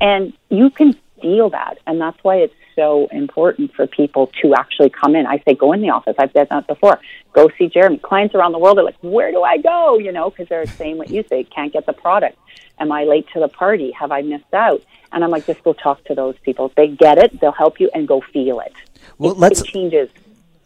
and 0.00 0.32
you 0.50 0.70
can 0.70 0.96
feel 1.24 1.48
that, 1.50 1.78
and 1.86 2.00
that's 2.00 2.22
why 2.22 2.36
it's 2.36 2.54
so 2.74 3.08
important 3.12 3.72
for 3.74 3.86
people 3.86 4.30
to 4.42 4.54
actually 4.54 4.90
come 4.90 5.16
in. 5.16 5.26
I 5.26 5.42
say, 5.46 5.54
go 5.54 5.72
in 5.72 5.80
the 5.80 5.90
office. 5.90 6.16
I've 6.18 6.32
said 6.32 6.48
that 6.50 6.66
before. 6.66 7.00
Go 7.32 7.48
see 7.56 7.68
Jeremy. 7.68 7.98
Clients 7.98 8.34
around 8.34 8.52
the 8.52 8.58
world 8.58 8.78
are 8.78 8.84
like, 8.84 8.98
where 9.00 9.30
do 9.30 9.42
I 9.42 9.56
go? 9.58 9.98
You 9.98 10.12
know, 10.12 10.30
because 10.30 10.48
they're 10.48 10.66
saying 10.66 10.98
what 10.98 11.08
you 11.08 11.24
say, 11.30 11.44
can't 11.44 11.72
get 11.72 11.86
the 11.86 11.92
product. 11.92 12.36
Am 12.78 12.90
I 12.92 13.04
late 13.04 13.26
to 13.34 13.40
the 13.40 13.48
party? 13.48 13.92
Have 13.92 14.12
I 14.12 14.22
missed 14.22 14.52
out? 14.52 14.82
And 15.12 15.24
I'm 15.24 15.30
like, 15.30 15.46
just 15.46 15.62
go 15.62 15.72
talk 15.72 16.04
to 16.06 16.14
those 16.14 16.36
people. 16.42 16.72
They 16.76 16.88
get 16.88 17.18
it. 17.18 17.40
They'll 17.40 17.52
help 17.52 17.80
you 17.80 17.88
and 17.94 18.06
go 18.06 18.20
feel 18.20 18.60
it. 18.60 18.74
Well, 19.18 19.32
it, 19.32 19.38
let's 19.38 19.60
it 19.60 19.66
changes. 19.66 20.10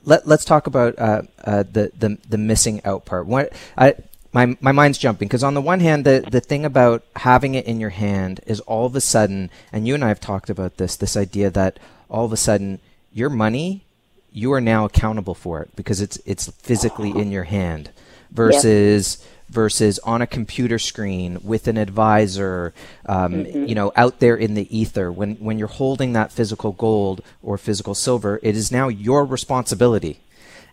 Let, 0.04 0.26
let's 0.26 0.44
talk 0.44 0.66
about 0.66 0.98
uh, 0.98 1.22
uh, 1.44 1.64
the, 1.64 1.92
the 1.98 2.16
the 2.26 2.38
missing 2.38 2.80
out 2.84 3.04
part. 3.04 3.26
What 3.26 3.52
I 3.76 3.94
my 4.32 4.56
my 4.60 4.72
mind's 4.72 4.98
jumping 4.98 5.28
because 5.28 5.42
on 5.42 5.54
the 5.54 5.60
one 5.60 5.80
hand, 5.80 6.04
the 6.04 6.24
the 6.28 6.40
thing 6.40 6.64
about 6.64 7.02
having 7.16 7.54
it 7.54 7.66
in 7.66 7.80
your 7.80 7.90
hand 7.90 8.40
is 8.46 8.60
all 8.60 8.86
of 8.86 8.94
a 8.94 9.00
sudden, 9.00 9.50
and 9.72 9.86
you 9.86 9.94
and 9.94 10.04
I 10.04 10.08
have 10.08 10.20
talked 10.20 10.50
about 10.50 10.76
this, 10.76 10.96
this 10.96 11.16
idea 11.16 11.50
that 11.50 11.78
all 12.08 12.24
of 12.24 12.32
a 12.32 12.36
sudden 12.36 12.80
your 13.12 13.30
money, 13.30 13.84
you 14.32 14.52
are 14.52 14.60
now 14.60 14.84
accountable 14.84 15.34
for 15.34 15.62
it 15.62 15.74
because 15.76 16.00
it's 16.00 16.18
it's 16.26 16.50
physically 16.52 17.10
in 17.10 17.30
your 17.30 17.44
hand, 17.44 17.90
versus. 18.30 19.24
Versus 19.50 19.98
on 20.00 20.20
a 20.20 20.26
computer 20.26 20.78
screen 20.78 21.38
with 21.42 21.68
an 21.68 21.78
advisor, 21.78 22.74
um, 23.06 23.32
mm-hmm. 23.32 23.64
you 23.64 23.74
know, 23.74 23.92
out 23.96 24.18
there 24.18 24.36
in 24.36 24.52
the 24.52 24.68
ether. 24.78 25.10
When 25.10 25.36
when 25.36 25.58
you're 25.58 25.68
holding 25.68 26.12
that 26.12 26.30
physical 26.30 26.72
gold 26.72 27.22
or 27.42 27.56
physical 27.56 27.94
silver, 27.94 28.38
it 28.42 28.54
is 28.54 28.70
now 28.70 28.88
your 28.88 29.24
responsibility 29.24 30.20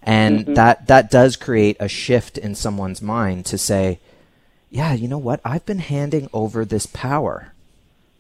and 0.06 0.42
mm-hmm. 0.42 0.54
that 0.54 0.88
that 0.88 1.10
does 1.10 1.36
create 1.36 1.76
a 1.80 1.90
shift 1.90 2.38
in 2.38 2.56
someone's 2.56 3.02
mind 3.02 3.46
to 3.46 3.58
say 3.58 4.00
yeah 4.70 4.94
you 4.94 5.08
know 5.08 5.18
what 5.18 5.42
i've 5.44 5.66
been 5.66 5.80
handing 5.80 6.30
over 6.32 6.64
this 6.64 6.86
power 6.86 7.54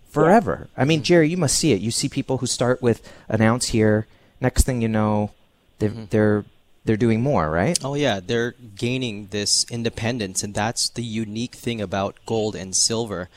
forever 0.10 0.68
yeah. 0.76 0.82
i 0.82 0.86
mean 0.86 1.04
jerry 1.04 1.30
you 1.30 1.38
must 1.38 1.58
see 1.58 1.72
it 1.72 1.82
you 1.82 1.92
see 1.92 2.10
people 2.10 2.40
who 2.40 2.48
start 2.48 2.82
with 2.82 3.08
an 3.30 3.42
ounce 3.42 3.68
here 3.68 4.08
next 4.42 4.64
thing 4.64 4.82
you 4.82 4.88
know 4.88 5.32
they're 5.80 5.90
mm-hmm. 5.90 6.06
they're 6.10 6.46
they're 6.86 6.98
doing 6.98 7.22
more 7.22 7.50
right 7.50 7.78
oh 7.84 7.96
yeah 7.96 8.20
they're 8.20 8.56
gaining 8.76 9.28
this 9.28 9.66
independence 9.70 10.44
and 10.44 10.54
that's 10.54 10.90
the 10.90 11.04
unique 11.04 11.56
thing 11.56 11.82
about 11.82 12.16
gold 12.26 12.56
and 12.56 12.76
silver 12.76 13.30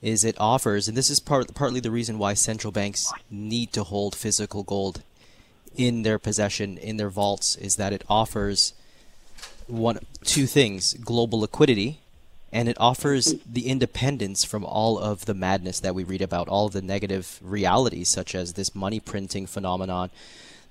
is 0.00 0.24
it 0.24 0.36
offers 0.40 0.88
and 0.88 0.96
this 0.96 1.10
is 1.10 1.20
part, 1.20 1.54
partly 1.54 1.78
the 1.78 1.90
reason 1.90 2.18
why 2.18 2.34
central 2.34 2.72
banks 2.72 3.12
need 3.30 3.72
to 3.72 3.84
hold 3.84 4.16
physical 4.16 4.62
gold 4.62 5.02
in 5.76 6.02
their 6.02 6.18
possession, 6.18 6.78
in 6.78 6.96
their 6.96 7.10
vaults, 7.10 7.56
is 7.56 7.76
that 7.76 7.92
it 7.92 8.04
offers 8.08 8.74
one 9.66 9.98
two 10.24 10.46
things: 10.46 10.94
global 10.94 11.40
liquidity, 11.40 12.00
and 12.52 12.68
it 12.68 12.76
offers 12.78 13.34
the 13.50 13.68
independence 13.68 14.44
from 14.44 14.64
all 14.64 14.98
of 14.98 15.24
the 15.24 15.34
madness 15.34 15.80
that 15.80 15.94
we 15.94 16.04
read 16.04 16.22
about, 16.22 16.48
all 16.48 16.66
of 16.66 16.72
the 16.72 16.82
negative 16.82 17.38
realities, 17.42 18.08
such 18.08 18.34
as 18.34 18.52
this 18.52 18.74
money 18.74 19.00
printing 19.00 19.46
phenomenon, 19.46 20.10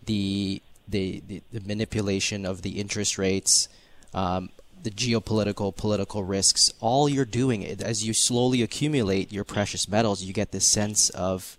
the 0.05 0.61
the, 0.87 1.21
the, 1.27 1.41
the 1.53 1.61
manipulation 1.61 2.45
of 2.45 2.63
the 2.63 2.79
interest 2.79 3.17
rates, 3.17 3.69
um, 4.13 4.49
the 4.83 4.89
geopolitical, 4.89 5.73
political 5.75 6.23
risks. 6.23 6.71
All 6.81 7.07
you're 7.07 7.23
doing 7.23 7.65
as 7.65 8.05
you 8.05 8.13
slowly 8.13 8.61
accumulate 8.61 9.31
your 9.31 9.43
precious 9.43 9.87
metals, 9.87 10.23
you 10.23 10.33
get 10.33 10.51
this 10.51 10.67
sense 10.67 11.09
of 11.11 11.57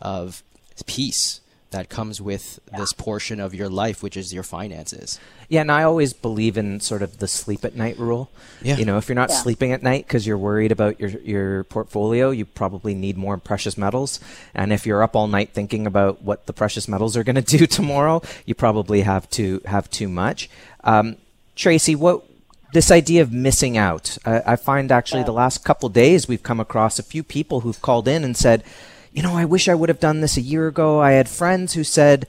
of 0.00 0.42
peace 0.86 1.41
that 1.72 1.88
comes 1.88 2.20
with 2.20 2.60
yeah. 2.70 2.78
this 2.78 2.92
portion 2.92 3.40
of 3.40 3.54
your 3.54 3.68
life, 3.68 4.02
which 4.02 4.16
is 4.16 4.32
your 4.32 4.42
finances. 4.42 5.18
Yeah, 5.48 5.62
and 5.62 5.72
I 5.72 5.82
always 5.82 6.12
believe 6.12 6.56
in 6.56 6.80
sort 6.80 7.02
of 7.02 7.18
the 7.18 7.28
sleep 7.28 7.64
at 7.64 7.74
night 7.74 7.98
rule. 7.98 8.30
Yeah. 8.62 8.76
You 8.76 8.84
know, 8.84 8.96
if 8.96 9.08
you're 9.08 9.16
not 9.16 9.30
yeah. 9.30 9.36
sleeping 9.36 9.72
at 9.72 9.82
night 9.82 10.06
because 10.06 10.26
you're 10.26 10.38
worried 10.38 10.72
about 10.72 11.00
your 11.00 11.10
your 11.10 11.64
portfolio, 11.64 12.30
you 12.30 12.44
probably 12.44 12.94
need 12.94 13.16
more 13.16 13.36
precious 13.36 13.76
metals. 13.76 14.20
And 14.54 14.72
if 14.72 14.86
you're 14.86 15.02
up 15.02 15.16
all 15.16 15.26
night 15.26 15.50
thinking 15.52 15.86
about 15.86 16.22
what 16.22 16.46
the 16.46 16.52
precious 16.52 16.88
metals 16.88 17.16
are 17.16 17.24
going 17.24 17.36
to 17.42 17.42
do 17.42 17.66
tomorrow, 17.66 18.22
you 18.46 18.54
probably 18.54 19.02
have 19.02 19.28
to 19.30 19.60
have 19.66 19.90
too 19.90 20.08
much. 20.08 20.48
Um, 20.84 21.16
Tracy, 21.56 21.94
what 21.94 22.24
this 22.72 22.90
idea 22.90 23.22
of 23.22 23.32
missing 23.32 23.76
out? 23.76 24.16
I, 24.24 24.42
I 24.52 24.56
find 24.56 24.90
actually 24.90 25.20
yeah. 25.20 25.26
the 25.26 25.32
last 25.32 25.64
couple 25.64 25.88
days 25.88 26.26
we've 26.26 26.42
come 26.42 26.60
across 26.60 26.98
a 26.98 27.02
few 27.02 27.22
people 27.22 27.60
who've 27.60 27.80
called 27.82 28.08
in 28.08 28.24
and 28.24 28.36
said 28.36 28.64
you 29.12 29.22
know, 29.22 29.36
I 29.36 29.44
wish 29.44 29.68
I 29.68 29.74
would 29.74 29.88
have 29.88 30.00
done 30.00 30.20
this 30.20 30.36
a 30.36 30.40
year 30.40 30.68
ago. 30.68 31.00
I 31.00 31.12
had 31.12 31.28
friends 31.28 31.74
who 31.74 31.84
said, 31.84 32.26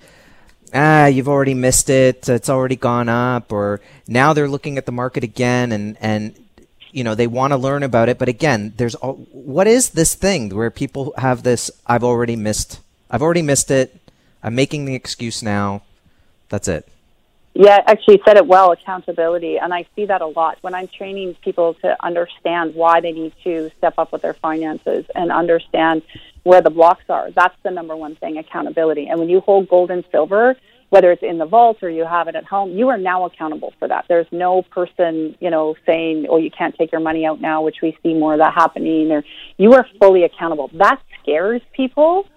ah, 0.73 1.05
you've 1.05 1.29
already 1.29 1.53
missed 1.53 1.89
it. 1.89 2.27
It's 2.27 2.49
already 2.49 2.75
gone 2.75 3.09
up. 3.09 3.51
Or 3.51 3.79
now 4.07 4.33
they're 4.33 4.49
looking 4.49 4.77
at 4.77 4.85
the 4.85 4.91
market 4.91 5.23
again 5.23 5.71
and, 5.71 5.97
and, 6.01 6.35
you 6.91 7.03
know, 7.03 7.15
they 7.15 7.27
want 7.27 7.51
to 7.51 7.57
learn 7.57 7.83
about 7.83 8.09
it. 8.09 8.19
But 8.19 8.29
again, 8.29 8.73
there's 8.77 8.95
all, 8.95 9.15
what 9.31 9.67
is 9.67 9.91
this 9.91 10.13
thing 10.13 10.49
where 10.49 10.69
people 10.69 11.13
have 11.17 11.43
this, 11.43 11.71
I've 11.87 12.03
already 12.03 12.35
missed, 12.35 12.79
I've 13.09 13.21
already 13.21 13.41
missed 13.41 13.71
it. 13.71 13.99
I'm 14.43 14.55
making 14.55 14.85
the 14.85 14.95
excuse 14.95 15.41
now. 15.41 15.83
That's 16.49 16.67
it. 16.67 16.87
Yeah, 17.55 17.81
actually, 17.85 18.15
you 18.15 18.23
said 18.25 18.37
it 18.37 18.47
well 18.47 18.71
accountability. 18.71 19.57
And 19.57 19.73
I 19.73 19.85
see 19.95 20.05
that 20.05 20.21
a 20.21 20.27
lot 20.27 20.57
when 20.61 20.73
I'm 20.73 20.87
training 20.87 21.35
people 21.43 21.75
to 21.75 21.95
understand 22.03 22.73
why 22.73 22.99
they 22.99 23.11
need 23.11 23.33
to 23.43 23.69
step 23.77 23.95
up 23.97 24.11
with 24.11 24.23
their 24.23 24.33
finances 24.33 25.05
and 25.13 25.31
understand 25.31 26.01
where 26.43 26.61
the 26.61 26.71
blocks 26.71 27.03
are. 27.09 27.29
That's 27.31 27.55
the 27.63 27.71
number 27.71 27.95
one 27.95 28.15
thing 28.15 28.37
accountability. 28.37 29.07
And 29.07 29.19
when 29.19 29.29
you 29.29 29.39
hold 29.39 29.69
gold 29.69 29.91
and 29.91 30.03
silver, 30.11 30.55
whether 30.89 31.11
it's 31.11 31.23
in 31.23 31.37
the 31.37 31.45
vault 31.45 31.81
or 31.81 31.89
you 31.89 32.05
have 32.05 32.27
it 32.27 32.35
at 32.35 32.43
home, 32.43 32.71
you 32.71 32.89
are 32.89 32.97
now 32.97 33.25
accountable 33.25 33.73
for 33.79 33.87
that. 33.87 34.05
There's 34.07 34.27
no 34.31 34.61
person, 34.61 35.35
you 35.39 35.49
know, 35.49 35.75
saying, 35.85 36.27
"Oh, 36.29 36.37
you 36.37 36.51
can't 36.51 36.75
take 36.75 36.91
your 36.91 37.01
money 37.01 37.25
out 37.25 37.41
now," 37.41 37.63
which 37.63 37.81
we 37.81 37.97
see 38.03 38.13
more 38.13 38.33
of 38.33 38.39
that 38.39 38.53
happening. 38.53 39.11
Or 39.11 39.23
you 39.57 39.73
are 39.73 39.87
fully 39.99 40.23
accountable. 40.23 40.69
That 40.73 40.99
scares 41.21 41.61
people 41.71 42.27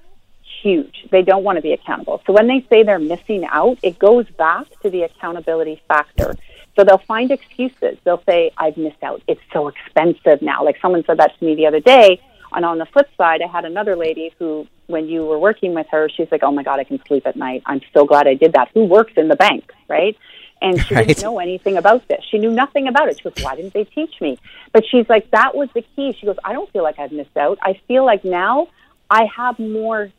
huge. 0.62 1.06
They 1.10 1.22
don't 1.22 1.44
want 1.44 1.56
to 1.56 1.62
be 1.62 1.72
accountable. 1.72 2.22
So 2.26 2.32
when 2.32 2.46
they 2.46 2.64
say 2.68 2.82
they're 2.82 2.98
missing 2.98 3.44
out, 3.44 3.78
it 3.82 3.98
goes 3.98 4.28
back 4.30 4.66
to 4.82 4.90
the 4.90 5.02
accountability 5.02 5.80
factor. 5.88 6.34
So 6.74 6.84
they'll 6.84 6.98
find 6.98 7.30
excuses. 7.30 7.98
They'll 8.04 8.22
say, 8.28 8.52
"I've 8.58 8.76
missed 8.76 9.02
out. 9.02 9.22
It's 9.26 9.40
so 9.52 9.68
expensive 9.68 10.42
now." 10.42 10.64
Like 10.64 10.78
someone 10.80 11.04
said 11.04 11.18
that 11.18 11.38
to 11.38 11.44
me 11.44 11.54
the 11.54 11.66
other 11.66 11.80
day 11.80 12.20
and 12.56 12.64
on 12.64 12.78
the 12.78 12.86
flip 12.86 13.08
side, 13.16 13.42
I 13.42 13.48
had 13.48 13.64
another 13.64 13.96
lady 13.96 14.32
who, 14.38 14.66
when 14.86 15.08
you 15.08 15.24
were 15.24 15.38
working 15.38 15.74
with 15.74 15.86
her, 15.90 16.08
she's 16.08 16.30
like, 16.30 16.42
"Oh 16.42 16.52
my 16.52 16.62
God, 16.62 16.80
I 16.80 16.84
can 16.84 17.02
sleep 17.04 17.26
at 17.26 17.36
night. 17.36 17.62
I'm 17.66 17.80
so 17.92 18.06
glad 18.06 18.26
I 18.26 18.34
did 18.34 18.52
that." 18.54 18.70
Who 18.74 18.84
works 18.84 19.12
in 19.16 19.28
the 19.28 19.36
bank, 19.36 19.72
right? 19.88 20.16
And 20.62 20.80
she 20.80 20.94
right. 20.94 21.06
didn't 21.06 21.22
know 21.22 21.38
anything 21.38 21.76
about 21.76 22.06
this. 22.08 22.24
She 22.30 22.38
knew 22.38 22.50
nothing 22.50 22.88
about 22.88 23.08
it. 23.08 23.18
She 23.18 23.24
goes, 23.24 23.44
"Why 23.44 23.56
didn't 23.56 23.74
they 23.74 23.84
teach 23.84 24.20
me?" 24.20 24.38
But 24.72 24.84
she's 24.86 25.08
like, 25.08 25.30
"That 25.32 25.54
was 25.54 25.68
the 25.74 25.82
key." 25.82 26.16
She 26.18 26.26
goes, 26.26 26.36
"I 26.44 26.52
don't 26.52 26.70
feel 26.72 26.82
like 26.82 26.98
I've 26.98 27.12
missed 27.12 27.36
out. 27.36 27.58
I 27.62 27.80
feel 27.88 28.06
like 28.06 28.24
now 28.24 28.68
I 29.10 29.26
have 29.36 29.58
more 29.58 30.10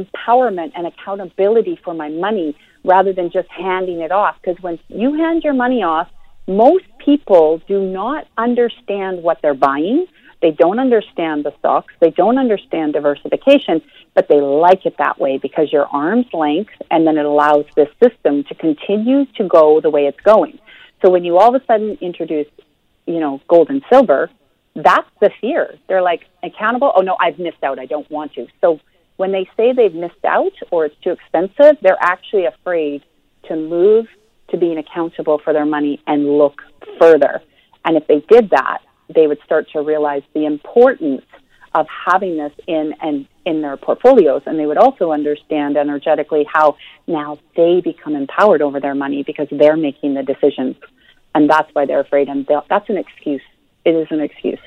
empowerment 0.00 0.70
and 0.76 0.86
accountability 0.86 1.78
for 1.84 1.94
my 1.94 2.08
money 2.08 2.56
rather 2.84 3.12
than 3.12 3.30
just 3.30 3.48
handing 3.50 4.00
it 4.00 4.12
off. 4.12 4.36
Because 4.40 4.62
when 4.62 4.78
you 4.88 5.14
hand 5.14 5.42
your 5.42 5.54
money 5.54 5.82
off, 5.82 6.08
most 6.46 6.84
people 7.04 7.60
do 7.66 7.78
not 8.00 8.26
understand 8.38 9.22
what 9.22 9.38
they're 9.42 9.54
buying 9.70 10.06
They 10.42 10.50
don't 10.50 10.78
understand 10.78 11.44
the 11.44 11.52
stocks. 11.58 11.94
They 12.00 12.10
don't 12.10 12.38
understand 12.38 12.92
diversification, 12.92 13.80
but 14.14 14.28
they 14.28 14.40
like 14.40 14.84
it 14.84 14.96
that 14.98 15.18
way 15.18 15.38
because 15.38 15.72
you're 15.72 15.86
arm's 15.86 16.26
length 16.32 16.72
and 16.90 17.06
then 17.06 17.16
it 17.16 17.24
allows 17.24 17.64
this 17.74 17.88
system 18.02 18.44
to 18.44 18.54
continue 18.54 19.24
to 19.36 19.48
go 19.48 19.80
the 19.80 19.90
way 19.90 20.06
it's 20.06 20.20
going. 20.20 20.58
So 21.02 21.10
when 21.10 21.24
you 21.24 21.38
all 21.38 21.54
of 21.54 21.60
a 21.60 21.64
sudden 21.66 21.98
introduce, 22.00 22.46
you 23.06 23.20
know, 23.20 23.40
gold 23.48 23.70
and 23.70 23.82
silver, 23.90 24.30
that's 24.74 25.08
the 25.20 25.30
fear. 25.40 25.74
They're 25.88 26.02
like 26.02 26.22
accountable. 26.42 26.92
Oh 26.94 27.00
no, 27.00 27.16
I've 27.18 27.38
missed 27.38 27.62
out. 27.62 27.78
I 27.78 27.86
don't 27.86 28.10
want 28.10 28.34
to. 28.34 28.46
So 28.60 28.78
when 29.16 29.32
they 29.32 29.48
say 29.56 29.72
they've 29.72 29.94
missed 29.94 30.24
out 30.24 30.52
or 30.70 30.86
it's 30.86 30.96
too 31.02 31.10
expensive, 31.10 31.78
they're 31.82 31.96
actually 32.00 32.44
afraid 32.44 33.04
to 33.48 33.56
move 33.56 34.06
to 34.50 34.56
being 34.56 34.78
accountable 34.78 35.40
for 35.42 35.52
their 35.52 35.64
money 35.64 36.00
and 36.06 36.38
look 36.38 36.62
further. 37.00 37.42
And 37.84 37.96
if 37.96 38.06
they 38.06 38.20
did 38.28 38.50
that, 38.50 38.78
they 39.14 39.26
would 39.26 39.38
start 39.44 39.68
to 39.72 39.80
realize 39.80 40.22
the 40.34 40.44
importance 40.44 41.22
of 41.74 41.86
having 41.88 42.36
this 42.36 42.52
in 42.66 42.94
and 43.00 43.26
in 43.44 43.62
their 43.62 43.76
portfolios. 43.76 44.42
And 44.46 44.58
they 44.58 44.66
would 44.66 44.78
also 44.78 45.12
understand 45.12 45.76
energetically 45.76 46.46
how 46.52 46.76
now 47.06 47.38
they 47.54 47.80
become 47.80 48.16
empowered 48.16 48.62
over 48.62 48.80
their 48.80 48.94
money 48.94 49.22
because 49.22 49.48
they're 49.50 49.76
making 49.76 50.14
the 50.14 50.22
decisions. 50.22 50.76
And 51.34 51.48
that's 51.48 51.68
why 51.74 51.86
they're 51.86 52.00
afraid. 52.00 52.28
And 52.28 52.48
that's 52.68 52.88
an 52.88 52.96
excuse. 52.96 53.42
It 53.84 53.94
is 53.94 54.08
an 54.10 54.20
excuse 54.20 54.58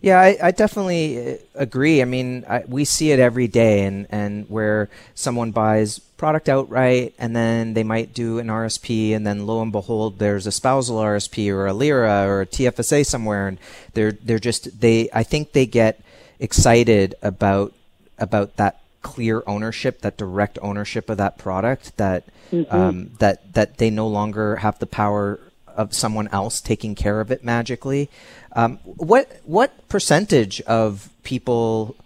yeah, 0.00 0.20
I, 0.20 0.36
I, 0.42 0.50
definitely 0.50 1.34
uh, 1.34 1.36
agree. 1.54 2.00
I 2.02 2.04
mean, 2.04 2.44
I, 2.48 2.64
we 2.66 2.84
see 2.84 3.10
it 3.10 3.18
every 3.18 3.48
day, 3.48 3.84
and, 3.84 4.06
and 4.10 4.48
where 4.48 4.88
someone 5.14 5.50
buys 5.50 5.98
product 5.98 6.48
outright, 6.48 7.14
and 7.18 7.34
then 7.34 7.74
they 7.74 7.82
might 7.82 8.14
do 8.14 8.38
an 8.38 8.48
RSP, 8.48 9.14
and 9.14 9.26
then 9.26 9.46
lo 9.46 9.62
and 9.62 9.72
behold, 9.72 10.18
there's 10.18 10.46
a 10.46 10.52
spousal 10.52 10.98
RSP 10.98 11.50
or 11.52 11.66
a 11.66 11.72
LIRA 11.72 12.26
or 12.26 12.42
a 12.42 12.46
TFSA 12.46 13.04
somewhere, 13.06 13.48
and 13.48 13.58
they're 13.94 14.12
they're 14.12 14.38
just 14.38 14.80
they. 14.80 15.08
I 15.12 15.22
think 15.22 15.52
they 15.52 15.66
get 15.66 16.00
excited 16.38 17.14
about 17.22 17.72
about 18.18 18.56
that 18.56 18.80
clear 19.02 19.42
ownership, 19.46 20.00
that 20.00 20.16
direct 20.16 20.58
ownership 20.62 21.10
of 21.10 21.18
that 21.18 21.38
product, 21.38 21.96
that 21.96 22.24
mm-hmm. 22.50 22.74
um, 22.74 23.10
that 23.18 23.52
that 23.54 23.78
they 23.78 23.90
no 23.90 24.08
longer 24.08 24.56
have 24.56 24.78
the 24.78 24.86
power 24.86 25.38
of 25.76 25.94
someone 25.94 26.28
else 26.28 26.60
taking 26.60 26.94
care 26.94 27.20
of 27.20 27.30
it 27.30 27.44
magically. 27.44 28.10
Um, 28.52 28.78
what 28.84 29.40
what 29.44 29.88
percentage 29.88 30.60
of 30.62 31.10
people, 31.22 31.96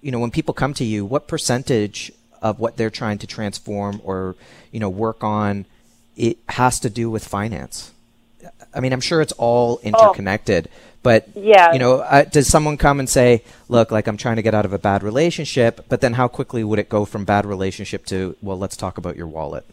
you 0.00 0.10
know, 0.10 0.18
when 0.18 0.30
people 0.30 0.54
come 0.54 0.74
to 0.74 0.84
you, 0.84 1.04
what 1.04 1.28
percentage 1.28 2.12
of 2.42 2.60
what 2.60 2.76
they're 2.76 2.90
trying 2.90 3.18
to 3.18 3.26
transform 3.26 4.00
or 4.04 4.36
you 4.70 4.80
know 4.80 4.88
work 4.88 5.24
on, 5.24 5.66
it 6.16 6.38
has 6.48 6.80
to 6.80 6.90
do 6.90 7.10
with 7.10 7.26
finance? 7.26 7.92
I 8.74 8.80
mean, 8.80 8.92
I'm 8.92 9.00
sure 9.00 9.20
it's 9.20 9.32
all 9.32 9.80
interconnected, 9.82 10.68
oh, 10.70 10.76
but 11.02 11.28
yeah, 11.34 11.72
you 11.72 11.78
know, 11.78 12.00
uh, 12.00 12.24
does 12.24 12.46
someone 12.46 12.76
come 12.76 13.00
and 13.00 13.08
say, 13.08 13.42
"Look, 13.68 13.90
like 13.90 14.06
I'm 14.06 14.16
trying 14.16 14.36
to 14.36 14.42
get 14.42 14.54
out 14.54 14.64
of 14.64 14.72
a 14.72 14.78
bad 14.78 15.02
relationship," 15.02 15.86
but 15.88 16.00
then 16.00 16.14
how 16.14 16.28
quickly 16.28 16.62
would 16.62 16.78
it 16.78 16.88
go 16.88 17.04
from 17.04 17.24
bad 17.24 17.46
relationship 17.46 18.06
to, 18.06 18.36
"Well, 18.42 18.58
let's 18.58 18.76
talk 18.76 18.98
about 18.98 19.16
your 19.16 19.26
wallet"? 19.26 19.64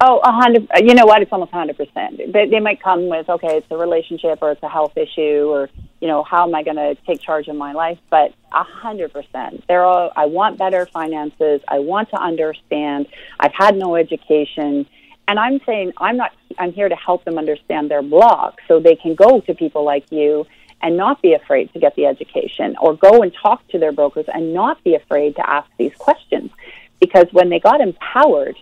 Oh, 0.00 0.20
a 0.22 0.30
hundred. 0.30 0.68
You 0.76 0.94
know 0.94 1.06
what? 1.06 1.22
It's 1.22 1.32
almost 1.32 1.50
hundred 1.50 1.76
percent. 1.76 2.20
They, 2.32 2.48
they 2.48 2.60
might 2.60 2.80
come 2.80 3.08
with, 3.08 3.28
okay, 3.28 3.56
it's 3.56 3.66
a 3.70 3.76
relationship 3.76 4.38
or 4.42 4.52
it's 4.52 4.62
a 4.62 4.68
health 4.68 4.96
issue 4.96 5.48
or 5.48 5.68
you 6.00 6.06
know, 6.06 6.22
how 6.22 6.46
am 6.46 6.54
I 6.54 6.62
going 6.62 6.76
to 6.76 6.94
take 7.06 7.20
charge 7.20 7.48
of 7.48 7.56
my 7.56 7.72
life? 7.72 7.98
But 8.08 8.32
a 8.52 8.62
hundred 8.62 9.12
percent. 9.12 9.64
They're 9.66 9.84
all. 9.84 10.12
I 10.14 10.26
want 10.26 10.56
better 10.58 10.86
finances. 10.86 11.60
I 11.66 11.80
want 11.80 12.10
to 12.10 12.16
understand. 12.16 13.08
I've 13.40 13.54
had 13.54 13.76
no 13.76 13.96
education, 13.96 14.86
and 15.26 15.38
I'm 15.38 15.60
saying 15.66 15.92
I'm 15.96 16.16
not. 16.16 16.32
I'm 16.58 16.72
here 16.72 16.88
to 16.88 16.96
help 16.96 17.24
them 17.24 17.36
understand 17.36 17.90
their 17.90 18.02
block 18.02 18.60
so 18.68 18.78
they 18.78 18.94
can 18.94 19.16
go 19.16 19.40
to 19.40 19.54
people 19.54 19.84
like 19.84 20.10
you 20.12 20.46
and 20.80 20.96
not 20.96 21.20
be 21.20 21.34
afraid 21.34 21.72
to 21.72 21.80
get 21.80 21.96
the 21.96 22.06
education 22.06 22.76
or 22.80 22.94
go 22.94 23.22
and 23.22 23.34
talk 23.42 23.66
to 23.68 23.78
their 23.80 23.90
brokers 23.90 24.26
and 24.32 24.54
not 24.54 24.82
be 24.84 24.94
afraid 24.94 25.34
to 25.34 25.50
ask 25.50 25.68
these 25.76 25.92
questions 25.98 26.52
because 27.00 27.26
when 27.32 27.48
they 27.48 27.58
got 27.58 27.80
empowered 27.80 28.56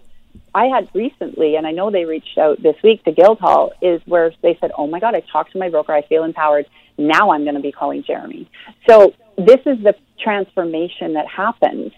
I 0.56 0.68
had 0.68 0.88
recently, 0.94 1.56
and 1.56 1.66
I 1.66 1.72
know 1.72 1.90
they 1.90 2.06
reached 2.06 2.38
out 2.38 2.62
this 2.62 2.76
week 2.82 3.04
to 3.04 3.12
Guildhall, 3.12 3.72
is 3.82 4.00
where 4.06 4.32
they 4.40 4.56
said, 4.58 4.72
"Oh 4.78 4.86
my 4.86 4.98
God, 5.00 5.14
I 5.14 5.20
talked 5.20 5.52
to 5.52 5.58
my 5.58 5.68
broker. 5.68 5.92
I 5.92 6.00
feel 6.00 6.24
empowered. 6.24 6.64
Now 6.96 7.30
I'm 7.32 7.44
going 7.44 7.56
to 7.56 7.60
be 7.60 7.72
calling 7.72 8.02
Jeremy." 8.02 8.48
So 8.88 9.12
this 9.36 9.60
is 9.66 9.82
the 9.82 9.94
transformation 10.18 11.12
that 11.12 11.26
happens, 11.28 11.92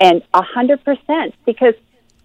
and 0.00 0.22
a 0.32 0.40
hundred 0.40 0.82
percent. 0.86 1.34
Because 1.44 1.74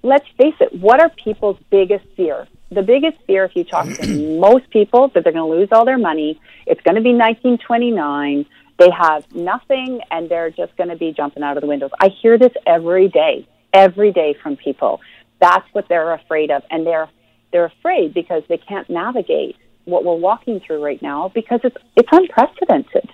let's 0.04 0.26
face 0.38 0.56
it, 0.62 0.74
what 0.74 1.02
are 1.02 1.10
people's 1.10 1.58
biggest 1.70 2.06
fear? 2.16 2.48
The 2.72 2.82
biggest 2.82 3.18
fear, 3.28 3.44
if 3.44 3.54
you 3.54 3.66
talk 3.66 3.86
to 3.90 4.40
most 4.40 4.70
people, 4.70 5.10
that 5.10 5.26
they're 5.26 5.34
going 5.34 5.52
to 5.52 5.58
lose 5.60 5.70
all 5.74 5.84
their 5.84 5.98
money. 5.98 6.40
It's 6.66 6.82
going 6.82 6.96
to 6.96 7.02
be 7.02 7.14
1929. 7.14 8.46
They 8.80 8.90
have 8.90 9.30
nothing, 9.36 10.00
and 10.10 10.30
they're 10.30 10.50
just 10.50 10.78
going 10.78 10.92
to 10.92 10.96
be 10.96 11.12
jumping 11.12 11.44
out 11.44 11.58
of 11.58 11.62
the 11.62 11.68
windows. 11.68 11.92
I 12.00 12.08
hear 12.08 12.38
this 12.38 12.54
every 12.66 13.10
day, 13.10 13.46
every 13.74 14.14
day 14.14 14.34
from 14.42 14.56
people 14.56 15.02
that's 15.44 15.68
what 15.74 15.90
they're 15.90 16.14
afraid 16.14 16.50
of, 16.52 16.64
and 16.72 16.88
they're 16.88 17.10
they're 17.52 17.66
afraid 17.66 18.14
because 18.14 18.44
they 18.48 18.58
can't 18.58 18.90
navigate 18.90 19.58
what 19.86 20.06
we're 20.06 20.16
walking 20.16 20.62
through 20.62 20.84
right 20.84 21.02
now 21.02 21.30
because 21.36 21.60
it's 21.64 21.76
it's 21.98 22.10
unprecedented. 22.12 23.10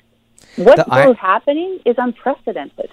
What's 0.56 0.84
I- 0.90 1.14
happening 1.14 1.80
is 1.86 1.96
unprecedented. 1.98 2.92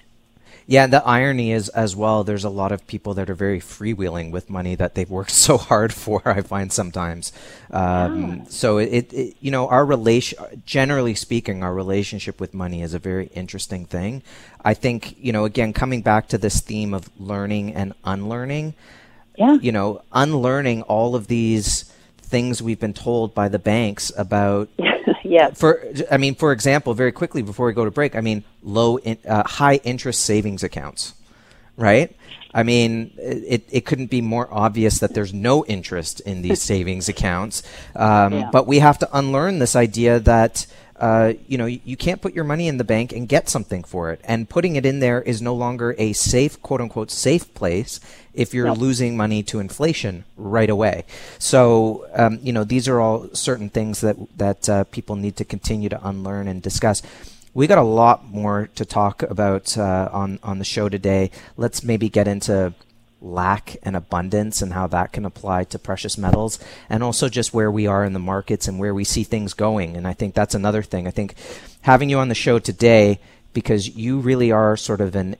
Yeah, 0.68 0.88
the 0.88 1.04
irony 1.06 1.52
is 1.52 1.68
as 1.68 1.94
well. 1.94 2.24
There's 2.24 2.42
a 2.42 2.50
lot 2.50 2.72
of 2.72 2.84
people 2.88 3.14
that 3.14 3.30
are 3.30 3.36
very 3.36 3.60
freewheeling 3.60 4.32
with 4.32 4.50
money 4.50 4.74
that 4.74 4.96
they've 4.96 5.08
worked 5.08 5.30
so 5.48 5.58
hard 5.58 5.92
for. 5.94 6.22
I 6.24 6.40
find 6.40 6.72
sometimes. 6.72 7.32
Um, 7.70 8.38
yeah. 8.38 8.44
So 8.48 8.78
it, 8.78 9.12
it, 9.12 9.36
you 9.40 9.52
know, 9.52 9.68
our 9.68 9.86
relation, 9.86 10.38
generally 10.66 11.14
speaking, 11.14 11.62
our 11.62 11.72
relationship 11.72 12.40
with 12.40 12.52
money 12.52 12.82
is 12.82 12.94
a 12.94 12.98
very 12.98 13.26
interesting 13.26 13.84
thing. 13.84 14.24
I 14.64 14.74
think, 14.74 15.14
you 15.20 15.30
know, 15.30 15.44
again, 15.44 15.72
coming 15.72 16.02
back 16.02 16.26
to 16.28 16.38
this 16.38 16.60
theme 16.60 16.94
of 16.94 17.10
learning 17.20 17.72
and 17.72 17.94
unlearning 18.02 18.74
yeah. 19.36 19.54
you 19.60 19.72
know, 19.72 20.02
unlearning 20.12 20.82
all 20.82 21.14
of 21.14 21.26
these 21.26 21.84
things 22.18 22.60
we've 22.60 22.80
been 22.80 22.94
told 22.94 23.34
by 23.34 23.48
the 23.48 23.58
banks 23.58 24.12
about. 24.16 24.68
yeah. 25.24 25.50
For 25.50 25.84
I 26.10 26.16
mean, 26.16 26.34
for 26.34 26.52
example, 26.52 26.94
very 26.94 27.12
quickly 27.12 27.42
before 27.42 27.66
we 27.66 27.72
go 27.72 27.84
to 27.84 27.90
break, 27.90 28.16
I 28.16 28.20
mean, 28.20 28.44
low, 28.62 28.98
in, 28.98 29.18
uh, 29.26 29.44
high 29.46 29.76
interest 29.84 30.22
savings 30.22 30.62
accounts, 30.62 31.14
right? 31.76 32.14
I 32.56 32.62
mean, 32.62 33.12
it, 33.18 33.68
it 33.70 33.84
couldn't 33.84 34.06
be 34.06 34.22
more 34.22 34.48
obvious 34.50 35.00
that 35.00 35.12
there's 35.12 35.34
no 35.34 35.64
interest 35.66 36.20
in 36.20 36.40
these 36.40 36.62
savings 36.62 37.06
accounts. 37.06 37.62
Um, 37.94 38.32
yeah. 38.32 38.50
But 38.50 38.66
we 38.66 38.78
have 38.78 38.98
to 39.00 39.08
unlearn 39.12 39.58
this 39.58 39.76
idea 39.76 40.20
that 40.20 40.66
uh, 40.98 41.34
you 41.46 41.58
know, 41.58 41.66
you, 41.66 41.80
you, 41.84 41.96
can't 41.96 42.22
put 42.22 42.34
your 42.34 42.44
money 42.44 42.68
in 42.68 42.78
the 42.78 42.84
bank 42.84 43.12
and 43.12 43.28
get 43.28 43.48
something 43.48 43.84
for 43.84 44.12
it. 44.12 44.20
And 44.24 44.48
putting 44.48 44.76
it 44.76 44.86
in 44.86 45.00
there 45.00 45.20
is 45.20 45.42
no 45.42 45.54
longer 45.54 45.94
a 45.98 46.14
safe, 46.14 46.60
quote 46.62 46.80
unquote, 46.80 47.10
safe 47.10 47.52
place 47.54 48.00
if 48.32 48.54
you're 48.54 48.66
nope. 48.66 48.78
losing 48.78 49.16
money 49.16 49.42
to 49.42 49.60
inflation 49.60 50.24
right 50.36 50.70
away. 50.70 51.04
So, 51.38 52.06
um, 52.14 52.38
you 52.42 52.52
know, 52.52 52.64
these 52.64 52.88
are 52.88 53.00
all 53.00 53.28
certain 53.34 53.68
things 53.68 54.00
that 54.00 54.16
that 54.38 54.68
uh, 54.68 54.84
people 54.84 55.16
need 55.16 55.36
to 55.36 55.44
continue 55.44 55.90
to 55.90 56.06
unlearn 56.06 56.48
and 56.48 56.62
discuss. 56.62 57.02
We 57.52 57.66
got 57.66 57.78
a 57.78 57.82
lot 57.82 58.24
more 58.26 58.68
to 58.74 58.84
talk 58.84 59.22
about 59.22 59.76
uh, 59.76 60.08
on 60.12 60.38
on 60.42 60.58
the 60.58 60.64
show 60.64 60.88
today. 60.88 61.30
Let's 61.58 61.84
maybe 61.84 62.08
get 62.08 62.26
into 62.26 62.72
lack 63.20 63.76
and 63.82 63.96
abundance 63.96 64.60
and 64.60 64.72
how 64.72 64.86
that 64.86 65.12
can 65.12 65.24
apply 65.24 65.64
to 65.64 65.78
precious 65.78 66.18
metals 66.18 66.58
and 66.88 67.02
also 67.02 67.28
just 67.28 67.54
where 67.54 67.70
we 67.70 67.86
are 67.86 68.04
in 68.04 68.12
the 68.12 68.18
markets 68.18 68.68
and 68.68 68.78
where 68.78 68.94
we 68.94 69.04
see 69.04 69.24
things 69.24 69.54
going. 69.54 69.96
And 69.96 70.06
i 70.06 70.12
think 70.12 70.34
that's 70.34 70.54
another 70.54 70.82
thing. 70.82 71.06
I 71.06 71.10
think 71.10 71.34
having 71.82 72.10
you 72.10 72.18
on 72.18 72.28
the 72.28 72.34
show 72.34 72.58
today 72.58 73.18
because 73.52 73.96
you 73.96 74.18
really 74.18 74.52
are 74.52 74.76
sort 74.76 75.00
of 75.00 75.16
an 75.16 75.36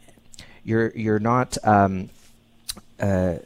you're 0.65 0.91
you're 0.97 1.19
not 1.19 1.59
um, 1.65 2.09
uh, 2.99 3.37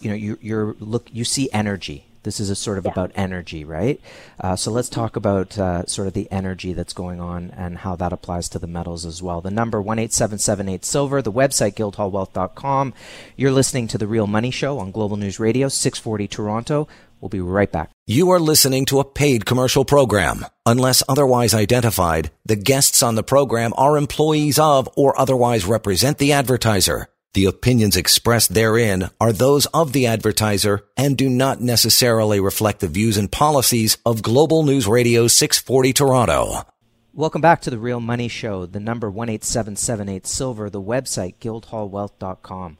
you 0.00 0.08
know 0.08 0.16
you 0.16 0.38
you're 0.40 0.74
look 0.78 1.08
you 1.12 1.24
see 1.24 1.50
energy 1.52 2.06
this 2.22 2.40
is 2.40 2.50
a 2.50 2.54
sort 2.56 2.78
of 2.78 2.84
yeah. 2.84 2.92
about 2.92 3.12
energy, 3.14 3.64
right? 3.64 4.00
Uh, 4.38 4.56
so 4.56 4.70
let's 4.70 4.88
talk 4.88 5.16
about 5.16 5.58
uh, 5.58 5.86
sort 5.86 6.08
of 6.08 6.14
the 6.14 6.30
energy 6.30 6.72
that's 6.72 6.92
going 6.92 7.20
on 7.20 7.50
and 7.56 7.78
how 7.78 7.96
that 7.96 8.12
applies 8.12 8.48
to 8.50 8.58
the 8.58 8.66
metals 8.66 9.06
as 9.06 9.22
well. 9.22 9.40
The 9.40 9.50
number 9.50 9.80
one 9.80 9.98
eight 9.98 10.12
seven 10.12 10.38
seven 10.38 10.68
eight 10.68 10.84
silver. 10.84 11.22
The 11.22 11.32
website 11.32 11.74
guildhallwealth.com. 11.74 12.94
You're 13.36 13.52
listening 13.52 13.88
to 13.88 13.98
the 13.98 14.06
Real 14.06 14.26
Money 14.26 14.50
Show 14.50 14.78
on 14.78 14.90
Global 14.90 15.16
News 15.16 15.40
Radio, 15.40 15.68
six 15.68 15.98
forty 15.98 16.28
Toronto. 16.28 16.88
We'll 17.20 17.28
be 17.28 17.40
right 17.40 17.70
back. 17.70 17.90
You 18.06 18.30
are 18.30 18.40
listening 18.40 18.86
to 18.86 18.98
a 18.98 19.04
paid 19.04 19.44
commercial 19.44 19.84
program. 19.84 20.46
Unless 20.64 21.02
otherwise 21.06 21.52
identified, 21.52 22.30
the 22.46 22.56
guests 22.56 23.02
on 23.02 23.14
the 23.14 23.22
program 23.22 23.74
are 23.76 23.98
employees 23.98 24.58
of 24.58 24.88
or 24.96 25.18
otherwise 25.20 25.66
represent 25.66 26.16
the 26.16 26.32
advertiser. 26.32 27.09
The 27.32 27.44
opinions 27.44 27.96
expressed 27.96 28.54
therein 28.54 29.08
are 29.20 29.32
those 29.32 29.66
of 29.66 29.92
the 29.92 30.08
advertiser 30.08 30.84
and 30.96 31.16
do 31.16 31.28
not 31.28 31.60
necessarily 31.60 32.40
reflect 32.40 32.80
the 32.80 32.88
views 32.88 33.16
and 33.16 33.30
policies 33.30 33.98
of 34.04 34.20
Global 34.20 34.64
News 34.64 34.88
Radio 34.88 35.28
640 35.28 35.92
Toronto. 35.92 36.66
Welcome 37.14 37.40
back 37.40 37.60
to 37.62 37.70
the 37.70 37.78
Real 37.78 38.00
Money 38.00 38.26
Show. 38.26 38.66
The 38.66 38.80
number 38.80 39.06
18778 39.06 40.26
Silver, 40.26 40.68
the 40.68 40.82
website 40.82 41.36
guildhallwealth.com. 41.36 42.78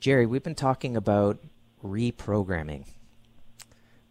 Jerry, 0.00 0.24
we've 0.24 0.42
been 0.42 0.54
talking 0.54 0.96
about 0.96 1.38
reprogramming. 1.84 2.86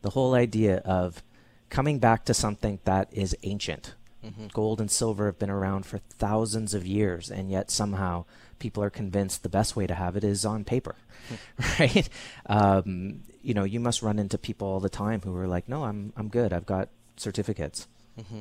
The 0.03 0.11
whole 0.11 0.35
idea 0.35 0.83
of 0.85 1.23
coming 1.71 1.97
back 1.97 2.25
to 2.25 2.35
something 2.35 2.77
that 2.83 3.07
is 3.11 3.35
ancient, 3.41 3.95
Mm-hmm. 4.23 4.47
Gold 4.53 4.79
and 4.79 4.89
silver 4.89 5.25
have 5.25 5.37
been 5.37 5.49
around 5.49 5.85
for 5.85 5.97
thousands 5.97 6.73
of 6.73 6.87
years, 6.87 7.29
and 7.29 7.51
yet 7.51 7.69
somehow 7.69 8.23
people 8.63 8.81
are 8.81 8.89
convinced 8.89 9.43
the 9.43 9.49
best 9.49 9.75
way 9.75 9.85
to 9.85 9.93
have 9.93 10.15
it 10.15 10.23
is 10.23 10.45
on 10.45 10.63
paper, 10.63 10.95
right? 11.79 12.07
Um, 12.45 13.23
you 13.41 13.53
know, 13.53 13.65
you 13.65 13.81
must 13.81 14.01
run 14.01 14.17
into 14.17 14.37
people 14.37 14.69
all 14.69 14.79
the 14.79 14.87
time 14.87 15.19
who 15.19 15.35
are 15.35 15.47
like, 15.47 15.67
"No, 15.67 15.83
I'm 15.83 16.13
I'm 16.15 16.29
good. 16.29 16.53
I've 16.53 16.65
got 16.65 16.87
certificates." 17.17 17.89
Mm-hmm. 18.17 18.39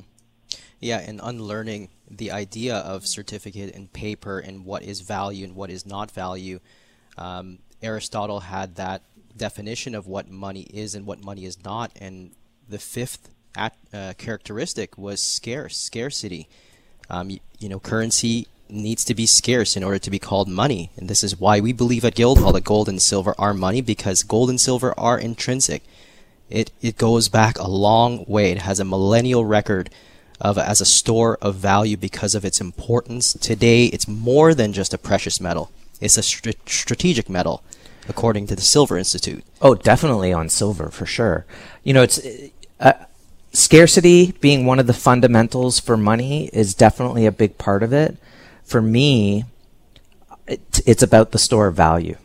Yeah, 0.79 0.99
and 0.99 1.21
unlearning 1.21 1.89
the 2.09 2.31
idea 2.31 2.77
of 2.77 3.05
certificate 3.05 3.75
and 3.75 3.93
paper 3.93 4.39
and 4.39 4.65
what 4.65 4.85
is 4.85 5.01
value 5.01 5.45
and 5.45 5.57
what 5.57 5.71
is 5.71 5.85
not 5.85 6.13
value. 6.13 6.61
Um, 7.19 7.59
Aristotle 7.83 8.41
had 8.41 8.77
that 8.77 9.03
definition 9.37 9.97
of 9.97 10.07
what 10.07 10.31
money 10.31 10.63
is 10.63 10.95
and 10.95 11.05
what 11.05 11.25
money 11.25 11.47
is 11.47 11.65
not, 11.65 11.91
and 12.01 12.31
the 12.69 12.79
fifth 12.79 13.29
at, 13.57 13.77
uh, 13.93 14.13
characteristic 14.19 14.97
was 14.97 15.21
scarce, 15.21 15.77
scarcity. 15.77 16.49
Um, 17.11 17.29
you, 17.29 17.41
you 17.59 17.69
know, 17.69 17.81
currency 17.81 18.47
needs 18.73 19.05
to 19.05 19.15
be 19.15 19.27
scarce 19.27 19.77
in 19.77 19.85
order 19.85 19.99
to 19.99 20.11
be 20.11 20.19
called 20.19 20.49
money, 20.49 20.91
and 20.97 21.09
this 21.09 21.23
is 21.23 21.39
why 21.39 21.61
we 21.61 21.73
believe 21.73 22.05
at 22.05 22.15
Guildhall 22.15 22.53
that 22.53 22.65
gold 22.65 22.89
and 22.89 23.01
silver 23.01 23.35
are 23.39 23.55
money 23.55 23.81
because 23.81 24.23
gold 24.23 24.51
and 24.51 24.61
silver 24.61 24.95
are 24.99 25.19
intrinsic. 25.19 25.83
It 26.51 26.71
it 26.81 26.99
goes 26.99 27.29
back 27.29 27.59
a 27.59 27.69
long 27.69 28.25
way. 28.27 28.51
It 28.51 28.59
has 28.59 28.81
a 28.81 28.85
millennial 28.85 29.45
record 29.45 29.91
of 30.41 30.59
as 30.59 30.81
a 30.81 30.87
store 30.87 31.39
of 31.41 31.55
value 31.55 31.97
because 31.97 32.35
of 32.35 32.45
its 32.45 32.61
importance. 32.61 33.33
Today, 33.35 33.87
it's 33.87 34.09
more 34.09 34.55
than 34.55 34.73
just 34.73 34.93
a 34.93 34.99
precious 34.99 35.41
metal. 35.41 35.71
It's 36.01 36.17
a 36.17 36.23
strategic 36.23 37.31
metal, 37.31 37.63
according 38.09 38.49
to 38.49 38.57
the 38.57 38.63
Silver 38.63 38.99
Institute. 38.99 39.45
Oh, 39.61 39.77
definitely 39.77 40.33
on 40.33 40.49
silver 40.49 40.91
for 40.91 41.07
sure. 41.07 41.47
You 41.85 41.95
know, 41.95 42.03
it's 42.03 42.21
uh, 42.81 42.93
scarcity 43.53 44.33
being 44.41 44.67
one 44.67 44.81
of 44.81 44.89
the 44.89 44.93
fundamentals 44.95 45.79
for 45.79 45.97
money 45.97 46.51
is 46.53 46.75
definitely 46.75 47.25
a 47.25 47.33
big 47.33 47.57
part 47.57 47.85
of 47.85 47.93
it. 47.93 48.17
For 48.73 48.81
me, 48.81 49.45
it, 50.49 50.81
it's 50.87 51.03
about 51.03 51.33
the 51.33 51.39
store 51.39 51.67
of 51.67 51.75
value, 51.77 52.17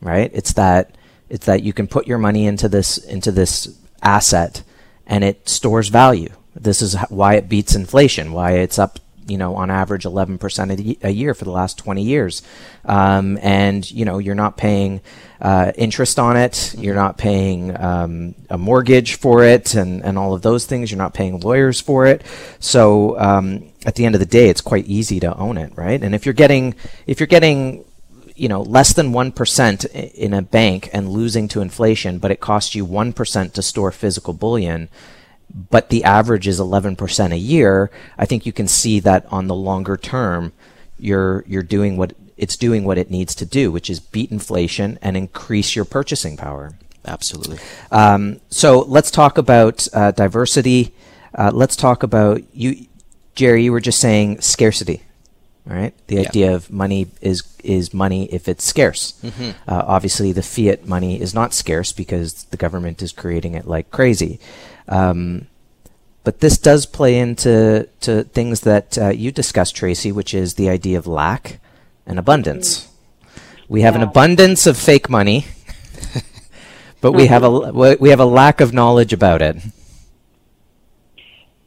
right? 0.00 0.30
It's 0.32 0.54
that 0.54 0.96
it's 1.28 1.44
that 1.44 1.62
you 1.62 1.74
can 1.74 1.86
put 1.86 2.06
your 2.06 2.16
money 2.16 2.46
into 2.46 2.66
this 2.66 2.96
into 2.96 3.30
this 3.30 3.78
asset 4.00 4.62
and 5.06 5.22
it 5.22 5.50
stores 5.50 5.88
value. 5.88 6.30
This 6.54 6.80
is 6.80 6.96
why 7.10 7.34
it 7.34 7.50
beats 7.50 7.74
inflation, 7.74 8.32
why 8.32 8.52
it's 8.52 8.78
up 8.78 9.00
you 9.26 9.38
know, 9.38 9.56
on 9.56 9.70
average 9.70 10.04
11% 10.04 11.02
a 11.02 11.10
year 11.10 11.34
for 11.34 11.44
the 11.44 11.50
last 11.50 11.78
20 11.78 12.02
years. 12.02 12.42
Um, 12.84 13.38
and, 13.42 13.88
you 13.90 14.04
know, 14.04 14.18
you're 14.18 14.34
not 14.34 14.56
paying 14.56 15.00
uh, 15.40 15.72
interest 15.76 16.18
on 16.18 16.36
it. 16.36 16.74
You're 16.78 16.94
not 16.94 17.18
paying 17.18 17.78
um, 17.78 18.34
a 18.48 18.58
mortgage 18.58 19.16
for 19.16 19.44
it 19.44 19.74
and, 19.74 20.04
and 20.04 20.16
all 20.16 20.34
of 20.34 20.42
those 20.42 20.66
things. 20.66 20.90
You're 20.90 20.98
not 20.98 21.14
paying 21.14 21.40
lawyers 21.40 21.80
for 21.80 22.06
it. 22.06 22.22
So 22.60 23.18
um, 23.18 23.70
at 23.84 23.96
the 23.96 24.04
end 24.04 24.14
of 24.14 24.20
the 24.20 24.26
day, 24.26 24.48
it's 24.48 24.60
quite 24.60 24.86
easy 24.86 25.20
to 25.20 25.36
own 25.36 25.58
it, 25.58 25.72
right? 25.76 26.02
And 26.02 26.14
if 26.14 26.24
you're 26.24 26.32
getting, 26.32 26.74
if 27.06 27.20
you're 27.20 27.26
getting, 27.26 27.84
you 28.34 28.48
know, 28.48 28.62
less 28.62 28.92
than 28.92 29.12
1% 29.12 30.12
in 30.14 30.34
a 30.34 30.42
bank 30.42 30.90
and 30.92 31.08
losing 31.08 31.48
to 31.48 31.60
inflation, 31.60 32.18
but 32.18 32.30
it 32.30 32.40
costs 32.40 32.74
you 32.74 32.86
1% 32.86 33.52
to 33.52 33.62
store 33.62 33.90
physical 33.90 34.34
bullion, 34.34 34.88
but 35.52 35.88
the 35.88 36.04
average 36.04 36.46
is 36.46 36.60
11% 36.60 37.32
a 37.32 37.38
year, 37.38 37.90
I 38.18 38.26
think 38.26 38.46
you 38.46 38.52
can 38.52 38.68
see 38.68 39.00
that 39.00 39.26
on 39.30 39.46
the 39.46 39.54
longer 39.54 39.96
term, 39.96 40.52
you're 40.98 41.44
you're 41.46 41.62
doing 41.62 41.96
what 41.96 42.14
it's 42.36 42.56
doing 42.56 42.84
what 42.84 42.98
it 42.98 43.10
needs 43.10 43.34
to 43.36 43.46
do, 43.46 43.70
which 43.70 43.88
is 43.88 44.00
beat 44.00 44.30
inflation 44.30 44.98
and 45.02 45.16
increase 45.16 45.76
your 45.76 45.84
purchasing 45.84 46.36
power. 46.36 46.72
Absolutely. 47.06 47.58
Um, 47.90 48.40
so 48.50 48.80
let's 48.80 49.10
talk 49.10 49.38
about 49.38 49.86
uh, 49.92 50.10
diversity. 50.10 50.92
Uh, 51.34 51.50
let's 51.54 51.76
talk 51.76 52.02
about 52.02 52.42
you, 52.54 52.86
Jerry. 53.34 53.64
You 53.64 53.72
were 53.72 53.80
just 53.80 54.00
saying 54.00 54.40
scarcity, 54.40 55.02
right? 55.66 55.94
The 56.06 56.16
yeah. 56.16 56.28
idea 56.28 56.54
of 56.54 56.70
money 56.70 57.08
is 57.20 57.42
is 57.62 57.92
money 57.92 58.26
if 58.32 58.48
it's 58.48 58.64
scarce. 58.64 59.18
Mm-hmm. 59.22 59.50
Uh, 59.68 59.84
obviously, 59.86 60.32
the 60.32 60.42
fiat 60.42 60.86
money 60.86 61.20
is 61.20 61.34
not 61.34 61.52
scarce 61.52 61.92
because 61.92 62.44
the 62.44 62.56
government 62.56 63.02
is 63.02 63.12
creating 63.12 63.54
it 63.54 63.66
like 63.66 63.90
crazy. 63.90 64.38
Um, 64.88 65.48
but 66.24 66.40
this 66.40 66.58
does 66.58 66.86
play 66.86 67.18
into 67.18 67.88
to 68.00 68.24
things 68.24 68.62
that 68.62 68.98
uh, 68.98 69.08
you 69.08 69.30
discussed, 69.30 69.76
Tracy, 69.76 70.10
which 70.12 70.34
is 70.34 70.54
the 70.54 70.68
idea 70.68 70.98
of 70.98 71.06
lack 71.06 71.60
and 72.06 72.18
abundance. 72.18 72.88
We 73.68 73.82
have 73.82 73.94
yeah. 73.94 74.02
an 74.02 74.08
abundance 74.08 74.66
of 74.66 74.76
fake 74.76 75.10
money, 75.10 75.46
but 77.00 77.12
we 77.12 77.26
have 77.26 77.42
a 77.42 77.96
we 78.00 78.10
have 78.10 78.20
a 78.20 78.24
lack 78.24 78.60
of 78.60 78.72
knowledge 78.72 79.12
about 79.12 79.42
it. 79.42 79.56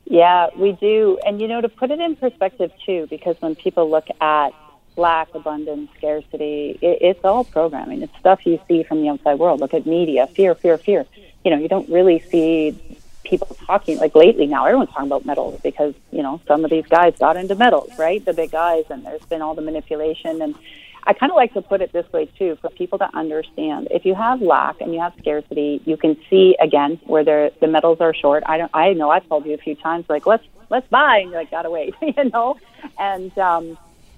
Yeah, 0.10 0.50
we 0.58 0.72
do. 0.74 1.20
And 1.26 1.40
you 1.40 1.48
know, 1.48 1.62
to 1.62 1.70
put 1.70 1.92
it 1.92 2.00
in 2.00 2.16
perspective 2.16 2.72
too, 2.86 3.08
because 3.10 3.38
when 3.40 3.56
people 3.56 3.90
look 3.90 4.08
at 4.20 4.50
lack, 4.98 5.34
abundance, 5.36 5.90
scarcity, 5.98 6.78
it, 6.82 6.98
it's 7.02 7.24
all 7.24 7.44
programming. 7.44 8.02
It's 8.02 8.18
stuff 8.18 8.46
you 8.46 8.60
see 8.68 8.84
from 8.84 9.02
the 9.02 9.10
outside 9.10 9.38
world. 9.38 9.62
Look 9.62 9.76
at 9.76 9.86
media, 9.86 10.26
fear, 10.28 10.56
fear, 10.56 10.80
fear. 10.80 11.06
You 11.46 11.52
know, 11.52 11.58
you 11.58 11.70
don't 11.70 11.88
really 11.90 12.20
see 12.20 12.76
people 13.24 13.56
talking 13.68 13.98
like 14.00 14.16
lately 14.16 14.48
now 14.48 14.66
everyone's 14.66 14.90
talking 14.90 15.06
about 15.06 15.24
metals 15.24 15.60
because 15.62 15.94
you 16.12 16.24
know 16.24 16.42
some 16.48 16.64
of 16.66 16.72
these 16.72 16.86
guys 16.88 17.16
got 17.20 17.38
into 17.38 17.54
metals 17.54 17.92
right 18.00 18.26
the 18.26 18.34
big 18.34 18.50
guys 18.50 18.84
and 18.90 19.06
there's 19.06 19.24
been 19.26 19.42
all 19.42 19.54
the 19.54 19.62
manipulation 19.62 20.42
and 20.42 20.56
i 21.04 21.14
kind 21.14 21.32
of 21.32 21.36
like 21.36 21.54
to 21.54 21.62
put 21.62 21.82
it 21.82 21.92
this 21.92 22.12
way 22.12 22.26
too 22.26 22.58
for 22.62 22.70
people 22.70 22.98
to 22.98 23.10
understand 23.16 23.88
if 23.92 24.06
you 24.06 24.16
have 24.16 24.42
lack 24.42 24.80
and 24.82 24.94
you 24.94 25.00
have 25.00 25.14
scarcity 25.20 25.82
you 25.86 25.98
can 25.98 26.18
see 26.30 26.56
again 26.60 27.00
where 27.06 27.24
the 27.24 27.68
metals 27.68 28.00
are 28.02 28.14
short 28.14 28.44
i 28.46 28.58
don't 28.58 28.72
i 28.74 28.94
know 28.94 29.10
i've 29.10 29.28
told 29.28 29.46
you 29.46 29.54
a 29.54 29.58
few 29.58 29.76
times 29.76 30.06
like 30.10 30.26
let's 30.26 30.46
let's 30.70 30.88
buy 30.90 31.20
and 31.20 31.32
you're 31.32 31.40
like 31.40 31.52
gotta 31.52 31.70
wait 31.70 31.94
you 32.02 32.30
know 32.30 32.58
and 32.98 33.38
um 33.38 33.78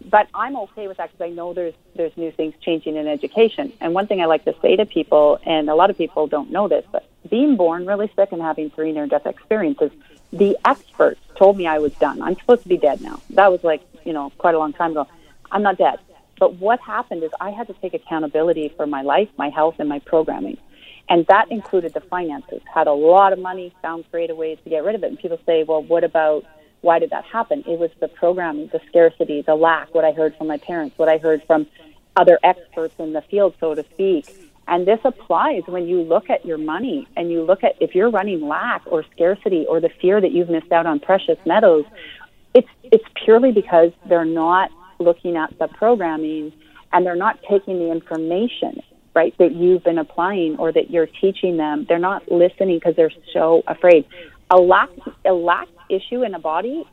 but 0.10 0.28
I'm 0.34 0.56
okay 0.56 0.88
with 0.88 0.98
that 0.98 1.12
because 1.12 1.26
I 1.26 1.30
know 1.30 1.54
there's 1.54 1.74
there's 1.96 2.16
new 2.18 2.32
things 2.32 2.54
changing 2.62 2.96
in 2.96 3.08
education. 3.08 3.74
And 3.80 3.94
one 3.94 4.08
thing 4.08 4.22
I 4.22 4.26
like 4.26 4.46
to 4.46 4.56
say 4.62 4.76
to 4.76 4.86
people, 4.86 5.40
and 5.46 5.70
a 5.70 5.76
lot 5.76 5.90
of 5.90 5.98
people 5.98 6.28
don't 6.28 6.52
know 6.52 6.68
this, 6.68 6.86
but 6.92 7.06
being 7.30 7.56
born 7.56 7.86
really 7.86 8.12
sick 8.16 8.32
and 8.32 8.42
having 8.42 8.70
three 8.72 8.92
near 8.92 9.08
death 9.08 9.26
experiences, 9.26 9.92
the 10.34 10.58
experts 10.66 11.20
told 11.36 11.58
me 11.58 11.68
I 11.68 11.80
was 11.80 11.94
done. 11.94 12.22
I'm 12.22 12.36
supposed 12.36 12.64
to 12.64 12.70
be 12.70 12.78
dead 12.78 13.02
now. 13.02 13.22
That 13.32 13.52
was 13.52 13.64
like, 13.64 13.82
you 14.06 14.14
know, 14.14 14.32
quite 14.38 14.56
a 14.56 14.60
long 14.60 14.74
time 14.74 14.92
ago. 14.92 15.08
I'm 15.52 15.62
not 15.62 15.78
dead. 15.78 16.00
But 16.42 16.56
what 16.56 16.80
happened 16.80 17.22
is 17.24 17.30
I 17.40 17.52
had 17.52 17.68
to 17.68 17.74
take 17.74 17.94
accountability 17.94 18.74
for 18.76 18.88
my 18.88 19.04
life, 19.04 19.30
my 19.38 19.50
health, 19.50 19.76
and 19.78 19.88
my 19.88 20.00
programming. 20.00 20.58
And 21.08 21.24
that 21.28 21.52
included 21.52 21.94
the 21.94 22.02
finances. 22.02 22.64
Had 22.74 22.88
a 22.88 22.94
lot 22.94 23.32
of 23.32 23.38
money, 23.38 23.72
found 23.84 24.10
creative 24.10 24.38
ways 24.38 24.58
to 24.64 24.70
get 24.72 24.84
rid 24.84 24.96
of 24.96 25.04
it. 25.04 25.10
And 25.12 25.20
people 25.20 25.38
say, 25.46 25.62
well, 25.62 25.84
what 25.84 26.04
about 26.04 26.44
why 26.82 26.98
did 26.98 27.12
that 27.12 27.26
happen? 27.26 27.64
It 27.68 27.78
was 27.78 27.92
the 28.00 28.08
programming, 28.08 28.72
the 28.74 28.82
scarcity, 28.88 29.44
the 29.44 29.54
lack, 29.54 29.94
what 29.94 30.04
I 30.04 30.14
heard 30.14 30.36
from 30.36 30.48
my 30.48 30.58
parents, 30.58 30.98
what 30.98 31.10
I 31.10 31.20
heard 31.20 31.44
from 31.46 31.68
other 32.16 32.40
experts 32.42 32.96
in 32.98 33.14
the 33.14 33.22
field, 33.22 33.54
so 33.60 33.76
to 33.76 33.84
speak. 33.94 34.26
And 34.68 34.88
this 34.88 35.00
applies 35.04 35.62
when 35.68 35.88
you 35.88 36.02
look 36.02 36.32
at 36.32 36.44
your 36.44 36.58
money 36.58 37.08
and 37.16 37.30
you 37.32 37.44
look 37.44 37.64
at 37.64 37.76
if 37.80 37.94
you're 37.94 38.10
running 38.10 38.48
lack 38.48 38.82
or 38.88 39.06
scarcity 39.14 39.68
or 39.70 39.80
the 39.80 39.92
fear 40.02 40.20
that 40.20 40.32
you've 40.32 40.50
missed 40.50 40.72
out 40.72 40.88
on 40.88 41.00
precious 41.00 41.38
metals, 41.46 41.86
it's 42.56 42.70
it's 42.84 43.06
purely 43.24 43.52
because 43.52 43.92
they're 44.10 44.26
not 44.26 44.72
looking 45.02 45.36
at 45.36 45.58
the 45.60 45.68
programming 45.68 46.54
and 46.94 47.06
they're 47.06 47.16
not 47.16 47.40
taking 47.50 47.80
the 47.80 47.92
information 47.92 48.82
right 49.14 49.38
that 49.38 49.54
you've 49.54 49.84
been 49.84 49.98
applying 49.98 50.56
or 50.58 50.72
that 50.72 50.90
you're 50.90 51.08
teaching 51.08 51.58
them. 51.58 51.86
They're 51.88 52.00
not 52.00 52.32
listening 52.32 52.78
because 52.78 52.96
they're 52.96 53.12
so 53.34 53.64
afraid. 53.68 54.06
A 54.50 54.58
lack 54.58 54.90
a 55.26 55.32
lack 55.34 55.68
issue 55.90 56.24
in 56.24 56.34
a 56.34 56.40
body 56.40 56.84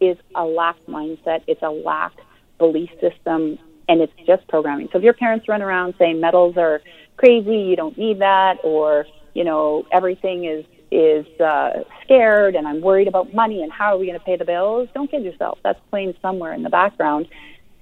is 0.00 0.16
a 0.34 0.44
lack 0.44 0.76
mindset. 0.86 1.42
It's 1.46 1.62
a 1.62 1.70
lack 1.70 2.12
belief 2.58 2.90
system 3.00 3.58
and 3.88 4.00
it's 4.00 4.12
just 4.26 4.46
programming. 4.48 4.88
So 4.92 4.98
if 4.98 5.04
your 5.04 5.14
parents 5.14 5.48
run 5.48 5.62
around 5.62 5.94
saying 5.98 6.20
metals 6.20 6.56
are 6.56 6.80
crazy, 7.16 7.56
you 7.56 7.76
don't 7.76 7.96
need 7.96 8.20
that, 8.20 8.58
or 8.62 9.06
you 9.34 9.44
know 9.44 9.86
everything 9.92 10.44
is 10.44 10.64
is 10.90 11.26
uh, 11.40 11.84
scared 12.02 12.54
and 12.54 12.66
I'm 12.66 12.80
worried 12.80 13.08
about 13.08 13.34
money 13.34 13.62
and 13.62 13.70
how 13.70 13.94
are 13.94 13.98
we 13.98 14.06
going 14.06 14.18
to 14.18 14.24
pay 14.24 14.36
the 14.36 14.44
bills? 14.44 14.88
Don't 14.94 15.10
kid 15.10 15.24
yourself. 15.24 15.58
That's 15.62 15.80
playing 15.90 16.14
somewhere 16.22 16.52
in 16.52 16.62
the 16.62 16.70
background, 16.70 17.28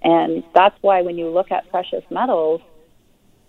and 0.02 0.44
that's 0.54 0.76
why 0.80 1.02
when 1.02 1.16
you 1.16 1.28
look 1.28 1.50
at 1.50 1.70
precious 1.70 2.04
metals, 2.10 2.60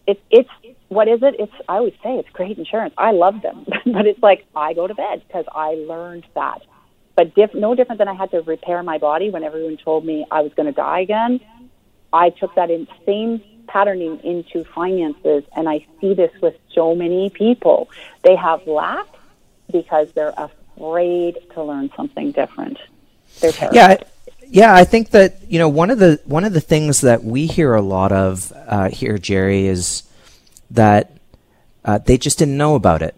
it's 0.06 0.22
it's 0.32 0.50
what 0.90 1.08
is 1.08 1.20
it? 1.22 1.36
It's 1.40 1.54
I 1.68 1.78
always 1.78 1.94
say 2.04 2.16
it's 2.16 2.30
great 2.30 2.58
insurance. 2.58 2.94
I 2.98 3.12
love 3.12 3.42
them, 3.42 3.66
but 3.86 4.06
it's 4.06 4.22
like 4.22 4.46
I 4.56 4.74
go 4.74 4.88
to 4.88 4.96
bed 4.96 5.24
because 5.28 5.46
I 5.54 5.76
learned 5.76 6.26
that. 6.36 6.62
But 7.16 7.34
diff- 7.34 7.56
no 7.56 7.74
different 7.74 7.98
than 7.98 8.08
I 8.08 8.14
had 8.14 8.32
to 8.32 8.42
repair 8.42 8.84
my 8.84 9.00
body 9.00 9.32
when 9.32 9.44
everyone 9.44 9.78
told 9.78 10.06
me 10.06 10.26
I 10.30 10.42
was 10.42 10.54
going 10.54 10.68
to 10.68 10.72
die 10.72 11.00
again. 11.00 11.40
I 12.14 12.30
took 12.30 12.54
that 12.56 12.70
in 12.70 12.88
same 13.06 13.42
patterning 13.68 14.20
into 14.24 14.64
finances. 14.74 15.44
And 15.56 15.70
I 15.70 15.86
see 16.02 16.14
this 16.14 16.32
with 16.42 16.56
so 16.74 16.96
many 16.96 17.30
people. 17.30 17.90
They 18.24 18.36
have 18.36 18.66
lack 18.66 19.08
because 19.72 20.12
they're 20.14 20.34
afraid 20.38 21.38
to 21.54 21.64
learn 21.64 21.90
something 21.96 22.32
different. 22.32 22.78
They're 23.40 23.52
terrified. 23.52 23.76
Yeah. 23.76 23.98
Yeah, 24.50 24.74
I 24.74 24.86
think 24.86 25.10
that 25.10 25.42
you 25.50 25.60
know 25.60 25.68
one 25.68 25.90
of 25.90 26.00
the 26.00 26.22
one 26.24 26.46
of 26.46 26.54
the 26.54 26.62
things 26.62 27.02
that 27.02 27.22
we 27.22 27.48
hear 27.48 27.74
a 27.74 27.82
lot 27.82 28.14
of 28.14 28.54
uh, 28.56 28.90
here, 28.90 29.18
Jerry, 29.18 29.68
is 29.68 30.04
that 30.72 31.12
uh, 31.84 31.98
they 31.98 32.18
just 32.18 32.40
didn't 32.40 32.56
know 32.56 32.76
about 32.76 33.02
it. 33.02 33.16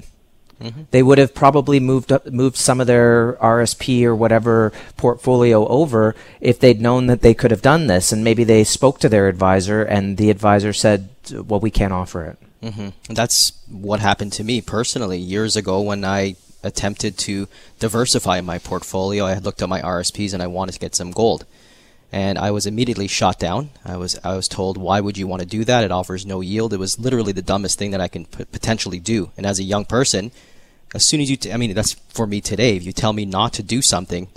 Mm-hmm. 0.61 0.81
They 0.91 1.03
would 1.03 1.17
have 1.19 1.33
probably 1.33 1.79
moved 1.79 2.11
up, 2.11 2.25
moved 2.27 2.57
some 2.57 2.81
of 2.81 2.87
their 2.87 3.33
RSP 3.33 4.03
or 4.03 4.15
whatever 4.15 4.73
portfolio 4.97 5.65
over 5.67 6.15
if 6.41 6.59
they'd 6.59 6.81
known 6.81 7.07
that 7.07 7.21
they 7.21 7.33
could 7.33 7.51
have 7.51 7.61
done 7.61 7.87
this. 7.87 8.11
And 8.11 8.23
maybe 8.23 8.43
they 8.43 8.63
spoke 8.63 8.99
to 8.99 9.09
their 9.09 9.27
advisor, 9.27 9.83
and 9.83 10.17
the 10.17 10.29
advisor 10.29 10.73
said, 10.73 11.09
"Well, 11.31 11.59
we 11.59 11.71
can't 11.71 11.93
offer 11.93 12.25
it." 12.25 12.37
Mm-hmm. 12.61 13.13
That's 13.13 13.53
what 13.69 13.99
happened 13.99 14.33
to 14.33 14.43
me 14.43 14.61
personally 14.61 15.17
years 15.17 15.55
ago 15.55 15.81
when 15.81 16.03
I 16.03 16.35
attempted 16.63 17.17
to 17.17 17.47
diversify 17.79 18.41
my 18.41 18.59
portfolio. 18.59 19.25
I 19.25 19.33
had 19.33 19.45
looked 19.45 19.61
at 19.61 19.69
my 19.69 19.81
RSPs 19.81 20.33
and 20.33 20.43
I 20.43 20.47
wanted 20.47 20.73
to 20.73 20.79
get 20.79 20.95
some 20.95 21.11
gold. 21.11 21.45
And 22.11 22.39
I 22.39 22.49
was 22.51 22.65
immediately 22.65 23.07
shot 23.07 23.37
down. 23.37 23.69
I 23.85 23.95
was 23.95 24.19
I 24.23 24.35
was 24.35 24.47
told, 24.47 24.77
"Why 24.77 24.99
would 24.99 25.15
you 25.15 25.27
want 25.27 25.41
to 25.43 25.47
do 25.47 25.63
that? 25.65 25.83
It 25.83 25.91
offers 25.91 26.25
no 26.25 26.41
yield." 26.41 26.73
It 26.73 26.79
was 26.79 26.97
literally 26.97 27.33
the 27.33 27.43
dumbest 27.43 27.77
thing 27.77 27.91
that 27.91 28.01
I 28.01 28.07
can 28.07 28.25
p- 28.25 28.45
potentially 28.45 28.97
do. 28.97 29.29
And 29.37 29.45
as 29.45 29.59
a 29.59 29.63
young 29.63 29.85
person, 29.85 30.31
as 30.95 31.05
soon 31.05 31.21
as 31.21 31.29
you, 31.29 31.37
t- 31.37 31.53
I 31.53 31.57
mean, 31.57 31.75
that's 31.75 31.93
for 31.93 32.25
me 32.25 32.41
today. 32.41 32.75
If 32.75 32.83
you 32.83 32.93
tell 32.93 33.13
me 33.13 33.25
not 33.25 33.53
to 33.53 33.63
do 33.63 33.83
something, 33.83 34.27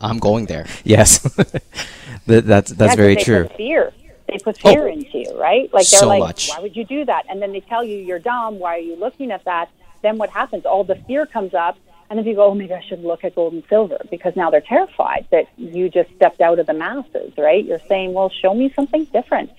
I'm 0.00 0.18
going 0.18 0.46
there. 0.46 0.64
Yes, 0.82 1.18
that's 2.26 2.70
that's 2.72 2.92
yeah, 2.92 2.96
very 2.96 3.16
true. 3.16 3.48
Fear. 3.54 3.92
They 4.28 4.38
put 4.38 4.56
fear 4.58 4.88
Oh. 4.88 4.92
into 4.92 5.18
you, 5.18 5.38
right? 5.38 5.72
Like 5.72 5.86
they're 5.88 6.00
So 6.00 6.08
like, 6.08 6.20
much. 6.20 6.48
"Why 6.50 6.60
would 6.60 6.76
you 6.76 6.84
do 6.84 7.04
that?" 7.04 7.26
And 7.28 7.40
then 7.42 7.52
they 7.52 7.60
tell 7.60 7.84
you 7.84 7.96
you're 7.98 8.18
dumb. 8.18 8.58
Why 8.58 8.76
are 8.76 8.86
you 8.90 8.96
looking 8.96 9.30
at 9.30 9.44
that? 9.44 9.68
Then 10.02 10.18
what 10.18 10.30
happens? 10.30 10.64
All 10.66 10.84
the 10.84 10.96
fear 11.06 11.26
comes 11.26 11.54
up, 11.54 11.76
and 12.08 12.18
then 12.18 12.26
you 12.26 12.34
go, 12.34 12.44
"Oh, 12.46 12.54
maybe 12.54 12.72
I 12.74 12.80
should 12.80 13.02
look 13.04 13.24
at 13.24 13.34
gold 13.34 13.52
and 13.52 13.62
silver," 13.68 13.98
because 14.10 14.34
now 14.36 14.50
they're 14.50 14.60
terrified 14.60 15.26
that 15.30 15.46
you 15.56 15.88
just 15.88 16.10
stepped 16.16 16.40
out 16.40 16.58
of 16.58 16.66
the 16.66 16.74
masses, 16.74 17.36
right? 17.36 17.64
You're 17.64 17.80
saying, 17.88 18.12
"Well, 18.14 18.30
show 18.30 18.54
me 18.54 18.70
something 18.70 19.04
different." 19.04 19.50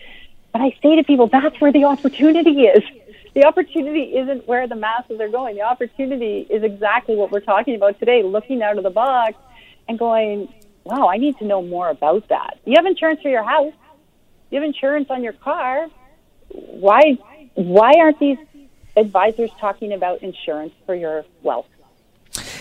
But 0.52 0.62
I 0.62 0.76
say 0.82 0.96
to 0.96 1.04
people, 1.04 1.28
that's 1.28 1.60
where 1.60 1.72
the 1.72 1.84
opportunity 1.84 2.66
is. 2.68 2.84
The 3.34 3.44
opportunity 3.44 4.16
isn't 4.16 4.48
where 4.48 4.66
the 4.68 4.76
masses 4.76 5.20
are 5.20 5.28
going. 5.28 5.56
The 5.56 5.64
opportunity 5.64 6.48
is 6.50 6.64
exactly 6.64 7.16
what 7.18 7.30
we're 7.30 7.42
talking 7.42 7.76
about 7.76 8.00
today, 8.00 8.24
looking 8.24 8.64
out 8.64 8.78
of 8.78 8.84
the 8.84 8.90
box 8.90 9.36
and 9.90 10.00
going, 10.00 10.48
wow, 10.86 11.10
I 11.10 11.18
need 11.18 11.38
to 11.40 11.46
know 11.46 11.62
more 11.62 11.90
about 11.90 12.30
that. 12.30 12.58
You 12.64 12.76
have 12.78 12.86
insurance 12.86 13.22
for 13.22 13.28
your 13.28 13.44
house. 13.44 13.74
You 14.56 14.62
have 14.62 14.70
insurance 14.70 15.08
on 15.10 15.22
your 15.22 15.34
car. 15.34 15.90
Why 16.48 17.18
why 17.56 17.92
aren't 18.00 18.20
these 18.20 18.38
advisors 18.96 19.50
talking 19.60 19.92
about 19.92 20.24
insurance 20.24 20.72
for 20.86 20.96
your 20.96 21.26
wealth? 21.44 21.66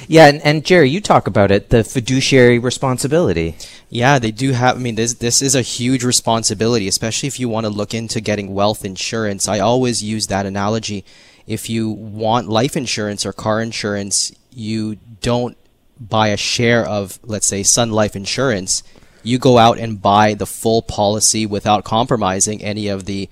Yeah, 0.08 0.26
and, 0.26 0.42
and 0.42 0.64
Jerry, 0.64 0.90
you 0.90 1.00
talk 1.00 1.28
about 1.28 1.52
it, 1.52 1.70
the 1.70 1.84
fiduciary 1.84 2.58
responsibility. 2.58 3.56
Yeah, 3.90 4.18
they 4.18 4.32
do 4.32 4.50
have. 4.50 4.74
I 4.74 4.80
mean, 4.80 4.96
this 4.96 5.14
this 5.14 5.40
is 5.40 5.54
a 5.54 5.62
huge 5.62 6.02
responsibility, 6.02 6.88
especially 6.88 7.28
if 7.28 7.38
you 7.38 7.48
want 7.48 7.64
to 7.64 7.70
look 7.70 7.94
into 7.94 8.20
getting 8.20 8.52
wealth 8.52 8.84
insurance. 8.84 9.46
I 9.46 9.60
always 9.60 10.02
use 10.02 10.26
that 10.26 10.46
analogy. 10.46 11.04
If 11.46 11.70
you 11.70 11.90
want 11.90 12.48
life 12.48 12.76
insurance 12.76 13.24
or 13.24 13.32
car 13.32 13.62
insurance, 13.62 14.32
you 14.50 14.96
don't 15.20 15.56
buy 16.00 16.30
a 16.30 16.36
share 16.36 16.84
of, 16.84 17.20
let's 17.22 17.46
say, 17.46 17.62
Sun 17.62 17.92
Life 17.92 18.16
Insurance. 18.16 18.82
You 19.24 19.38
go 19.38 19.58
out 19.58 19.78
and 19.78 20.00
buy 20.00 20.34
the 20.34 20.46
full 20.46 20.82
policy 20.82 21.46
without 21.46 21.82
compromising 21.82 22.62
any 22.62 22.88
of 22.88 23.06
the, 23.06 23.28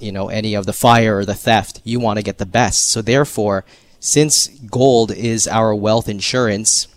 you 0.00 0.10
know, 0.10 0.28
any 0.28 0.54
of 0.54 0.66
the 0.66 0.72
fire 0.72 1.18
or 1.18 1.24
the 1.24 1.34
theft. 1.34 1.80
You 1.84 2.00
want 2.00 2.18
to 2.18 2.22
get 2.24 2.38
the 2.38 2.46
best. 2.46 2.86
So 2.86 3.02
therefore, 3.02 3.64
since 4.00 4.48
gold 4.48 5.12
is 5.12 5.46
our 5.46 5.74
wealth 5.74 6.08
insurance, 6.08 6.88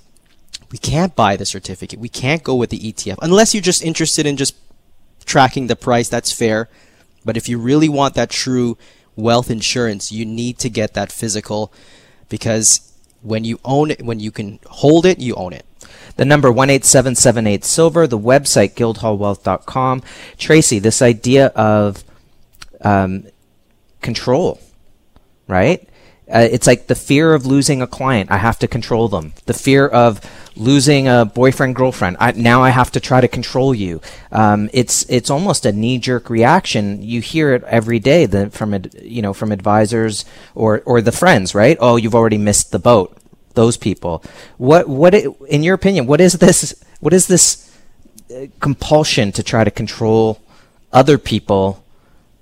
we 0.72 0.78
can't 0.78 1.16
buy 1.16 1.36
the 1.36 1.46
certificate. 1.46 2.00
We 2.00 2.10
can't 2.10 2.44
go 2.44 2.56
with 2.56 2.70
the 2.70 2.80
ETF 2.80 3.18
unless 3.22 3.54
you're 3.54 3.62
just 3.62 3.84
interested 3.84 4.26
in 4.26 4.38
just 4.38 4.56
tracking 5.26 5.68
the 5.68 5.76
price. 5.76 6.10
That's 6.10 6.32
fair. 6.32 6.70
But 7.26 7.38
if 7.38 7.50
you 7.50 7.60
really 7.60 7.90
want 7.90 8.16
that 8.16 8.30
true 8.30 8.78
wealth 9.16 9.52
insurance, 9.52 10.12
you 10.12 10.26
need 10.26 10.58
to 10.60 10.70
get 10.70 10.94
that 10.94 11.12
physical 11.12 11.74
because 12.30 12.94
when 13.22 13.44
you 13.44 13.60
own 13.66 13.92
it, 13.92 14.02
when 14.02 14.20
you 14.20 14.32
can 14.32 14.60
hold 14.68 15.06
it, 15.06 15.20
you 15.20 15.36
own 15.36 15.54
it. 15.54 15.66
The 16.20 16.26
number 16.26 16.50
18778 16.50 17.64
silver, 17.64 18.06
the 18.06 18.20
website 18.20 18.74
guildhallwealth.com. 18.74 20.04
Tracy, 20.38 20.78
this 20.78 21.02
idea 21.02 21.46
of 21.56 22.04
um, 22.82 23.28
control, 24.02 24.60
right? 25.48 25.88
Uh, 26.30 26.46
it's 26.52 26.68
like 26.68 26.88
the 26.88 26.96
fear 26.96 27.34
of 27.34 27.46
losing 27.46 27.82
a 27.82 27.88
client. 27.88 28.32
I 28.32 28.36
have 28.36 28.60
to 28.60 28.68
control 28.68 29.08
them. 29.08 29.32
The 29.46 29.54
fear 29.54 29.88
of 29.88 30.20
losing 30.58 31.08
a 31.08 31.24
boyfriend, 31.24 31.78
girlfriend. 31.78 32.18
I, 32.20 32.34
now 32.34 32.64
I 32.64 32.72
have 32.72 32.92
to 32.92 33.00
try 33.00 33.22
to 33.22 33.30
control 33.30 33.74
you. 33.74 34.02
Um, 34.30 34.70
it's 34.74 35.10
it's 35.10 35.30
almost 35.30 35.66
a 35.66 35.72
knee 35.72 36.00
jerk 36.00 36.30
reaction. 36.30 37.02
You 37.02 37.22
hear 37.22 37.54
it 37.54 37.64
every 37.64 38.00
day 38.00 38.26
the, 38.26 38.50
from 38.50 38.78
you 39.02 39.22
know 39.22 39.34
from 39.34 39.54
advisors 39.54 40.26
or 40.54 40.82
or 40.86 41.02
the 41.02 41.14
friends, 41.14 41.56
right? 41.56 41.78
Oh, 41.80 41.96
you've 41.96 42.14
already 42.14 42.38
missed 42.38 42.74
the 42.74 42.80
boat. 42.80 43.19
Those 43.54 43.78
people. 43.78 44.24
What 44.58 44.88
what 44.88 45.14
in 45.16 45.64
your 45.64 45.76
opinion? 45.76 46.06
What 46.06 46.22
is 46.22 46.34
this? 46.34 46.74
What 47.00 47.14
is 47.14 47.28
this 47.28 47.76
uh, 48.32 48.48
compulsion 48.60 49.32
to 49.34 49.44
try 49.44 49.64
to 49.64 49.72
control 49.72 50.40
other 50.92 51.18
people 51.18 51.84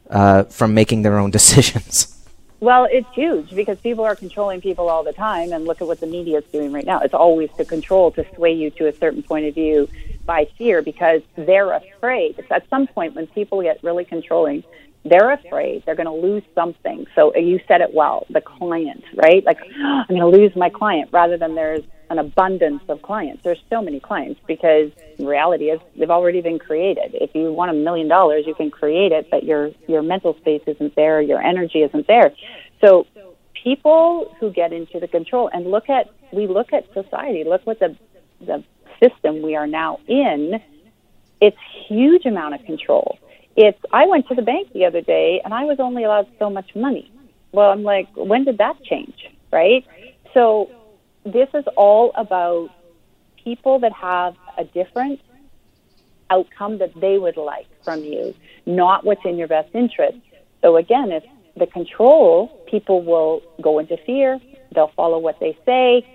uh, 0.10 0.44
from 0.44 0.74
making 0.74 1.02
their 1.02 1.18
own 1.18 1.32
decisions? 1.40 2.14
Well, 2.60 2.88
it's 2.90 3.08
huge 3.14 3.52
because 3.52 3.78
people 3.80 4.04
are 4.04 4.16
controlling 4.16 4.62
people 4.62 4.90
all 4.90 5.04
the 5.04 5.14
time, 5.14 5.54
and 5.54 5.66
look 5.66 5.80
at 5.80 5.88
what 5.88 6.00
the 6.00 6.08
media 6.08 6.40
is 6.40 6.46
doing 6.46 6.72
right 6.72 6.86
now. 6.86 7.02
It's 7.02 7.14
always 7.14 7.52
to 7.58 7.66
control, 7.66 8.12
to 8.12 8.26
sway 8.36 8.54
you 8.54 8.72
to 8.72 8.88
a 8.88 8.94
certain 8.94 9.22
point 9.22 9.46
of 9.46 9.54
view 9.54 9.88
by 10.26 10.46
fear 10.58 10.82
because 10.82 11.22
they're 11.36 11.72
afraid. 11.72 12.44
At 12.50 12.68
some 12.70 12.88
point 12.88 13.16
when 13.16 13.28
people 13.28 13.62
get 13.62 13.84
really 13.84 14.06
controlling, 14.06 14.64
they're 15.06 15.32
afraid 15.32 15.84
they're 15.86 15.96
going 15.96 16.08
to 16.08 16.28
lose 16.28 16.44
something. 16.54 17.06
So 17.16 17.36
you 17.36 17.60
said 17.68 17.82
it 17.82 17.94
well, 17.94 18.26
the 18.30 18.42
client, 18.42 19.04
right? 19.16 19.44
Like, 19.46 19.60
I'm 19.84 20.08
going 20.08 20.20
to 20.20 20.28
lose 20.28 20.56
my 20.56 20.70
client 20.70 21.10
rather 21.12 21.38
than 21.38 21.56
there's 21.56 21.84
an 22.10 22.20
abundance 22.20 22.82
of 22.88 23.02
clients. 23.02 23.44
There's 23.44 23.62
so 23.70 23.82
many 23.82 24.00
clients 24.00 24.40
because 24.48 24.92
reality 25.20 25.66
is 25.66 25.80
they've 25.98 26.10
already 26.10 26.42
been 26.42 26.60
created. 26.60 27.12
If 27.14 27.36
you 27.36 27.52
want 27.52 27.72
a 27.72 27.74
million 27.74 28.08
dollars, 28.08 28.46
you 28.48 28.56
can 28.56 28.72
create 28.72 29.12
it, 29.12 29.30
but 29.30 29.44
your 29.44 29.72
your 29.88 30.02
mental 30.02 30.36
space 30.38 30.62
isn't 30.68 30.96
there, 30.96 31.22
your 31.22 31.42
energy 31.42 31.80
isn't 31.80 32.08
there. 32.08 32.34
So 32.82 33.08
people 33.62 34.34
who 34.40 34.52
get 34.52 34.72
into 34.72 35.00
the 35.00 35.08
control 35.08 35.50
and 35.54 35.70
look 35.70 35.90
at 35.90 36.10
we 36.32 36.48
look 36.48 36.72
at 36.72 36.86
society, 36.94 37.44
look 37.44 37.66
what 37.66 37.80
the 37.80 37.98
the 38.40 38.64
system 39.02 39.42
we 39.42 39.56
are 39.56 39.68
now 39.68 40.00
in, 40.08 40.62
it's 41.42 41.58
huge 41.88 42.26
amount 42.26 42.56
of 42.56 42.64
control. 42.66 43.20
It's 43.58 43.80
I 43.92 44.06
went 44.06 44.28
to 44.28 44.36
the 44.36 44.44
bank 44.44 44.72
the 44.72 44.86
other 44.86 45.02
day 45.02 45.42
and 45.44 45.54
I 45.54 45.66
was 45.66 45.80
only 45.80 46.04
allowed 46.04 46.28
so 46.38 46.50
much 46.50 46.76
money. 46.76 47.12
Well, 47.52 47.72
I'm 47.72 47.84
like, 47.84 48.08
when 48.16 48.46
did 48.46 48.60
that 48.60 48.82
change? 48.84 49.16
Right? 49.52 49.84
So 50.34 50.70
this 51.26 51.50
is 51.54 51.66
all 51.76 52.12
about 52.16 52.70
people 53.44 53.80
that 53.80 53.94
have 53.94 54.36
a 54.58 54.64
different 54.64 55.20
outcome 56.30 56.78
that 56.78 56.92
they 57.00 57.18
would 57.18 57.38
like 57.38 57.68
from 57.84 58.04
you, 58.04 58.36
not 58.66 59.04
what's 59.06 59.26
in 59.26 59.38
your 59.38 59.48
best 59.48 59.74
interest. 59.74 60.18
So 60.62 60.76
again, 60.78 61.12
if 61.12 61.24
the 61.56 61.66
control, 61.66 62.64
people 62.70 63.02
will 63.02 63.42
go 63.62 63.80
into 63.80 63.98
fear, 64.06 64.40
they'll 64.76 64.92
follow 64.96 65.18
what 65.18 65.40
they 65.40 65.58
say 65.66 66.06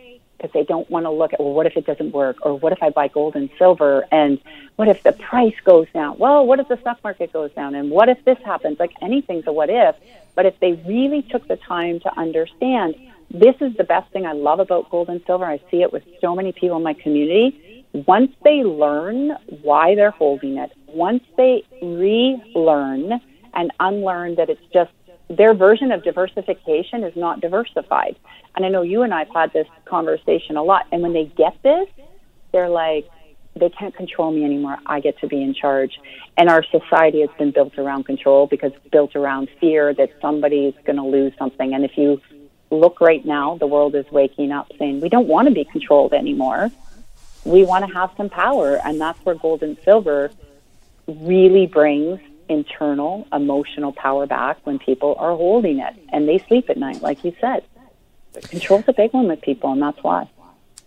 because 0.42 0.52
they 0.52 0.64
don't 0.64 0.90
want 0.90 1.07
to 1.07 1.11
look 1.11 1.33
at, 1.33 1.38
well, 1.38 1.52
what 1.52 1.66
if 1.66 1.76
it 1.76 1.87
doesn't 1.87 2.12
work? 2.12 2.38
Or 2.42 2.59
what 2.59 2.72
if 2.72 2.83
I 2.83 2.90
buy 2.90 3.07
gold 3.07 3.37
and 3.37 3.48
silver? 3.59 4.05
And 4.11 4.40
what 4.74 4.88
if 4.88 5.02
the 5.05 5.12
price 5.12 5.55
goes 5.64 5.87
down? 5.94 6.18
Well, 6.18 6.44
what 6.44 6.59
if 6.59 6.66
the 6.66 6.76
stock 6.78 6.98
market 7.05 7.33
goes 7.33 7.52
down? 7.52 7.76
And 7.76 7.90
what 7.90 8.09
if 8.09 8.24
this 8.24 8.38
happens? 8.44 8.81
Like 8.81 8.92
anything's 9.00 9.46
a 9.46 9.52
what 9.52 9.70
if. 9.70 9.94
But 10.35 10.46
if 10.46 10.59
they 10.59 10.72
really 10.72 11.22
took 11.22 11.46
the 11.46 11.57
time 11.57 12.00
to 12.00 12.18
understand, 12.18 12.96
this 13.31 13.55
is 13.61 13.76
the 13.76 13.85
best 13.85 14.11
thing 14.12 14.26
I 14.26 14.33
love 14.33 14.59
about 14.59 14.90
gold 14.90 15.09
and 15.09 15.22
silver. 15.26 15.44
I 15.44 15.61
see 15.70 15.83
it 15.83 15.92
with 15.92 16.02
so 16.20 16.35
many 16.35 16.50
people 16.52 16.76
in 16.76 16.83
my 16.83 16.94
community. 16.94 17.87
Once 17.92 18.33
they 18.42 18.64
learn 18.64 19.37
why 19.62 19.94
they're 19.94 20.11
holding 20.11 20.57
it, 20.57 20.72
once 20.88 21.22
they 21.37 21.62
relearn 21.81 23.20
and 23.55 23.70
unlearn 23.78 24.35
that 24.37 24.50
it's 24.50 24.64
just 24.72 24.90
their 25.37 25.55
version 25.55 25.92
of 25.92 26.05
diversification 26.05 27.05
is 27.05 27.16
not 27.16 27.40
diversified. 27.40 28.16
And 28.55 28.66
I 28.66 28.68
know 28.68 28.83
you 28.83 29.03
and 29.03 29.14
I've 29.14 29.31
had 29.31 29.53
this 29.53 29.66
conversation 29.87 30.57
a 30.57 30.62
lot. 30.62 30.87
And 30.92 31.03
when 31.03 31.14
they 31.14 31.25
get 31.25 31.57
this, 31.62 31.88
they're 32.53 32.68
like, 32.68 33.09
they 33.57 33.71
can't 33.71 33.95
control 33.95 34.31
me 34.31 34.45
anymore. 34.45 34.79
I 34.85 35.01
get 35.01 35.18
to 35.21 35.27
be 35.27 35.42
in 35.42 35.55
charge. 35.55 35.99
And 36.37 36.49
our 36.51 36.62
society 36.64 37.21
has 37.23 37.31
been 37.38 37.51
built 37.51 37.79
around 37.79 38.05
control 38.05 38.47
because 38.47 38.73
it's 38.75 38.88
built 38.88 39.16
around 39.16 39.49
fear 39.59 39.95
that 39.95 40.11
somebody's 40.21 40.75
going 40.85 40.97
to 40.97 41.07
lose 41.07 41.33
something. 41.38 41.75
And 41.75 41.85
if 41.85 41.97
you 41.97 42.21
look 42.71 43.01
right 43.01 43.25
now, 43.25 43.57
the 43.57 43.66
world 43.66 43.95
is 43.95 44.07
waking 44.11 44.53
up 44.53 44.71
saying, 44.79 45.01
we 45.01 45.09
don't 45.09 45.29
want 45.29 45.49
to 45.49 45.55
be 45.55 45.64
controlled 45.64 46.12
anymore. 46.12 46.71
We 47.45 47.64
want 47.64 47.87
to 47.87 47.93
have 47.95 48.11
some 48.18 48.28
power. 48.28 48.76
And 48.85 49.01
that's 49.01 49.18
where 49.24 49.35
gold 49.35 49.62
and 49.62 49.78
silver 49.83 50.30
really 51.07 51.66
brings 51.66 52.20
internal 52.59 53.26
emotional 53.32 53.92
power 53.92 54.24
back 54.26 54.57
when 54.66 54.78
people 54.78 55.12
are 55.18 55.34
holding 55.44 55.78
it 55.86 55.94
and 56.12 56.28
they 56.28 56.38
sleep 56.48 56.66
at 56.70 56.76
night, 56.76 57.00
like 57.03 57.18
you 57.24 57.32
said. 57.40 57.61
Control's 58.53 58.84
a 58.88 58.92
big 58.92 59.12
one 59.12 59.26
with 59.28 59.40
people, 59.42 59.72
and 59.72 59.82
that's 59.82 60.03
why. 60.03 60.28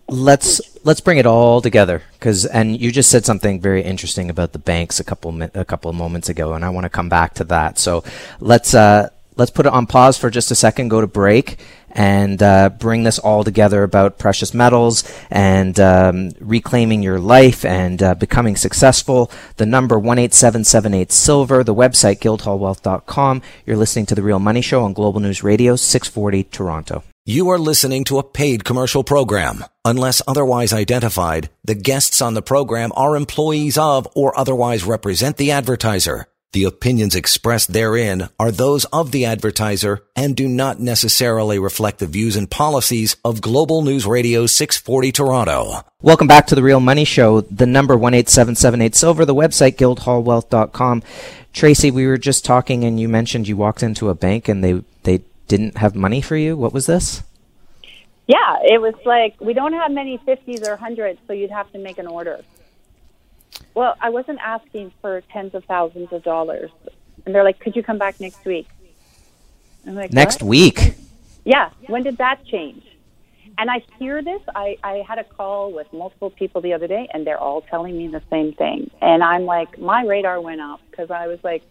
let's 0.07 0.61
let's 0.85 1.01
bring 1.01 1.17
it 1.17 1.25
all 1.25 1.61
together 1.61 2.03
because 2.13 2.45
and 2.45 2.79
you 2.79 2.91
just 2.91 3.09
said 3.09 3.25
something 3.25 3.59
very 3.59 3.81
interesting 3.81 4.29
about 4.29 4.53
the 4.53 4.59
banks 4.59 4.99
a 4.99 5.03
couple 5.03 5.31
a 5.41 5.65
couple 5.65 5.89
of 5.89 5.95
moments 5.95 6.29
ago 6.29 6.53
and 6.53 6.63
I 6.63 6.69
want 6.69 6.85
to 6.85 6.89
come 6.89 7.09
back 7.09 7.33
to 7.35 7.43
that 7.45 7.79
so 7.79 8.03
let's 8.39 8.75
uh 8.75 9.09
let's 9.37 9.51
put 9.51 9.65
it 9.65 9.73
on 9.73 9.87
pause 9.87 10.17
for 10.17 10.29
just 10.29 10.51
a 10.51 10.55
second, 10.55 10.89
go 10.89 11.01
to 11.01 11.07
break, 11.07 11.57
and 11.95 12.43
uh, 12.43 12.69
bring 12.69 13.03
this 13.03 13.17
all 13.17 13.43
together 13.43 13.83
about 13.83 14.19
precious 14.19 14.53
metals 14.53 15.03
and 15.31 15.79
um, 15.79 16.31
reclaiming 16.39 17.01
your 17.01 17.19
life 17.19 17.63
and 17.63 18.03
uh, 18.03 18.13
becoming 18.15 18.55
successful. 18.55 19.31
The 19.57 19.65
number 19.65 19.95
18778 19.97 21.11
Silver, 21.11 21.63
the 21.63 21.73
website 21.73 22.19
guildhallwealth.com. 22.19 23.41
You're 23.65 23.77
listening 23.77 24.05
to 24.07 24.15
The 24.15 24.23
Real 24.23 24.39
Money 24.39 24.61
Show 24.61 24.83
on 24.83 24.93
Global 24.93 25.21
News 25.21 25.43
Radio, 25.43 25.75
640 25.75 26.43
Toronto. 26.43 27.03
You 27.27 27.49
are 27.49 27.57
listening 27.57 28.03
to 28.03 28.19
a 28.19 28.23
paid 28.23 28.63
commercial 28.65 29.03
program. 29.03 29.65
Unless 29.83 30.21
otherwise 30.27 30.73
identified, 30.73 31.49
the 31.63 31.73
guests 31.73 32.21
on 32.21 32.35
the 32.35 32.43
program 32.43 32.91
are 32.95 33.15
employees 33.15 33.79
of 33.79 34.07
or 34.15 34.37
otherwise 34.37 34.83
represent 34.83 35.37
the 35.37 35.49
advertiser. 35.49 36.27
The 36.55 36.63
opinions 36.63 37.15
expressed 37.15 37.73
therein 37.73 38.29
are 38.39 38.49
those 38.49 38.85
of 38.85 39.11
the 39.11 39.25
advertiser 39.25 40.05
and 40.15 40.37
do 40.37 40.47
not 40.47 40.79
necessarily 40.79 41.59
reflect 41.59 41.99
the 41.99 42.07
views 42.07 42.37
and 42.37 42.49
policies 42.49 43.17
of 43.25 43.41
Global 43.41 43.81
News 43.81 44.05
Radio 44.05 44.45
640 44.45 45.11
Toronto. 45.11 45.81
Welcome 46.01 46.27
back 46.27 46.47
to 46.47 46.55
the 46.55 46.63
Real 46.63 46.79
Money 46.79 47.03
Show. 47.03 47.41
The 47.41 47.65
number 47.65 47.95
18778 47.95 48.95
Silver, 48.95 49.25
the 49.25 49.35
website 49.35 49.75
guildhallwealth.com. 49.75 51.03
Tracy, 51.51 51.91
we 51.91 52.07
were 52.07 52.17
just 52.17 52.45
talking 52.45 52.85
and 52.85 53.01
you 53.01 53.09
mentioned 53.09 53.49
you 53.49 53.57
walked 53.57 53.83
into 53.83 54.07
a 54.07 54.15
bank 54.15 54.47
and 54.47 54.63
they, 54.63 54.81
they 55.03 55.25
didn't 55.49 55.75
have 55.75 55.93
money 55.93 56.21
for 56.21 56.37
you. 56.37 56.55
What 56.55 56.71
was 56.71 56.85
this? 56.85 57.21
Yeah, 58.27 58.59
it 58.63 58.79
was 58.79 58.93
like 59.03 59.35
we 59.41 59.53
don't 59.53 59.73
have 59.73 59.91
many 59.91 60.19
50s 60.19 60.65
or 60.65 60.77
100s, 60.77 61.17
so 61.27 61.33
you'd 61.33 61.51
have 61.51 61.69
to 61.73 61.79
make 61.79 61.97
an 61.97 62.07
order. 62.07 62.45
Well, 63.75 63.95
I 64.01 64.09
wasn't 64.09 64.39
asking 64.39 64.93
for 65.01 65.21
tens 65.31 65.53
of 65.53 65.65
thousands 65.65 66.11
of 66.13 66.23
dollars. 66.23 66.71
And 67.25 67.35
they're 67.35 67.43
like, 67.43 67.59
could 67.59 67.75
you 67.75 67.83
come 67.83 67.97
back 67.97 68.19
next 68.19 68.43
week? 68.45 68.67
I'm 69.85 69.95
like, 69.95 70.13
next 70.13 70.41
what? 70.41 70.49
week? 70.49 70.95
Yeah. 71.43 71.69
When 71.87 72.01
did 72.01 72.17
that 72.17 72.45
change? 72.45 72.83
And 73.57 73.69
I 73.69 73.83
hear 73.99 74.21
this. 74.21 74.41
I, 74.53 74.77
I 74.83 75.03
had 75.07 75.19
a 75.19 75.23
call 75.23 75.71
with 75.71 75.91
multiple 75.93 76.29
people 76.29 76.61
the 76.61 76.73
other 76.73 76.87
day, 76.87 77.07
and 77.13 77.25
they're 77.27 77.39
all 77.39 77.61
telling 77.61 77.97
me 77.97 78.07
the 78.07 78.21
same 78.29 78.53
thing. 78.53 78.89
And 79.01 79.23
I'm 79.23 79.45
like, 79.45 79.77
my 79.77 80.03
radar 80.03 80.41
went 80.41 80.61
up 80.61 80.81
because 80.89 81.11
I 81.11 81.27
was 81.27 81.39
like, 81.43 81.63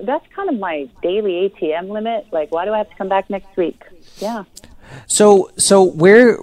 that's 0.00 0.26
kind 0.34 0.48
of 0.48 0.58
my 0.58 0.88
daily 1.02 1.50
ATM 1.50 1.88
limit. 1.88 2.26
Like, 2.32 2.52
why 2.52 2.64
do 2.64 2.72
I 2.72 2.78
have 2.78 2.90
to 2.90 2.96
come 2.96 3.08
back 3.08 3.30
next 3.30 3.56
week? 3.56 3.82
Yeah. 4.18 4.44
So, 5.06 5.50
so 5.56 5.82
where 5.82 6.38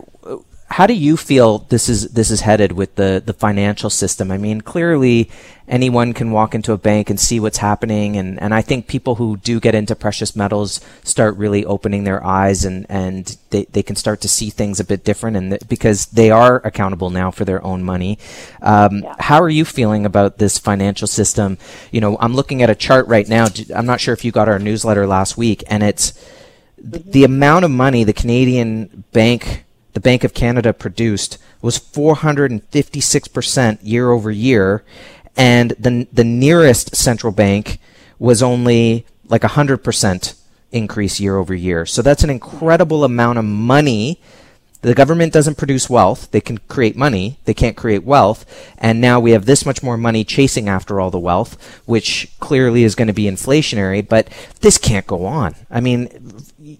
how 0.75 0.85
do 0.85 0.93
you 0.93 1.15
feel 1.15 1.59
this 1.69 1.87
is 1.87 2.09
this 2.09 2.29
is 2.29 2.41
headed 2.41 2.73
with 2.73 2.95
the 2.95 3.23
the 3.25 3.31
financial 3.31 3.89
system? 3.89 4.29
I 4.29 4.37
mean, 4.37 4.59
clearly 4.59 5.31
anyone 5.69 6.11
can 6.11 6.31
walk 6.31 6.53
into 6.53 6.73
a 6.73 6.77
bank 6.77 7.09
and 7.09 7.17
see 7.17 7.39
what's 7.39 7.59
happening, 7.59 8.17
and 8.17 8.37
and 8.41 8.53
I 8.53 8.61
think 8.61 8.85
people 8.85 9.15
who 9.15 9.37
do 9.37 9.61
get 9.61 9.73
into 9.73 9.95
precious 9.95 10.35
metals 10.35 10.81
start 11.01 11.37
really 11.37 11.63
opening 11.63 12.03
their 12.03 12.21
eyes 12.25 12.65
and 12.65 12.85
and 12.89 13.37
they 13.51 13.63
they 13.71 13.83
can 13.83 13.95
start 13.95 14.19
to 14.19 14.27
see 14.27 14.49
things 14.49 14.81
a 14.81 14.83
bit 14.83 15.05
different, 15.05 15.37
and 15.37 15.51
th- 15.51 15.69
because 15.69 16.07
they 16.07 16.29
are 16.29 16.57
accountable 16.65 17.09
now 17.09 17.31
for 17.31 17.45
their 17.45 17.63
own 17.63 17.81
money. 17.81 18.19
Um, 18.61 18.99
yeah. 18.99 19.15
How 19.19 19.41
are 19.41 19.49
you 19.49 19.63
feeling 19.63 20.05
about 20.05 20.39
this 20.39 20.59
financial 20.59 21.07
system? 21.07 21.57
You 21.91 22.01
know, 22.01 22.17
I'm 22.19 22.33
looking 22.33 22.61
at 22.61 22.69
a 22.69 22.75
chart 22.75 23.07
right 23.07 23.29
now. 23.29 23.47
I'm 23.73 23.85
not 23.85 24.01
sure 24.01 24.13
if 24.13 24.25
you 24.25 24.33
got 24.33 24.49
our 24.49 24.59
newsletter 24.59 25.07
last 25.07 25.37
week, 25.37 25.63
and 25.69 25.83
it's 25.83 26.11
mm-hmm. 26.11 27.11
the 27.11 27.23
amount 27.23 27.63
of 27.63 27.71
money 27.71 28.03
the 28.03 28.11
Canadian 28.11 29.05
bank 29.13 29.64
the 29.95 30.01
Bank 30.01 30.23
of 30.23 30.35
Canada 30.35 30.73
produced 30.73 31.39
was 31.61 31.79
456% 31.79 33.79
year 33.81 34.11
over 34.11 34.29
year, 34.29 34.83
and 35.35 35.71
the 35.71 36.07
the 36.13 36.23
nearest 36.23 36.95
central 36.95 37.33
bank 37.33 37.79
was 38.19 38.43
only 38.43 39.07
like 39.27 39.41
100% 39.41 40.35
increase 40.71 41.19
year 41.19 41.37
over 41.37 41.55
year. 41.55 41.85
So 41.85 42.01
that's 42.01 42.23
an 42.23 42.29
incredible 42.29 43.03
amount 43.03 43.39
of 43.39 43.45
money. 43.45 44.21
The 44.81 44.93
government 44.93 45.33
doesn't 45.33 45.57
produce 45.57 45.89
wealth. 45.89 46.29
They 46.29 46.41
can 46.41 46.59
create 46.59 46.95
money. 46.95 47.39
They 47.45 47.55
can't 47.55 47.75
create 47.75 48.03
wealth. 48.03 48.45
And 48.77 49.01
now 49.01 49.19
we 49.19 49.31
have 49.31 49.45
this 49.45 49.65
much 49.65 49.81
more 49.81 49.97
money 49.97 50.23
chasing 50.23 50.69
after 50.69 50.99
all 50.99 51.09
the 51.09 51.17
wealth, 51.17 51.81
which 51.85 52.31
clearly 52.39 52.83
is 52.83 52.93
going 52.93 53.07
to 53.07 53.13
be 53.13 53.23
inflationary, 53.23 54.07
but 54.07 54.29
this 54.61 54.77
can't 54.77 55.07
go 55.07 55.25
on. 55.25 55.55
I 55.71 55.79
mean, 55.79 56.09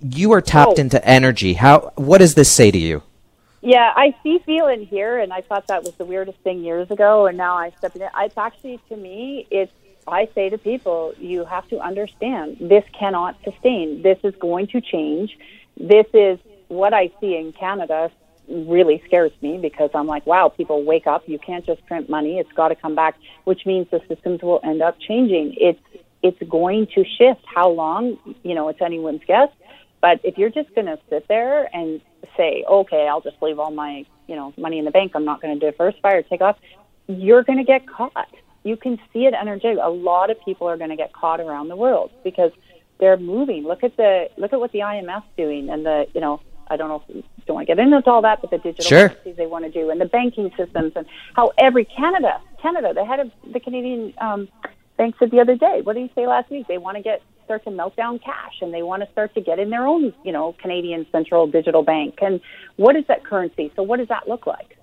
you 0.02 0.32
are 0.34 0.42
tapped 0.42 0.78
oh. 0.78 0.82
into 0.82 1.04
energy. 1.06 1.54
How? 1.54 1.92
What 1.96 2.20
does 2.20 2.36
this 2.36 2.52
say 2.52 2.72
to 2.72 2.78
you? 2.78 3.04
Yeah, 3.62 3.92
I 3.96 4.16
see, 4.22 4.40
feel, 4.46 4.68
and 4.68 4.86
hear, 4.86 5.18
and 5.18 5.34
I 5.34 5.42
thought 5.42 5.68
that 5.68 5.84
was 5.84 5.96
the 5.96 6.06
weirdest 6.06 6.38
thing 6.40 6.64
years 6.64 6.92
ago, 6.92 7.26
and 7.26 7.36
now 7.36 7.58
I 7.58 7.72
step 7.72 7.96
in 7.96 8.04
it. 8.04 8.12
It's 8.16 8.38
actually 8.38 8.80
to 8.90 8.96
me, 8.96 9.48
it's. 9.50 9.72
I 10.08 10.30
say 10.36 10.50
to 10.50 10.60
people, 10.60 11.16
you 11.18 11.46
have 11.46 11.68
to 11.70 11.80
understand 11.80 12.58
this 12.62 12.84
cannot 12.94 13.38
sustain. 13.44 14.04
This 14.04 14.20
is 14.24 14.36
going 14.36 14.68
to 14.68 14.80
change. 14.80 15.36
This 15.78 16.06
is 16.14 16.38
what 16.68 16.94
I 16.94 17.12
see 17.20 17.36
in 17.36 17.54
Canada 17.54 18.12
really 18.48 19.02
scares 19.06 19.32
me 19.42 19.58
because 19.58 19.90
I'm 19.94 20.08
like, 20.08 20.26
wow, 20.26 20.50
people 20.50 20.84
wake 20.84 21.08
up. 21.08 21.28
You 21.28 21.40
can't 21.40 21.66
just 21.66 21.86
print 21.86 22.10
money. 22.10 22.38
It's 22.38 22.52
got 22.52 22.70
to 22.70 22.76
come 22.76 22.96
back, 22.96 23.18
which 23.44 23.66
means 23.66 23.88
the 23.90 24.02
systems 24.08 24.42
will 24.42 24.60
end 24.64 24.82
up 24.82 25.00
changing. 25.00 25.56
It's 25.58 25.80
it's 26.22 26.42
going 26.50 26.88
to 26.96 27.04
shift. 27.04 27.42
How 27.46 27.70
long? 27.70 28.18
You 28.44 28.56
know, 28.56 28.70
it's 28.70 28.82
anyone's 28.82 29.22
guess. 29.28 29.50
But 30.06 30.20
if 30.24 30.38
you're 30.38 30.52
just 30.52 30.70
going 30.76 30.86
to 30.86 31.00
sit 31.10 31.28
there 31.28 31.68
and 31.76 32.00
say, 32.38 32.64
okay, 32.70 33.08
I'll 33.08 33.22
just 33.22 33.42
leave 33.42 33.58
all 33.58 33.72
my, 33.72 34.06
you 34.28 34.36
know, 34.36 34.54
money 34.56 34.78
in 34.78 34.86
the 34.86 34.92
bank. 34.92 35.14
I'm 35.16 35.26
not 35.26 35.42
going 35.42 35.60
to 35.60 35.72
diversify 35.72 36.14
or 36.14 36.22
take 36.22 36.42
off. 36.42 36.58
You're 37.08 37.42
going 37.42 37.58
to 37.58 37.64
get 37.64 37.88
caught. 37.88 38.30
You 38.62 38.78
can 38.78 39.00
see 39.12 39.26
it 39.26 39.34
energetic. 39.34 39.80
A 39.82 39.90
lot 39.90 40.30
of 40.30 40.40
people 40.46 40.68
are 40.68 40.78
going 40.78 40.92
to 40.92 40.96
get 40.96 41.12
caught 41.12 41.40
around 41.40 41.70
the 41.70 41.76
world 41.76 42.12
because 42.24 42.52
they're 43.00 43.18
moving. 43.18 43.64
Look 43.64 43.84
at 43.84 43.98
the 43.98 44.30
look 44.38 44.54
at 44.54 44.60
what 44.60 44.72
the 44.74 44.82
IMF's 44.82 45.26
doing 45.38 45.72
and 45.72 45.84
the 45.84 46.06
you 46.14 46.22
know 46.22 46.40
I 46.68 46.78
don't 46.78 46.90
know 46.90 47.02
if 47.10 47.16
you 47.16 47.24
don't 47.48 47.56
want 47.56 47.68
to 47.68 47.76
get 47.76 47.80
into 47.80 48.08
all 48.08 48.22
that, 48.22 48.42
but 48.42 48.52
the 48.52 48.60
digital 48.60 48.86
sure. 48.86 49.10
currencies 49.10 49.38
they 49.38 49.48
want 49.48 49.66
to 49.66 49.72
do 49.72 49.90
and 49.90 50.00
the 50.00 50.06
banking 50.06 50.52
systems 50.56 50.94
and 50.96 51.08
how 51.34 51.52
every 51.58 51.86
Canada 51.86 52.40
Canada 52.62 52.94
the 52.94 53.06
head 53.06 53.22
of 53.22 53.32
the 53.52 53.60
Canadian 53.60 54.14
um, 54.20 54.50
bank 54.98 55.16
said 55.18 55.32
the 55.32 55.40
other 55.40 55.56
day. 55.56 55.82
What 55.82 55.94
did 55.94 56.04
he 56.04 56.12
say 56.14 56.28
last 56.28 56.52
week? 56.52 56.68
They 56.68 56.78
want 56.78 56.98
to 56.98 57.02
get 57.02 57.24
start 57.46 57.64
to 57.64 57.72
melt 57.72 57.96
down 57.96 58.20
cash 58.20 58.56
and 58.62 58.74
they 58.74 58.84
want 58.84 59.04
to 59.04 59.12
start 59.12 59.34
to 59.36 59.42
get 59.42 59.60
in 59.60 59.70
their 59.70 59.88
own, 59.88 60.14
you 60.24 60.32
know, 60.32 60.54
Canadian 60.54 61.06
central 61.12 61.48
digital 61.48 61.84
bank. 61.84 62.20
And 62.22 62.42
what 62.76 62.96
is 62.96 63.06
that 63.08 63.24
currency? 63.24 63.72
So 63.76 63.84
what 63.84 63.98
does 63.98 64.10
that 64.10 64.28
look 64.28 64.46
like? 64.46 64.78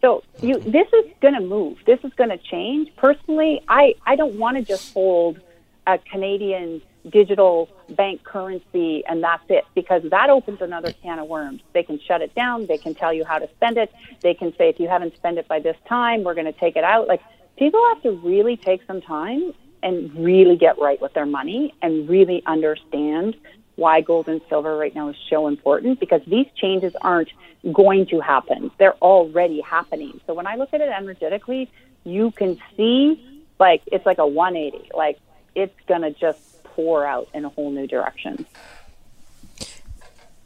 So 0.00 0.22
you, 0.40 0.58
this 0.58 0.86
is 0.92 1.12
going 1.20 1.34
to 1.34 1.40
move. 1.40 1.78
This 1.86 1.98
is 2.04 2.12
going 2.14 2.30
to 2.30 2.38
change. 2.38 2.94
Personally, 2.96 3.62
I, 3.68 3.94
I 4.06 4.16
don't 4.16 4.38
want 4.38 4.58
to 4.58 4.62
just 4.62 4.92
hold 4.92 5.40
a 5.86 5.98
Canadian 5.98 6.82
digital 7.10 7.68
bank 7.90 8.24
currency 8.24 9.04
and 9.06 9.22
that's 9.22 9.44
it 9.48 9.64
because 9.74 10.02
that 10.10 10.30
opens 10.30 10.60
another 10.62 10.92
can 11.02 11.18
of 11.18 11.28
worms. 11.28 11.60
They 11.72 11.82
can 11.82 12.00
shut 12.00 12.22
it 12.22 12.34
down. 12.34 12.66
They 12.66 12.78
can 12.78 12.94
tell 12.94 13.12
you 13.12 13.24
how 13.24 13.38
to 13.38 13.48
spend 13.56 13.76
it. 13.76 13.92
They 14.20 14.34
can 14.34 14.54
say 14.56 14.68
if 14.68 14.80
you 14.80 14.88
haven't 14.88 15.14
spent 15.16 15.38
it 15.38 15.46
by 15.48 15.60
this 15.60 15.76
time, 15.86 16.24
we're 16.24 16.34
going 16.34 16.46
to 16.46 16.58
take 16.58 16.76
it 16.76 16.84
out. 16.84 17.08
Like 17.08 17.20
people 17.58 17.82
have 17.88 18.02
to 18.02 18.12
really 18.12 18.56
take 18.56 18.82
some 18.86 19.00
time 19.00 19.52
and 19.84 20.12
really 20.16 20.56
get 20.56 20.78
right 20.78 21.00
with 21.00 21.12
their 21.12 21.26
money 21.26 21.74
and 21.82 22.08
really 22.08 22.42
understand 22.46 23.36
why 23.76 24.00
gold 24.00 24.28
and 24.28 24.40
silver 24.48 24.76
right 24.76 24.94
now 24.94 25.10
is 25.10 25.16
so 25.28 25.46
important 25.46 26.00
because 26.00 26.22
these 26.26 26.46
changes 26.56 26.96
aren't 27.02 27.28
going 27.72 28.06
to 28.06 28.20
happen. 28.20 28.70
They're 28.78 28.96
already 28.96 29.60
happening. 29.60 30.20
So 30.26 30.34
when 30.34 30.46
I 30.46 30.56
look 30.56 30.72
at 30.72 30.80
it 30.80 30.88
energetically, 30.88 31.70
you 32.04 32.30
can 32.30 32.58
see 32.76 33.44
like 33.60 33.82
it's 33.86 34.06
like 34.06 34.18
a 34.18 34.26
180. 34.26 34.90
Like 34.94 35.18
it's 35.54 35.78
going 35.86 36.02
to 36.02 36.12
just 36.12 36.64
pour 36.64 37.06
out 37.06 37.28
in 37.34 37.44
a 37.44 37.50
whole 37.50 37.70
new 37.70 37.86
direction. 37.86 38.46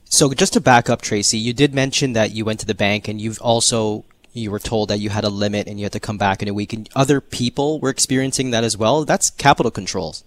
So 0.05 0.33
just 0.33 0.55
to 0.55 0.61
back 0.61 0.91
up, 0.91 1.01
Tracy, 1.01 1.39
you 1.39 1.53
did 1.53 1.75
mention 1.75 2.15
that 2.15 2.33
you 2.33 2.45
went 2.45 2.61
to 2.61 2.67
the 2.67 2.75
bank 2.75 3.09
and 3.09 3.21
you've 3.21 3.41
also 3.41 4.05
you 4.39 4.51
were 4.51 4.59
told 4.59 4.89
that 4.89 4.99
you 4.99 5.11
had 5.11 5.25
a 5.25 5.29
limit 5.29 5.67
and 5.69 5.79
you 5.79 5.85
had 5.85 5.93
to 5.93 6.01
come 6.01 6.19
back 6.19 6.43
in 6.43 6.49
a 6.49 6.55
week, 6.55 6.73
and 6.73 6.89
other 6.95 7.21
people 7.21 7.81
were 7.81 7.91
experiencing 7.91 8.51
that 8.53 8.65
as 8.65 8.77
well. 8.77 9.05
That's 9.05 9.31
capital 9.31 9.71
controls. 9.71 10.25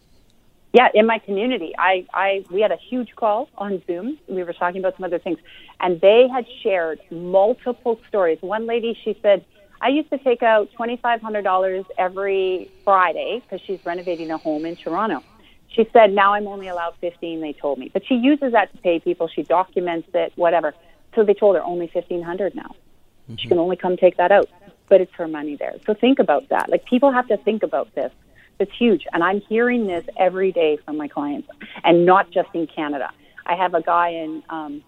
Yeah, 0.74 0.88
in 0.94 1.06
my 1.06 1.20
community, 1.20 1.74
I, 1.78 2.06
I 2.14 2.46
we 2.50 2.62
had 2.62 2.72
a 2.72 2.78
huge 2.78 3.14
call 3.16 3.50
on 3.58 3.82
Zoom. 3.88 4.18
We 4.28 4.44
were 4.44 4.54
talking 4.54 4.80
about 4.80 4.96
some 4.96 5.04
other 5.04 5.20
things, 5.20 5.38
and 5.82 6.00
they 6.00 6.30
had 6.30 6.46
shared 6.64 7.02
multiple 7.12 8.00
stories. 8.08 8.38
One 8.42 8.68
lady, 8.68 8.98
she 9.04 9.18
said, 9.22 9.44
"I 9.82 9.90
used 9.90 10.10
to 10.12 10.18
take 10.18 10.42
out 10.44 10.72
twenty 10.72 10.96
five 10.96 11.22
hundred 11.22 11.42
dollars 11.42 11.84
every 11.98 12.72
Friday 12.86 13.42
because 13.44 13.60
she's 13.66 13.86
renovating 13.86 14.32
a 14.32 14.38
home 14.38 14.66
in 14.66 14.78
Toronto." 14.78 15.22
She 15.68 15.90
said, 15.92 16.14
"Now 16.14 16.36
I'm 16.36 16.48
only 16.48 16.70
allowed 16.70 16.96
fifteen. 17.02 17.42
They 17.42 17.52
told 17.52 17.78
me, 17.78 17.90
but 17.92 18.06
she 18.08 18.16
uses 18.16 18.54
that 18.54 18.72
to 18.72 18.78
pay 18.78 19.00
people. 19.00 19.28
She 19.28 19.44
documents 19.44 20.08
it, 20.14 20.32
whatever." 20.38 20.74
So 21.16 21.26
they 21.26 21.34
told 21.34 21.58
her 21.58 21.64
only 21.64 21.88
fifteen 21.88 22.22
hundred 22.22 22.56
now. 22.56 22.76
Mm-hmm. 23.32 23.42
She 23.42 23.48
can 23.48 23.60
only 23.60 23.76
come 23.76 23.98
take 23.98 24.18
that 24.18 24.32
out, 24.32 24.50
but 24.90 25.02
it's 25.02 25.14
her 25.14 25.28
money 25.28 25.56
there. 25.56 25.76
So 25.86 25.94
think 25.94 26.20
about 26.20 26.50
that. 26.50 26.70
Like 26.70 26.86
people 26.86 27.12
have 27.12 27.28
to 27.28 27.38
think 27.38 27.64
about 27.64 27.94
this. 27.96 28.12
It's 28.60 28.72
huge. 28.78 29.06
And 29.12 29.24
I'm 29.24 29.42
hearing 29.42 29.88
this 29.88 30.06
every 30.18 30.52
day 30.52 30.78
from 30.86 30.98
my 30.98 31.08
clients 31.08 31.48
and 31.84 32.06
not 32.06 32.30
just 32.32 32.50
in 32.54 32.68
Canada. 32.68 33.12
I 33.46 33.56
have 33.56 33.74
a 33.74 33.82
guy 33.82 34.10
in, 34.10 34.44
um, 34.50 34.84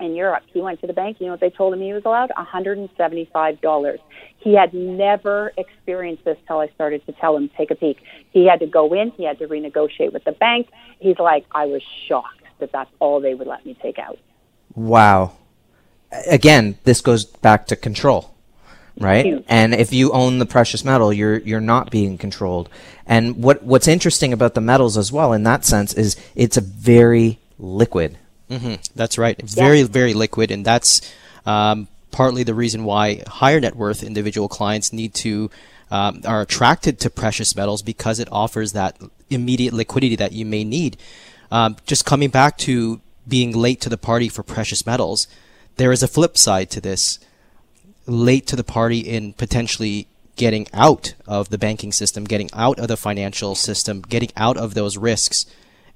in 0.00 0.16
Europe. 0.16 0.42
He 0.52 0.60
went 0.60 0.80
to 0.80 0.88
the 0.88 0.92
bank. 0.92 1.18
You 1.20 1.26
know 1.26 1.32
what 1.34 1.40
they 1.40 1.50
told 1.50 1.72
him 1.72 1.80
he 1.80 1.92
was 1.92 2.04
allowed? 2.04 2.30
$175. 2.30 3.98
He 4.38 4.54
had 4.54 4.74
never 4.74 5.52
experienced 5.56 6.24
this 6.24 6.36
till 6.48 6.58
I 6.58 6.68
started 6.68 7.06
to 7.06 7.12
tell 7.12 7.36
him, 7.36 7.48
take 7.56 7.70
a 7.70 7.76
peek. 7.76 8.02
He 8.30 8.46
had 8.46 8.58
to 8.58 8.66
go 8.66 8.92
in. 8.92 9.12
He 9.12 9.24
had 9.24 9.38
to 9.38 9.46
renegotiate 9.46 10.12
with 10.12 10.24
the 10.24 10.32
bank. 10.32 10.68
He's 10.98 11.18
like, 11.20 11.46
I 11.52 11.66
was 11.66 11.82
shocked 12.08 12.42
that 12.58 12.72
that's 12.72 12.90
all 12.98 13.20
they 13.20 13.34
would 13.34 13.46
let 13.46 13.64
me 13.64 13.76
take 13.80 13.98
out. 14.00 14.18
Wow. 14.74 15.36
Again, 16.28 16.76
this 16.84 17.00
goes 17.00 17.24
back 17.24 17.66
to 17.68 17.76
control, 17.76 18.34
right? 18.98 19.24
And 19.48 19.74
if 19.74 19.92
you 19.92 20.12
own 20.12 20.38
the 20.38 20.46
precious 20.46 20.84
metal, 20.84 21.12
you're 21.12 21.38
you're 21.38 21.60
not 21.60 21.90
being 21.90 22.18
controlled. 22.18 22.68
And 23.06 23.42
what 23.42 23.62
what's 23.62 23.88
interesting 23.88 24.32
about 24.32 24.54
the 24.54 24.60
metals 24.60 24.96
as 24.98 25.10
well 25.10 25.32
in 25.32 25.42
that 25.44 25.64
sense 25.64 25.94
is 25.94 26.16
it's 26.34 26.56
a 26.56 26.60
very 26.60 27.38
liquid. 27.58 28.18
hmm 28.50 28.74
That's 28.94 29.16
right. 29.16 29.40
Very, 29.42 29.82
very 29.84 30.12
liquid, 30.14 30.50
and 30.50 30.64
that's 30.64 31.00
um, 31.46 31.88
partly 32.10 32.42
the 32.42 32.54
reason 32.54 32.84
why 32.84 33.22
higher 33.26 33.58
net 33.60 33.74
worth 33.74 34.02
individual 34.02 34.48
clients 34.48 34.92
need 34.92 35.14
to 35.14 35.50
um, 35.90 36.20
are 36.26 36.42
attracted 36.42 37.00
to 37.00 37.10
precious 37.10 37.56
metals 37.56 37.82
because 37.82 38.18
it 38.18 38.28
offers 38.30 38.72
that 38.72 38.98
immediate 39.30 39.72
liquidity 39.72 40.16
that 40.16 40.32
you 40.32 40.44
may 40.44 40.64
need. 40.64 40.96
Um, 41.50 41.76
just 41.86 42.04
coming 42.04 42.30
back 42.30 42.58
to 42.58 43.00
being 43.26 43.52
late 43.52 43.80
to 43.82 43.88
the 43.88 43.98
party 43.98 44.28
for 44.28 44.42
precious 44.42 44.84
metals, 44.86 45.26
there 45.76 45.92
is 45.92 46.02
a 46.02 46.08
flip 46.08 46.36
side 46.36 46.70
to 46.70 46.80
this. 46.80 47.18
Late 48.06 48.46
to 48.48 48.56
the 48.56 48.64
party 48.64 48.98
in 49.00 49.32
potentially 49.32 50.08
getting 50.36 50.66
out 50.72 51.14
of 51.26 51.50
the 51.50 51.58
banking 51.58 51.92
system, 51.92 52.24
getting 52.24 52.50
out 52.52 52.78
of 52.78 52.88
the 52.88 52.96
financial 52.96 53.54
system, 53.54 54.02
getting 54.02 54.30
out 54.36 54.56
of 54.56 54.74
those 54.74 54.96
risks 54.96 55.46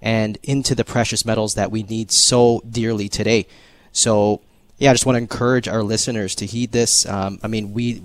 and 0.00 0.38
into 0.42 0.74
the 0.74 0.84
precious 0.84 1.24
metals 1.24 1.54
that 1.54 1.70
we 1.70 1.82
need 1.82 2.12
so 2.12 2.62
dearly 2.68 3.08
today. 3.08 3.46
So, 3.92 4.42
yeah, 4.78 4.90
I 4.90 4.94
just 4.94 5.06
want 5.06 5.16
to 5.16 5.22
encourage 5.22 5.68
our 5.68 5.82
listeners 5.82 6.34
to 6.36 6.46
heed 6.46 6.72
this. 6.72 7.06
Um, 7.06 7.40
I 7.42 7.48
mean, 7.48 7.72
we 7.72 8.02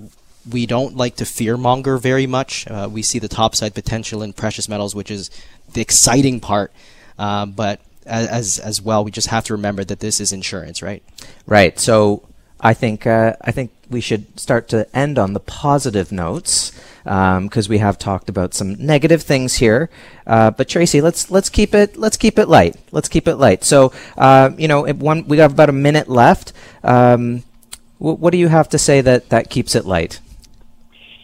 we 0.50 0.66
don't 0.66 0.96
like 0.96 1.18
to 1.18 1.26
fear 1.26 1.58
monger 1.58 1.98
very 1.98 2.26
much. 2.26 2.68
Uh, 2.68 2.90
we 2.92 3.04
see 3.04 3.20
the 3.20 3.28
topside 3.28 3.76
potential 3.76 4.24
in 4.24 4.34
precious 4.34 4.68
metals, 4.68 4.96
which 4.96 5.12
is 5.12 5.30
the 5.74 5.82
exciting 5.82 6.40
part. 6.40 6.72
Um, 7.20 7.52
but 7.52 7.80
as 8.06 8.60
as 8.60 8.82
well, 8.82 9.04
we 9.04 9.12
just 9.12 9.28
have 9.28 9.44
to 9.46 9.54
remember 9.54 9.84
that 9.84 10.00
this 10.00 10.20
is 10.20 10.32
insurance, 10.32 10.82
right? 10.82 11.04
Right. 11.46 11.80
So 11.80 12.28
I 12.60 12.74
think 12.74 13.08
uh, 13.08 13.36
I 13.42 13.52
think 13.52 13.72
we 13.90 14.02
should 14.02 14.40
start 14.40 14.68
to 14.70 14.88
end 14.96 15.20
on 15.20 15.34
the 15.34 15.40
positive 15.40 16.12
notes 16.12 16.72
because 17.04 17.68
we 17.68 17.80
have 17.80 17.98
talked 17.98 18.30
about 18.30 18.54
some 18.54 18.76
negative 18.76 19.24
things 19.24 19.56
here. 19.56 19.90
Uh, 20.28 20.52
but 20.52 20.70
Tracy, 20.70 21.02
let's 21.02 21.32
let's 21.32 21.50
keep 21.50 21.74
it 21.74 21.98
let's 21.98 22.18
keep 22.18 22.38
it 22.38 22.48
light. 22.48 22.76
Let's 22.92 23.10
keep 23.10 23.28
it 23.28 23.36
light. 23.36 23.64
So 23.64 23.92
uh, 24.18 24.52
you 24.58 24.68
know, 24.68 24.86
one 24.94 25.28
we 25.28 25.38
got 25.38 25.52
about 25.52 25.70
a 25.70 25.74
minute 25.74 26.08
left. 26.08 26.54
Um, 26.84 27.44
what 27.98 28.32
do 28.32 28.38
you 28.40 28.48
have 28.48 28.68
to 28.70 28.80
say 28.80 29.02
that 29.02 29.30
that 29.30 29.52
keeps 29.52 29.76
it 29.76 29.86
light? 29.86 30.20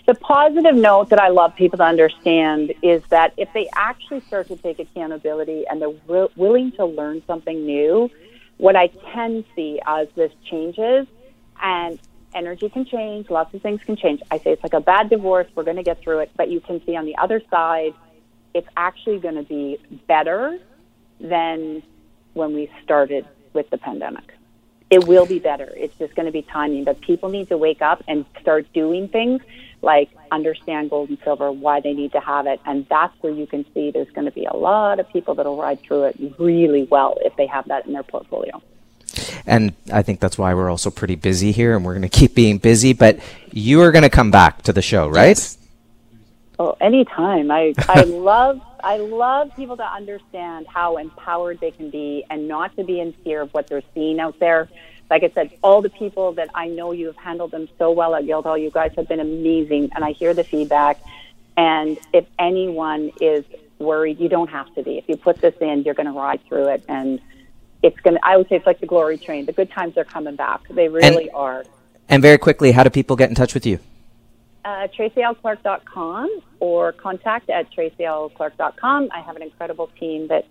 The 0.08 0.16
positive 0.16 0.76
note 0.76 1.10
that 1.10 1.20
I 1.20 1.28
love 1.28 1.54
people 1.58 1.80
to 1.80 1.84
understand 1.84 2.74
is 2.82 3.04
that 3.10 3.34
if 3.36 3.52
they 3.54 3.68
actually 3.76 4.22
start 4.22 4.48
to 4.48 4.56
take 4.56 4.80
accountability 4.80 5.68
and 5.68 5.82
they're 5.82 5.92
wi- 5.92 6.30
willing 6.38 6.72
to 6.74 6.86
learn 6.86 7.22
something 7.28 7.66
new, 7.66 8.10
what 8.56 8.78
I 8.78 8.88
can 8.88 9.44
see 9.54 9.82
as 9.86 10.08
this 10.16 10.32
changes, 10.50 11.08
and 11.62 12.00
energy 12.34 12.70
can 12.70 12.86
change, 12.86 13.30
lots 13.30 13.54
of 13.54 13.62
things 13.62 13.82
can 13.86 13.98
change. 13.98 14.22
I 14.32 14.38
say 14.38 14.52
it's 14.54 14.64
like 14.64 14.74
a 14.74 14.80
bad 14.80 15.10
divorce, 15.10 15.48
we're 15.56 15.64
going 15.64 15.76
to 15.76 15.84
get 15.84 16.00
through 16.02 16.20
it, 16.20 16.32
but 16.38 16.50
you 16.50 16.62
can 16.62 16.82
see 16.86 16.96
on 16.96 17.06
the 17.06 17.18
other 17.18 17.42
side, 17.52 17.94
it's 18.54 18.68
actually 18.78 19.20
going 19.20 19.36
to 19.36 19.44
be 19.44 19.78
better 20.08 20.58
than 21.20 21.84
when 22.34 22.54
we 22.54 22.72
started 22.82 23.28
with 23.52 23.70
the 23.72 23.78
pandemic. 23.78 24.34
It 24.90 25.06
will 25.06 25.26
be 25.26 25.40
better. 25.40 25.70
It's 25.76 25.98
just 25.98 26.16
going 26.16 26.28
to 26.28 26.32
be 26.32 26.44
timing, 26.44 26.86
but 26.86 27.02
people 27.02 27.28
need 27.28 27.50
to 27.50 27.58
wake 27.58 27.82
up 27.82 28.04
and 28.08 28.24
start 28.40 28.72
doing 28.72 29.10
things 29.10 29.42
like 29.82 30.10
understand 30.32 30.90
gold 30.90 31.10
and 31.10 31.18
silver, 31.24 31.52
why 31.52 31.80
they 31.80 31.94
need 31.94 32.12
to 32.14 32.20
have 32.20 32.48
it. 32.48 32.60
And 32.66 32.86
that's 32.90 33.14
where 33.22 33.34
you 33.34 33.48
can 33.48 33.66
see 33.74 33.92
there's 33.92 34.10
going 34.12 34.26
to 34.26 34.32
be 34.32 34.46
a 34.46 34.56
lot 34.56 35.00
of 35.00 35.08
people 35.10 35.36
that'll 35.36 35.58
ride 35.58 35.82
through 35.82 36.06
it 36.06 36.36
really 36.40 36.84
well 36.84 37.18
if 37.22 37.36
they 37.36 37.48
have 37.48 37.68
that 37.68 37.86
in 37.86 37.94
their 37.94 38.04
portfolio. 38.04 38.62
And 39.46 39.74
I 39.92 40.02
think 40.02 40.20
that's 40.20 40.38
why 40.38 40.54
we're 40.54 40.70
also 40.70 40.90
pretty 40.92 41.16
busy 41.16 41.52
here, 41.52 41.76
and 41.76 41.86
we're 41.86 41.94
going 41.94 42.02
to 42.02 42.10
keep 42.10 42.36
being 42.36 42.58
busy. 42.58 42.94
But 42.94 43.20
you 43.52 43.82
are 43.82 43.92
going 43.92 44.04
to 44.04 44.10
come 44.10 44.30
back 44.30 44.64
to 44.64 44.74
the 44.74 44.82
show, 44.82 45.08
right? 45.08 45.58
Oh, 46.60 46.76
anytime. 46.82 47.50
I, 47.50 47.74
I 47.88 48.02
love 48.04 48.62
I 48.84 48.98
love 48.98 49.52
people 49.56 49.78
to 49.78 49.86
understand 49.86 50.68
how 50.68 50.98
empowered 50.98 51.60
they 51.60 51.72
can 51.72 51.90
be 51.90 52.26
and 52.30 52.48
not 52.48 52.76
to 52.78 52.84
be 52.84 53.00
in 53.00 53.14
fear 53.24 53.42
of 53.42 53.54
what 53.54 53.68
they're 53.68 53.84
seeing 53.94 54.20
out 54.20 54.40
there. 54.40 54.70
Like 55.10 55.24
I 55.24 55.30
said, 55.30 55.52
all 55.62 55.82
the 55.82 55.90
people 55.90 56.34
that 56.34 56.50
I 56.54 56.68
know 56.68 56.92
you 56.92 57.08
have 57.08 57.16
handled 57.18 57.52
them 57.52 57.68
so 57.78 57.92
well 57.92 58.16
at 58.16 58.26
Guildhall, 58.26 58.58
you 58.58 58.70
guys 58.70 58.92
have 58.98 59.08
been 59.08 59.20
amazing 59.20 59.92
and 59.96 60.04
I 60.04 60.12
hear 60.12 60.34
the 60.34 60.44
feedback. 60.44 61.00
And 61.56 61.98
if 62.14 62.26
anyone 62.38 63.12
is 63.22 63.46
worried, 63.80 64.20
you 64.20 64.30
don't 64.30 64.50
have 64.50 64.74
to 64.76 64.84
be. 64.84 64.98
If 64.98 65.08
you 65.08 65.18
put 65.18 65.40
this 65.42 65.56
in, 65.62 65.84
you're 65.84 65.94
gonna 65.94 66.14
ride 66.14 66.42
through 66.48 66.68
it 66.70 66.84
and 66.88 67.22
it's 67.84 68.00
gonna 68.02 68.20
I 68.24 68.38
would 68.38 68.50
say 68.50 68.58
it's 68.58 68.66
like 68.66 68.80
the 68.80 68.88
glory 68.88 69.18
train. 69.18 69.46
The 69.46 69.54
good 69.54 69.72
times 69.72 69.98
are 69.98 70.04
coming 70.04 70.36
back. 70.36 70.68
They 70.70 70.90
really 70.90 71.30
are. 71.32 71.64
And 72.10 72.22
very 72.22 72.38
quickly, 72.38 72.72
how 72.72 72.84
do 72.84 72.90
people 72.90 73.16
get 73.16 73.30
in 73.30 73.36
touch 73.36 73.54
with 73.54 73.66
you? 73.66 73.80
uh, 74.68 74.88
tracylclark.com 74.90 76.42
or 76.60 76.92
contact 76.92 77.50
at 77.50 77.72
tracylclark.com. 77.72 79.10
I 79.14 79.22
have 79.22 79.38
an 79.38 79.42
incredible 79.42 79.90
team 79.98 80.28
that 80.28 80.46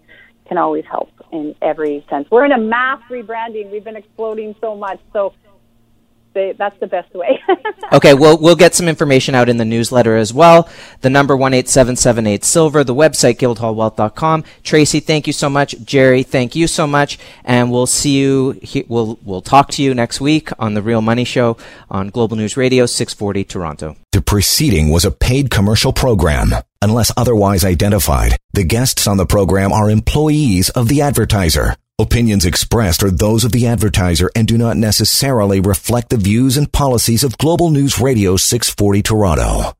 can 0.48 0.58
always 0.58 0.84
help 0.84 1.10
in 1.32 1.54
every 1.62 2.04
sense. 2.08 2.30
We're 2.30 2.44
in 2.44 2.52
a 2.52 2.58
mass 2.58 3.02
rebranding. 3.10 3.70
We've 3.70 3.84
been 3.84 3.96
exploding 3.96 4.54
so 4.60 4.76
much, 4.76 5.00
so 5.12 5.32
they, 6.34 6.52
that's 6.52 6.78
the 6.80 6.86
best 6.86 7.12
way. 7.14 7.42
Okay, 7.92 8.14
we'll 8.14 8.36
we'll 8.38 8.56
get 8.56 8.74
some 8.74 8.88
information 8.88 9.36
out 9.36 9.48
in 9.48 9.58
the 9.58 9.64
newsletter 9.64 10.16
as 10.16 10.34
well. 10.34 10.68
The 11.02 11.08
number 11.08 11.36
one 11.36 11.54
eight 11.54 11.68
seven 11.68 11.94
seven 11.94 12.26
eight 12.26 12.42
silver. 12.42 12.82
The 12.82 12.94
website 12.94 13.36
guildhallwealth.com. 13.36 14.42
Tracy, 14.64 14.98
thank 14.98 15.28
you 15.28 15.32
so 15.32 15.48
much. 15.48 15.76
Jerry, 15.84 16.24
thank 16.24 16.56
you 16.56 16.66
so 16.66 16.88
much, 16.88 17.16
and 17.44 17.70
we'll 17.70 17.86
see 17.86 18.18
you. 18.18 18.60
We'll 18.88 19.20
we'll 19.22 19.40
talk 19.40 19.70
to 19.70 19.84
you 19.84 19.94
next 19.94 20.20
week 20.20 20.50
on 20.58 20.74
the 20.74 20.82
Real 20.82 21.00
Money 21.00 21.24
Show 21.24 21.56
on 21.88 22.08
Global 22.08 22.36
News 22.36 22.56
Radio 22.56 22.86
six 22.86 23.14
forty 23.14 23.44
Toronto. 23.44 23.94
The 24.10 24.20
preceding 24.20 24.90
was 24.90 25.04
a 25.04 25.12
paid 25.12 25.48
commercial 25.50 25.92
program. 25.92 26.50
Unless 26.86 27.10
otherwise 27.16 27.64
identified, 27.64 28.36
the 28.52 28.62
guests 28.62 29.08
on 29.08 29.16
the 29.16 29.26
program 29.26 29.72
are 29.72 29.90
employees 29.90 30.70
of 30.70 30.86
the 30.86 31.02
advertiser. 31.02 31.74
Opinions 31.98 32.44
expressed 32.44 33.02
are 33.02 33.10
those 33.10 33.42
of 33.42 33.50
the 33.50 33.66
advertiser 33.66 34.30
and 34.36 34.46
do 34.46 34.56
not 34.56 34.76
necessarily 34.76 35.58
reflect 35.58 36.10
the 36.10 36.16
views 36.16 36.56
and 36.56 36.70
policies 36.70 37.24
of 37.24 37.38
Global 37.38 37.70
News 37.70 37.98
Radio 37.98 38.36
640 38.36 39.02
Toronto. 39.02 39.75